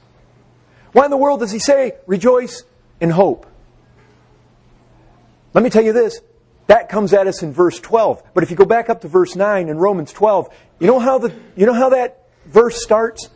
Why 0.92 1.04
in 1.04 1.10
the 1.10 1.16
world 1.16 1.40
does 1.40 1.50
he 1.50 1.58
say, 1.58 1.94
rejoice 2.06 2.64
in 3.00 3.10
hope? 3.10 3.46
Let 5.54 5.64
me 5.64 5.70
tell 5.70 5.84
you 5.84 5.92
this. 5.92 6.20
That 6.66 6.88
comes 6.88 7.12
at 7.12 7.26
us 7.26 7.42
in 7.42 7.52
verse 7.52 7.78
12. 7.78 8.22
But 8.32 8.42
if 8.42 8.50
you 8.50 8.56
go 8.56 8.64
back 8.64 8.88
up 8.88 9.02
to 9.02 9.08
verse 9.08 9.36
9 9.36 9.68
in 9.68 9.76
Romans 9.78 10.12
12, 10.12 10.48
you 10.80 10.86
know 10.86 10.98
how, 10.98 11.18
the, 11.18 11.34
you 11.56 11.66
know 11.66 11.74
how 11.74 11.90
that 11.90 12.26
verse 12.46 12.82
starts? 12.82 13.28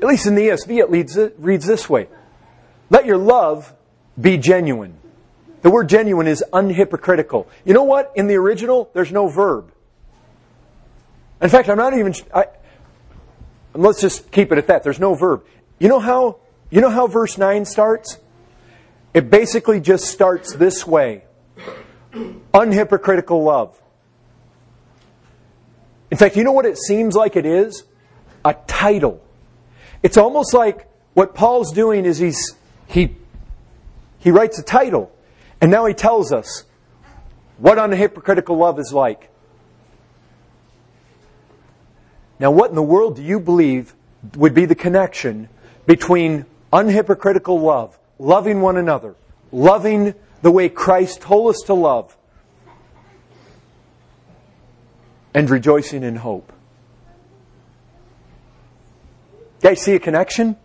At 0.00 0.08
least 0.08 0.26
in 0.26 0.34
the 0.34 0.48
ESV, 0.48 0.78
it, 0.78 0.90
leads, 0.90 1.16
it 1.16 1.36
reads 1.38 1.66
this 1.66 1.88
way 1.88 2.08
Let 2.90 3.06
your 3.06 3.18
love 3.18 3.72
be 4.20 4.38
genuine. 4.38 4.98
The 5.60 5.70
word 5.70 5.88
genuine 5.88 6.26
is 6.26 6.42
unhypocritical. 6.52 7.46
You 7.64 7.72
know 7.72 7.84
what? 7.84 8.12
In 8.16 8.26
the 8.26 8.34
original, 8.34 8.90
there's 8.94 9.12
no 9.12 9.28
verb. 9.28 9.72
In 11.40 11.48
fact, 11.48 11.68
I'm 11.68 11.76
not 11.76 11.96
even. 11.96 12.14
I, 12.34 12.46
let's 13.74 14.00
just 14.00 14.30
keep 14.32 14.50
it 14.50 14.58
at 14.58 14.66
that. 14.66 14.82
There's 14.82 14.98
no 14.98 15.14
verb. 15.14 15.44
You 15.78 15.88
know 15.88 16.00
how? 16.00 16.38
You 16.70 16.80
know 16.80 16.90
how 16.90 17.06
verse 17.06 17.38
nine 17.38 17.64
starts? 17.64 18.18
It 19.14 19.30
basically 19.30 19.80
just 19.80 20.06
starts 20.06 20.54
this 20.54 20.86
way: 20.86 21.24
unhypocritical 22.12 23.44
love. 23.44 23.80
In 26.10 26.18
fact, 26.18 26.36
you 26.36 26.44
know 26.44 26.52
what 26.52 26.66
it 26.66 26.78
seems 26.78 27.14
like 27.14 27.36
it 27.36 27.46
is? 27.46 27.84
A 28.44 28.54
title. 28.66 29.22
It's 30.02 30.16
almost 30.16 30.52
like 30.52 30.88
what 31.14 31.34
Paul's 31.34 31.72
doing 31.72 32.04
is 32.04 32.18
he's 32.18 32.54
he 32.86 33.16
he 34.18 34.30
writes 34.30 34.58
a 34.58 34.62
title 34.62 35.12
and 35.60 35.70
now 35.70 35.86
he 35.86 35.94
tells 35.94 36.32
us 36.32 36.64
what 37.56 37.78
unhypocritical 37.78 38.58
love 38.58 38.80
is 38.80 38.92
like. 38.92 39.30
Now, 42.40 42.50
what 42.50 42.70
in 42.70 42.74
the 42.74 42.82
world 42.82 43.14
do 43.14 43.22
you 43.22 43.38
believe 43.38 43.94
would 44.36 44.52
be 44.52 44.64
the 44.64 44.74
connection 44.74 45.48
between 45.86 46.44
unhypocritical 46.72 47.62
love, 47.62 47.96
loving 48.22 48.60
one 48.60 48.76
another, 48.76 49.16
loving 49.50 50.14
the 50.42 50.50
way 50.50 50.68
Christ 50.68 51.20
told 51.20 51.50
us 51.50 51.62
to 51.66 51.74
love, 51.74 52.16
and 55.34 55.50
rejoicing 55.50 56.04
in 56.04 56.16
hope. 56.16 56.52
Guys, 59.60 59.80
see 59.82 59.94
a 59.94 59.98
connection? 59.98 60.56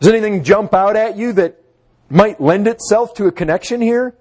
Does 0.00 0.08
anything 0.08 0.42
jump 0.42 0.74
out 0.74 0.96
at 0.96 1.16
you 1.16 1.32
that 1.34 1.62
might 2.10 2.40
lend 2.40 2.66
itself 2.66 3.14
to 3.14 3.26
a 3.26 3.32
connection 3.32 3.80
here? 3.80 4.14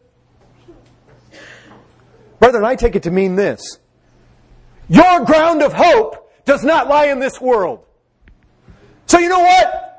Brethren, 2.39 2.63
I 2.63 2.75
take 2.75 2.95
it 2.95 3.03
to 3.03 3.11
mean 3.11 3.35
this. 3.35 3.79
Your 4.87 5.23
ground 5.25 5.61
of 5.61 5.73
hope 5.73 6.31
does 6.45 6.63
not 6.63 6.87
lie 6.87 7.07
in 7.07 7.19
this 7.19 7.39
world. 7.39 7.85
So 9.05 9.19
you 9.19 9.29
know 9.29 9.39
what? 9.39 9.90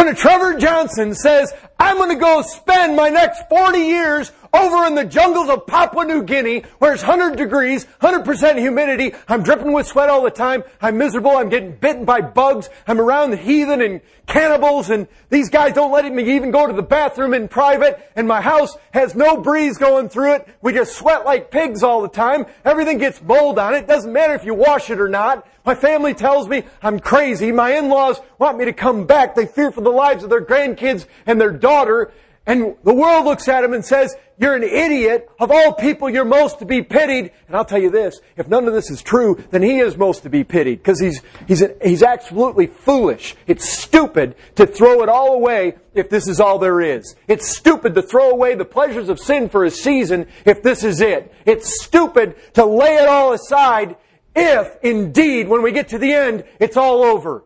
When 0.00 0.16
Trevor 0.16 0.56
Johnson 0.56 1.14
says, 1.14 1.52
I'm 1.80 1.96
going 1.96 2.10
to 2.10 2.16
go 2.16 2.42
spend 2.42 2.94
my 2.94 3.08
next 3.08 3.48
40 3.48 3.78
years 3.78 4.30
over 4.52 4.84
in 4.86 4.94
the 4.94 5.04
jungles 5.04 5.48
of 5.48 5.66
Papua 5.66 6.04
New 6.04 6.22
Guinea 6.24 6.64
where 6.78 6.92
it's 6.92 7.02
100 7.02 7.38
degrees, 7.38 7.86
100% 8.02 8.58
humidity. 8.58 9.14
I'm 9.26 9.42
dripping 9.42 9.72
with 9.72 9.86
sweat 9.86 10.10
all 10.10 10.22
the 10.22 10.30
time. 10.30 10.62
I'm 10.82 10.98
miserable. 10.98 11.30
I'm 11.30 11.48
getting 11.48 11.72
bitten 11.72 12.04
by 12.04 12.20
bugs. 12.20 12.68
I'm 12.86 13.00
around 13.00 13.30
the 13.30 13.38
heathen 13.38 13.80
and 13.80 14.02
cannibals 14.26 14.90
and 14.90 15.08
these 15.30 15.48
guys 15.48 15.72
don't 15.72 15.90
let 15.90 16.10
me 16.12 16.36
even 16.36 16.50
go 16.50 16.66
to 16.66 16.72
the 16.74 16.82
bathroom 16.82 17.32
in 17.32 17.48
private 17.48 17.98
and 18.14 18.28
my 18.28 18.42
house 18.42 18.76
has 18.92 19.14
no 19.14 19.38
breeze 19.38 19.78
going 19.78 20.10
through 20.10 20.34
it. 20.34 20.48
We 20.60 20.74
just 20.74 20.96
sweat 20.96 21.24
like 21.24 21.50
pigs 21.50 21.82
all 21.82 22.02
the 22.02 22.08
time. 22.08 22.44
Everything 22.62 22.98
gets 22.98 23.22
mold 23.22 23.58
on 23.58 23.74
it. 23.74 23.86
Doesn't 23.86 24.12
matter 24.12 24.34
if 24.34 24.44
you 24.44 24.52
wash 24.52 24.90
it 24.90 25.00
or 25.00 25.08
not. 25.08 25.46
My 25.64 25.74
family 25.74 26.14
tells 26.14 26.48
me 26.48 26.64
I'm 26.82 27.00
crazy. 27.00 27.52
My 27.52 27.76
in-laws 27.76 28.20
want 28.38 28.58
me 28.58 28.64
to 28.64 28.72
come 28.72 29.06
back. 29.06 29.34
They 29.34 29.46
fear 29.46 29.70
for 29.70 29.82
the 29.82 29.90
lives 29.90 30.24
of 30.24 30.30
their 30.30 30.44
grandkids 30.44 31.06
and 31.26 31.40
their 31.40 31.52
daughter. 31.70 32.12
And 32.46 32.74
the 32.82 32.94
world 32.94 33.26
looks 33.26 33.48
at 33.48 33.62
him 33.62 33.74
and 33.74 33.84
says, 33.84 34.16
you're 34.38 34.56
an 34.56 34.62
idiot. 34.62 35.28
Of 35.38 35.50
all 35.50 35.74
people, 35.74 36.08
you're 36.08 36.24
most 36.24 36.58
to 36.60 36.64
be 36.64 36.82
pitied. 36.82 37.30
And 37.46 37.54
I'll 37.54 37.64
tell 37.66 37.80
you 37.80 37.90
this, 37.90 38.18
if 38.36 38.48
none 38.48 38.66
of 38.66 38.72
this 38.72 38.90
is 38.90 39.02
true, 39.02 39.38
then 39.50 39.62
he 39.62 39.78
is 39.78 39.96
most 39.96 40.22
to 40.22 40.30
be 40.30 40.42
pitied 40.42 40.78
because 40.78 40.98
he's, 40.98 41.20
he's, 41.46 41.62
he's 41.82 42.02
absolutely 42.02 42.66
foolish. 42.66 43.36
It's 43.46 43.68
stupid 43.68 44.34
to 44.56 44.66
throw 44.66 45.02
it 45.02 45.08
all 45.08 45.34
away 45.34 45.74
if 45.94 46.08
this 46.08 46.26
is 46.26 46.40
all 46.40 46.58
there 46.58 46.80
is. 46.80 47.14
It's 47.28 47.54
stupid 47.54 47.94
to 47.94 48.02
throw 48.02 48.30
away 48.30 48.54
the 48.54 48.64
pleasures 48.64 49.10
of 49.10 49.20
sin 49.20 49.50
for 49.50 49.64
a 49.64 49.70
season 49.70 50.26
if 50.46 50.62
this 50.62 50.82
is 50.82 51.00
it. 51.00 51.32
It's 51.44 51.84
stupid 51.84 52.34
to 52.54 52.64
lay 52.64 52.96
it 52.96 53.08
all 53.08 53.34
aside 53.34 53.96
if 54.34 54.76
indeed 54.82 55.46
when 55.48 55.62
we 55.62 55.72
get 55.72 55.88
to 55.88 55.98
the 55.98 56.12
end, 56.14 56.44
it's 56.58 56.78
all 56.78 57.02
over. 57.02 57.44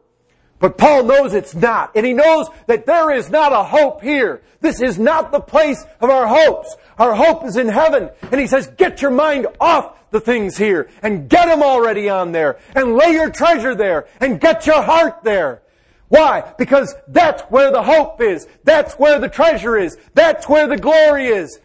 But 0.64 0.78
Paul 0.78 1.04
knows 1.04 1.34
it's 1.34 1.54
not. 1.54 1.90
And 1.94 2.06
he 2.06 2.14
knows 2.14 2.48
that 2.68 2.86
there 2.86 3.10
is 3.10 3.28
not 3.28 3.52
a 3.52 3.62
hope 3.62 4.00
here. 4.00 4.40
This 4.62 4.80
is 4.80 4.98
not 4.98 5.30
the 5.30 5.38
place 5.38 5.84
of 6.00 6.08
our 6.08 6.26
hopes. 6.26 6.74
Our 6.98 7.14
hope 7.14 7.44
is 7.44 7.58
in 7.58 7.68
heaven. 7.68 8.08
And 8.22 8.40
he 8.40 8.46
says, 8.46 8.68
get 8.68 9.02
your 9.02 9.10
mind 9.10 9.46
off 9.60 9.94
the 10.08 10.20
things 10.20 10.56
here 10.56 10.88
and 11.02 11.28
get 11.28 11.48
them 11.48 11.62
already 11.62 12.08
on 12.08 12.32
there 12.32 12.58
and 12.74 12.96
lay 12.96 13.12
your 13.12 13.28
treasure 13.28 13.74
there 13.74 14.06
and 14.20 14.40
get 14.40 14.66
your 14.66 14.80
heart 14.80 15.22
there. 15.22 15.60
Why? 16.08 16.54
Because 16.56 16.94
that's 17.08 17.42
where 17.50 17.70
the 17.70 17.82
hope 17.82 18.22
is. 18.22 18.48
That's 18.64 18.94
where 18.94 19.20
the 19.20 19.28
treasure 19.28 19.76
is. 19.76 19.98
That's 20.14 20.48
where 20.48 20.66
the 20.66 20.78
glory 20.78 21.26
is. 21.26 21.60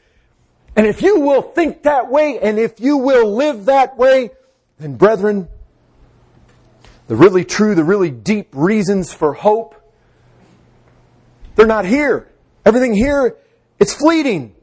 And 0.76 0.86
if 0.86 1.02
you 1.02 1.22
will 1.22 1.42
think 1.42 1.84
that 1.84 2.12
way 2.12 2.38
and 2.42 2.60
if 2.60 2.82
you 2.82 2.98
will 2.98 3.34
live 3.34 3.68
that 3.68 3.96
way, 3.96 4.32
then 4.78 4.98
brethren, 4.98 5.48
the 7.10 7.16
really 7.16 7.44
true, 7.44 7.74
the 7.74 7.84
really 7.84 8.12
deep 8.12 8.50
reasons 8.54 9.12
for 9.12 9.34
hope, 9.34 9.74
they're 11.56 11.66
not 11.66 11.84
here. 11.84 12.32
Everything 12.66 12.94
here, 12.94 13.36
it's 13.80 13.96
fleeting. 13.96 14.56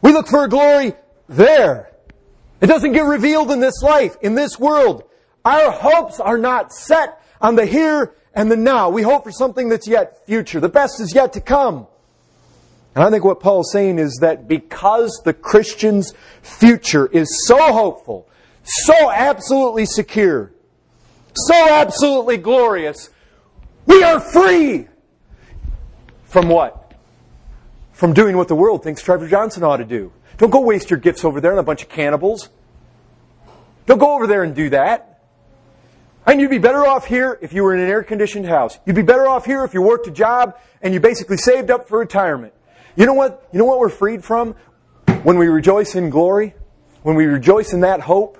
We 0.00 0.12
look 0.12 0.26
for 0.26 0.44
a 0.44 0.48
glory 0.48 0.94
there. 1.28 1.92
It 2.62 2.66
doesn't 2.68 2.92
get 2.92 3.02
revealed 3.02 3.50
in 3.50 3.60
this 3.60 3.82
life, 3.82 4.16
in 4.22 4.34
this 4.34 4.58
world. 4.58 5.04
Our 5.44 5.70
hopes 5.70 6.18
are 6.18 6.38
not 6.38 6.72
set 6.72 7.20
on 7.42 7.56
the 7.56 7.66
here 7.66 8.14
and 8.32 8.50
the 8.50 8.56
now. 8.56 8.88
We 8.88 9.02
hope 9.02 9.24
for 9.24 9.32
something 9.32 9.68
that's 9.68 9.86
yet 9.86 10.24
future. 10.24 10.60
The 10.60 10.70
best 10.70 10.98
is 10.98 11.14
yet 11.14 11.34
to 11.34 11.42
come. 11.42 11.86
And 12.94 13.04
I 13.04 13.10
think 13.10 13.22
what 13.22 13.40
Paul's 13.40 13.70
saying 13.70 13.98
is 13.98 14.16
that 14.22 14.48
because 14.48 15.20
the 15.26 15.34
Christian's 15.34 16.14
future 16.40 17.06
is 17.06 17.46
so 17.46 17.70
hopeful, 17.70 18.26
so 18.64 19.10
absolutely 19.10 19.84
secure, 19.84 20.52
so 21.36 21.68
absolutely 21.68 22.36
glorious. 22.36 23.10
We 23.86 24.02
are 24.02 24.20
free 24.20 24.88
from 26.24 26.48
what? 26.48 26.94
From 27.92 28.12
doing 28.12 28.36
what 28.36 28.48
the 28.48 28.56
world 28.56 28.82
thinks 28.82 29.02
Trevor 29.02 29.28
Johnson 29.28 29.62
ought 29.62 29.78
to 29.78 29.84
do. 29.84 30.12
Don't 30.38 30.50
go 30.50 30.60
waste 30.60 30.90
your 30.90 30.98
gifts 30.98 31.24
over 31.24 31.40
there 31.40 31.52
on 31.52 31.58
a 31.58 31.62
bunch 31.62 31.82
of 31.82 31.88
cannibals. 31.88 32.50
Don't 33.86 33.98
go 33.98 34.14
over 34.14 34.26
there 34.26 34.42
and 34.42 34.54
do 34.54 34.68
that. 34.70 35.22
And 36.26 36.40
you'd 36.40 36.50
be 36.50 36.58
better 36.58 36.84
off 36.84 37.06
here 37.06 37.38
if 37.40 37.52
you 37.52 37.62
were 37.62 37.74
in 37.74 37.80
an 37.80 37.88
air 37.88 38.02
conditioned 38.02 38.46
house. 38.46 38.78
You'd 38.84 38.96
be 38.96 39.02
better 39.02 39.28
off 39.28 39.46
here 39.46 39.64
if 39.64 39.72
you 39.74 39.80
worked 39.80 40.08
a 40.08 40.10
job 40.10 40.58
and 40.82 40.92
you 40.92 41.00
basically 41.00 41.36
saved 41.36 41.70
up 41.70 41.88
for 41.88 41.98
retirement. 41.98 42.52
You 42.96 43.06
know 43.06 43.14
what? 43.14 43.48
You 43.52 43.60
know 43.60 43.64
what 43.64 43.78
we're 43.78 43.88
freed 43.88 44.24
from? 44.24 44.56
When 45.22 45.38
we 45.38 45.46
rejoice 45.46 45.94
in 45.94 46.10
glory, 46.10 46.54
when 47.02 47.14
we 47.14 47.26
rejoice 47.26 47.72
in 47.72 47.80
that 47.80 48.00
hope, 48.00 48.38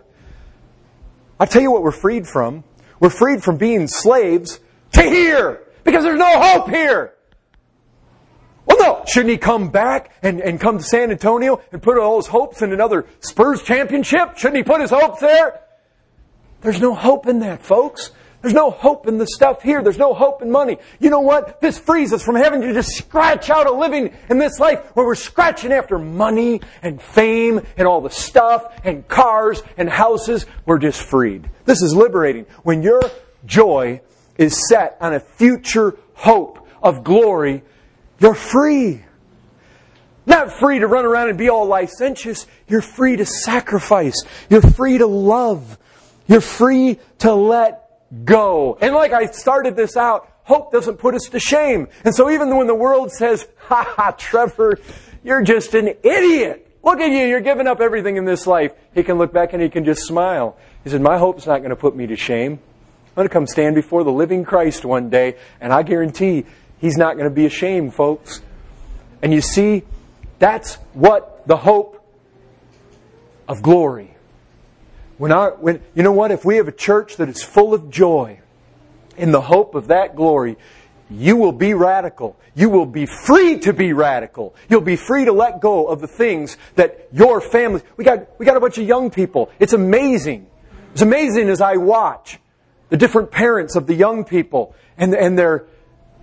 I'll 1.38 1.46
tell 1.46 1.62
you 1.62 1.70
what 1.70 1.82
we're 1.82 1.92
freed 1.92 2.26
from. 2.26 2.64
We're 3.00 3.10
freed 3.10 3.42
from 3.42 3.56
being 3.56 3.88
slaves 3.88 4.60
to 4.92 5.02
here 5.02 5.62
because 5.84 6.04
there's 6.04 6.18
no 6.18 6.40
hope 6.40 6.68
here. 6.68 7.14
Well, 8.66 8.78
no. 8.78 9.04
Shouldn't 9.06 9.30
he 9.30 9.38
come 9.38 9.70
back 9.70 10.12
and, 10.22 10.40
and 10.40 10.60
come 10.60 10.78
to 10.78 10.84
San 10.84 11.10
Antonio 11.10 11.60
and 11.72 11.82
put 11.82 11.98
all 11.98 12.16
his 12.16 12.26
hopes 12.26 12.62
in 12.62 12.72
another 12.72 13.06
Spurs 13.20 13.62
championship? 13.62 14.36
Shouldn't 14.36 14.56
he 14.56 14.62
put 14.62 14.80
his 14.80 14.90
hopes 14.90 15.20
there? 15.20 15.60
There's 16.62 16.80
no 16.80 16.94
hope 16.94 17.26
in 17.26 17.40
that, 17.40 17.62
folks. 17.62 18.10
There's 18.46 18.54
no 18.54 18.70
hope 18.70 19.08
in 19.08 19.18
the 19.18 19.26
stuff 19.26 19.60
here. 19.60 19.82
There's 19.82 19.98
no 19.98 20.14
hope 20.14 20.40
in 20.40 20.52
money. 20.52 20.78
You 21.00 21.10
know 21.10 21.18
what? 21.18 21.60
This 21.60 21.80
frees 21.80 22.12
us 22.12 22.22
from 22.22 22.36
having 22.36 22.60
to 22.60 22.72
just 22.72 22.90
scratch 22.90 23.50
out 23.50 23.66
a 23.66 23.72
living 23.72 24.14
in 24.30 24.38
this 24.38 24.60
life 24.60 24.94
where 24.94 25.04
we're 25.04 25.16
scratching 25.16 25.72
after 25.72 25.98
money 25.98 26.60
and 26.80 27.02
fame 27.02 27.60
and 27.76 27.88
all 27.88 28.00
the 28.00 28.10
stuff 28.10 28.72
and 28.84 29.08
cars 29.08 29.64
and 29.76 29.90
houses. 29.90 30.46
We're 30.64 30.78
just 30.78 31.02
freed. 31.02 31.50
This 31.64 31.82
is 31.82 31.92
liberating. 31.92 32.46
When 32.62 32.84
your 32.84 33.02
joy 33.46 34.00
is 34.38 34.68
set 34.68 34.96
on 35.00 35.12
a 35.12 35.18
future 35.18 35.98
hope 36.14 36.68
of 36.80 37.02
glory, 37.02 37.64
you're 38.20 38.36
free. 38.36 39.02
Not 40.24 40.52
free 40.52 40.78
to 40.78 40.86
run 40.86 41.04
around 41.04 41.30
and 41.30 41.36
be 41.36 41.48
all 41.48 41.66
licentious. 41.66 42.46
You're 42.68 42.80
free 42.80 43.16
to 43.16 43.26
sacrifice. 43.26 44.22
You're 44.48 44.62
free 44.62 44.98
to 44.98 45.06
love. 45.08 45.78
You're 46.28 46.40
free 46.40 47.00
to 47.18 47.34
let 47.34 47.85
go. 48.24 48.78
And 48.80 48.94
like 48.94 49.12
I 49.12 49.26
started 49.26 49.76
this 49.76 49.96
out, 49.96 50.32
hope 50.44 50.72
doesn't 50.72 50.98
put 50.98 51.14
us 51.14 51.28
to 51.30 51.40
shame. 51.40 51.88
And 52.04 52.14
so 52.14 52.30
even 52.30 52.56
when 52.56 52.66
the 52.66 52.74
world 52.74 53.10
says, 53.12 53.46
ha 53.58 53.84
ha, 53.96 54.12
Trevor, 54.12 54.78
you're 55.24 55.42
just 55.42 55.74
an 55.74 55.88
idiot. 56.02 56.62
Look 56.82 57.00
at 57.00 57.10
you, 57.10 57.26
you're 57.26 57.40
giving 57.40 57.66
up 57.66 57.80
everything 57.80 58.16
in 58.16 58.24
this 58.24 58.46
life. 58.46 58.72
He 58.94 59.02
can 59.02 59.18
look 59.18 59.32
back 59.32 59.52
and 59.52 59.62
he 59.62 59.68
can 59.68 59.84
just 59.84 60.02
smile. 60.02 60.56
He 60.84 60.90
said, 60.90 61.00
my 61.00 61.18
hope's 61.18 61.46
not 61.46 61.58
going 61.58 61.70
to 61.70 61.76
put 61.76 61.96
me 61.96 62.06
to 62.06 62.16
shame. 62.16 62.52
I'm 62.52 63.14
going 63.14 63.28
to 63.28 63.32
come 63.32 63.46
stand 63.46 63.74
before 63.74 64.04
the 64.04 64.12
living 64.12 64.44
Christ 64.44 64.84
one 64.84 65.08
day, 65.10 65.36
and 65.60 65.72
I 65.72 65.82
guarantee 65.82 66.44
he's 66.78 66.96
not 66.96 67.14
going 67.14 67.28
to 67.28 67.34
be 67.34 67.46
ashamed, 67.46 67.94
folks. 67.94 68.42
And 69.22 69.32
you 69.32 69.40
see, 69.40 69.82
that's 70.38 70.74
what 70.92 71.46
the 71.46 71.56
hope 71.56 72.06
of 73.48 73.62
glory 73.62 74.15
when 75.18 75.32
our, 75.32 75.52
when, 75.56 75.82
you 75.94 76.02
know 76.02 76.12
what? 76.12 76.30
If 76.30 76.44
we 76.44 76.56
have 76.56 76.68
a 76.68 76.72
church 76.72 77.16
that 77.16 77.28
is 77.28 77.42
full 77.42 77.72
of 77.74 77.90
joy 77.90 78.40
in 79.16 79.32
the 79.32 79.40
hope 79.40 79.74
of 79.74 79.88
that 79.88 80.14
glory, 80.14 80.56
you 81.08 81.36
will 81.36 81.52
be 81.52 81.72
radical. 81.74 82.36
You 82.54 82.68
will 82.68 82.86
be 82.86 83.06
free 83.06 83.58
to 83.60 83.72
be 83.72 83.92
radical. 83.92 84.54
You'll 84.68 84.80
be 84.80 84.96
free 84.96 85.24
to 85.24 85.32
let 85.32 85.60
go 85.60 85.86
of 85.86 86.00
the 86.00 86.08
things 86.08 86.56
that 86.74 87.08
your 87.12 87.40
family. 87.40 87.82
We 87.96 88.04
got, 88.04 88.38
we 88.38 88.46
got 88.46 88.56
a 88.56 88.60
bunch 88.60 88.78
of 88.78 88.86
young 88.86 89.10
people. 89.10 89.50
It's 89.58 89.72
amazing. 89.72 90.48
It's 90.92 91.02
amazing 91.02 91.48
as 91.48 91.60
I 91.60 91.76
watch 91.76 92.38
the 92.88 92.96
different 92.96 93.30
parents 93.30 93.76
of 93.76 93.86
the 93.86 93.94
young 93.94 94.24
people 94.24 94.74
and, 94.98 95.14
and 95.14 95.38
they're, 95.38 95.64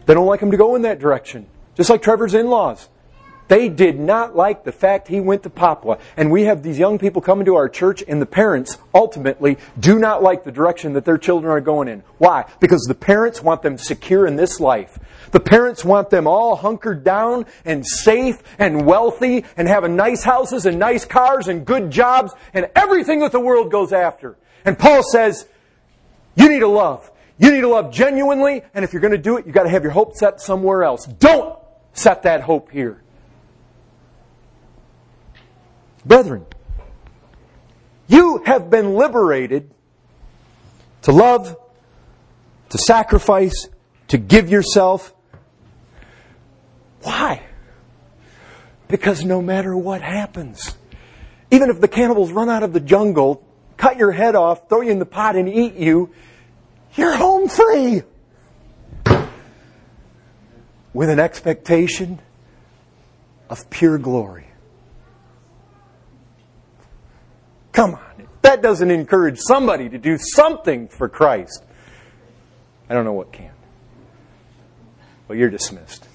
they 0.05 0.13
don't 0.13 0.27
like 0.27 0.39
them 0.39 0.51
to 0.51 0.57
go 0.57 0.75
in 0.75 0.81
that 0.83 0.99
direction. 0.99 1.47
Just 1.75 1.89
like 1.89 2.01
Trevor's 2.01 2.33
in-laws. 2.33 2.89
They 3.47 3.69
did 3.69 3.99
not 3.99 4.35
like 4.35 4.63
the 4.63 4.71
fact 4.71 5.07
he 5.07 5.19
went 5.19 5.43
to 5.43 5.49
Papua. 5.49 5.99
And 6.15 6.31
we 6.31 6.43
have 6.43 6.63
these 6.63 6.79
young 6.79 6.97
people 6.97 7.21
coming 7.21 7.45
to 7.45 7.55
our 7.55 7.69
church, 7.69 8.03
and 8.07 8.21
the 8.21 8.25
parents 8.25 8.77
ultimately 8.93 9.57
do 9.79 9.99
not 9.99 10.23
like 10.23 10.43
the 10.43 10.51
direction 10.51 10.93
that 10.93 11.05
their 11.05 11.17
children 11.17 11.51
are 11.51 11.61
going 11.61 11.87
in. 11.87 12.03
Why? 12.17 12.45
Because 12.59 12.85
the 12.87 12.95
parents 12.95 13.41
want 13.41 13.61
them 13.61 13.77
secure 13.77 14.25
in 14.25 14.35
this 14.35 14.59
life. 14.59 14.97
The 15.31 15.39
parents 15.39 15.83
want 15.83 16.09
them 16.09 16.27
all 16.27 16.55
hunkered 16.55 17.03
down 17.03 17.45
and 17.65 17.85
safe 17.85 18.41
and 18.59 18.85
wealthy 18.85 19.45
and 19.57 19.67
having 19.67 19.95
nice 19.95 20.23
houses 20.23 20.65
and 20.65 20.79
nice 20.79 21.05
cars 21.05 21.47
and 21.47 21.65
good 21.65 21.91
jobs 21.91 22.33
and 22.53 22.69
everything 22.75 23.19
that 23.19 23.31
the 23.31 23.39
world 23.39 23.71
goes 23.71 23.91
after. 23.91 24.37
And 24.63 24.79
Paul 24.79 25.03
says, 25.03 25.47
you 26.35 26.49
need 26.49 26.59
to 26.59 26.67
love. 26.67 27.11
You 27.37 27.51
need 27.51 27.61
to 27.61 27.67
love 27.67 27.91
genuinely, 27.91 28.61
and 28.73 28.85
if 28.85 28.93
you're 28.93 29.01
going 29.01 29.11
to 29.11 29.17
do 29.17 29.37
it, 29.37 29.45
you've 29.45 29.55
got 29.55 29.63
to 29.63 29.69
have 29.69 29.83
your 29.83 29.91
hope 29.91 30.15
set 30.15 30.39
somewhere 30.39 30.83
else. 30.83 31.05
Don't 31.05 31.59
set 31.93 32.23
that 32.23 32.41
hope 32.41 32.71
here. 32.71 33.02
Brethren, 36.05 36.45
you 38.07 38.43
have 38.45 38.69
been 38.69 38.93
liberated 38.95 39.71
to 41.03 41.11
love, 41.11 41.55
to 42.69 42.77
sacrifice, 42.77 43.69
to 44.09 44.17
give 44.17 44.49
yourself. 44.49 45.13
Why? 47.01 47.43
Because 48.87 49.23
no 49.23 49.41
matter 49.41 49.75
what 49.75 50.01
happens, 50.01 50.75
even 51.51 51.69
if 51.69 51.79
the 51.79 51.87
cannibals 51.87 52.31
run 52.31 52.49
out 52.49 52.63
of 52.63 52.73
the 52.73 52.79
jungle, 52.79 53.45
cut 53.77 53.97
your 53.97 54.11
head 54.11 54.35
off, 54.35 54.69
throw 54.69 54.81
you 54.81 54.91
in 54.91 54.99
the 54.99 55.05
pot, 55.05 55.35
and 55.35 55.47
eat 55.47 55.75
you, 55.75 56.11
you're 56.95 57.15
home 57.15 57.47
free. 57.47 58.03
With 60.93 61.09
an 61.09 61.19
expectation 61.19 62.19
of 63.49 63.69
pure 63.69 63.97
glory. 63.97 64.52
Come 67.73 67.95
on. 67.95 67.99
If 68.19 68.41
that 68.43 68.61
doesn't 68.61 68.89
encourage 68.89 69.39
somebody 69.39 69.89
to 69.89 69.97
do 69.97 70.17
something 70.17 70.87
for 70.87 71.09
Christ, 71.09 71.63
I 72.89 72.93
don't 72.93 73.03
know 73.03 73.13
what 73.13 73.33
can. 73.33 73.51
Well, 75.27 75.37
you're 75.37 75.49
dismissed. 75.49 76.07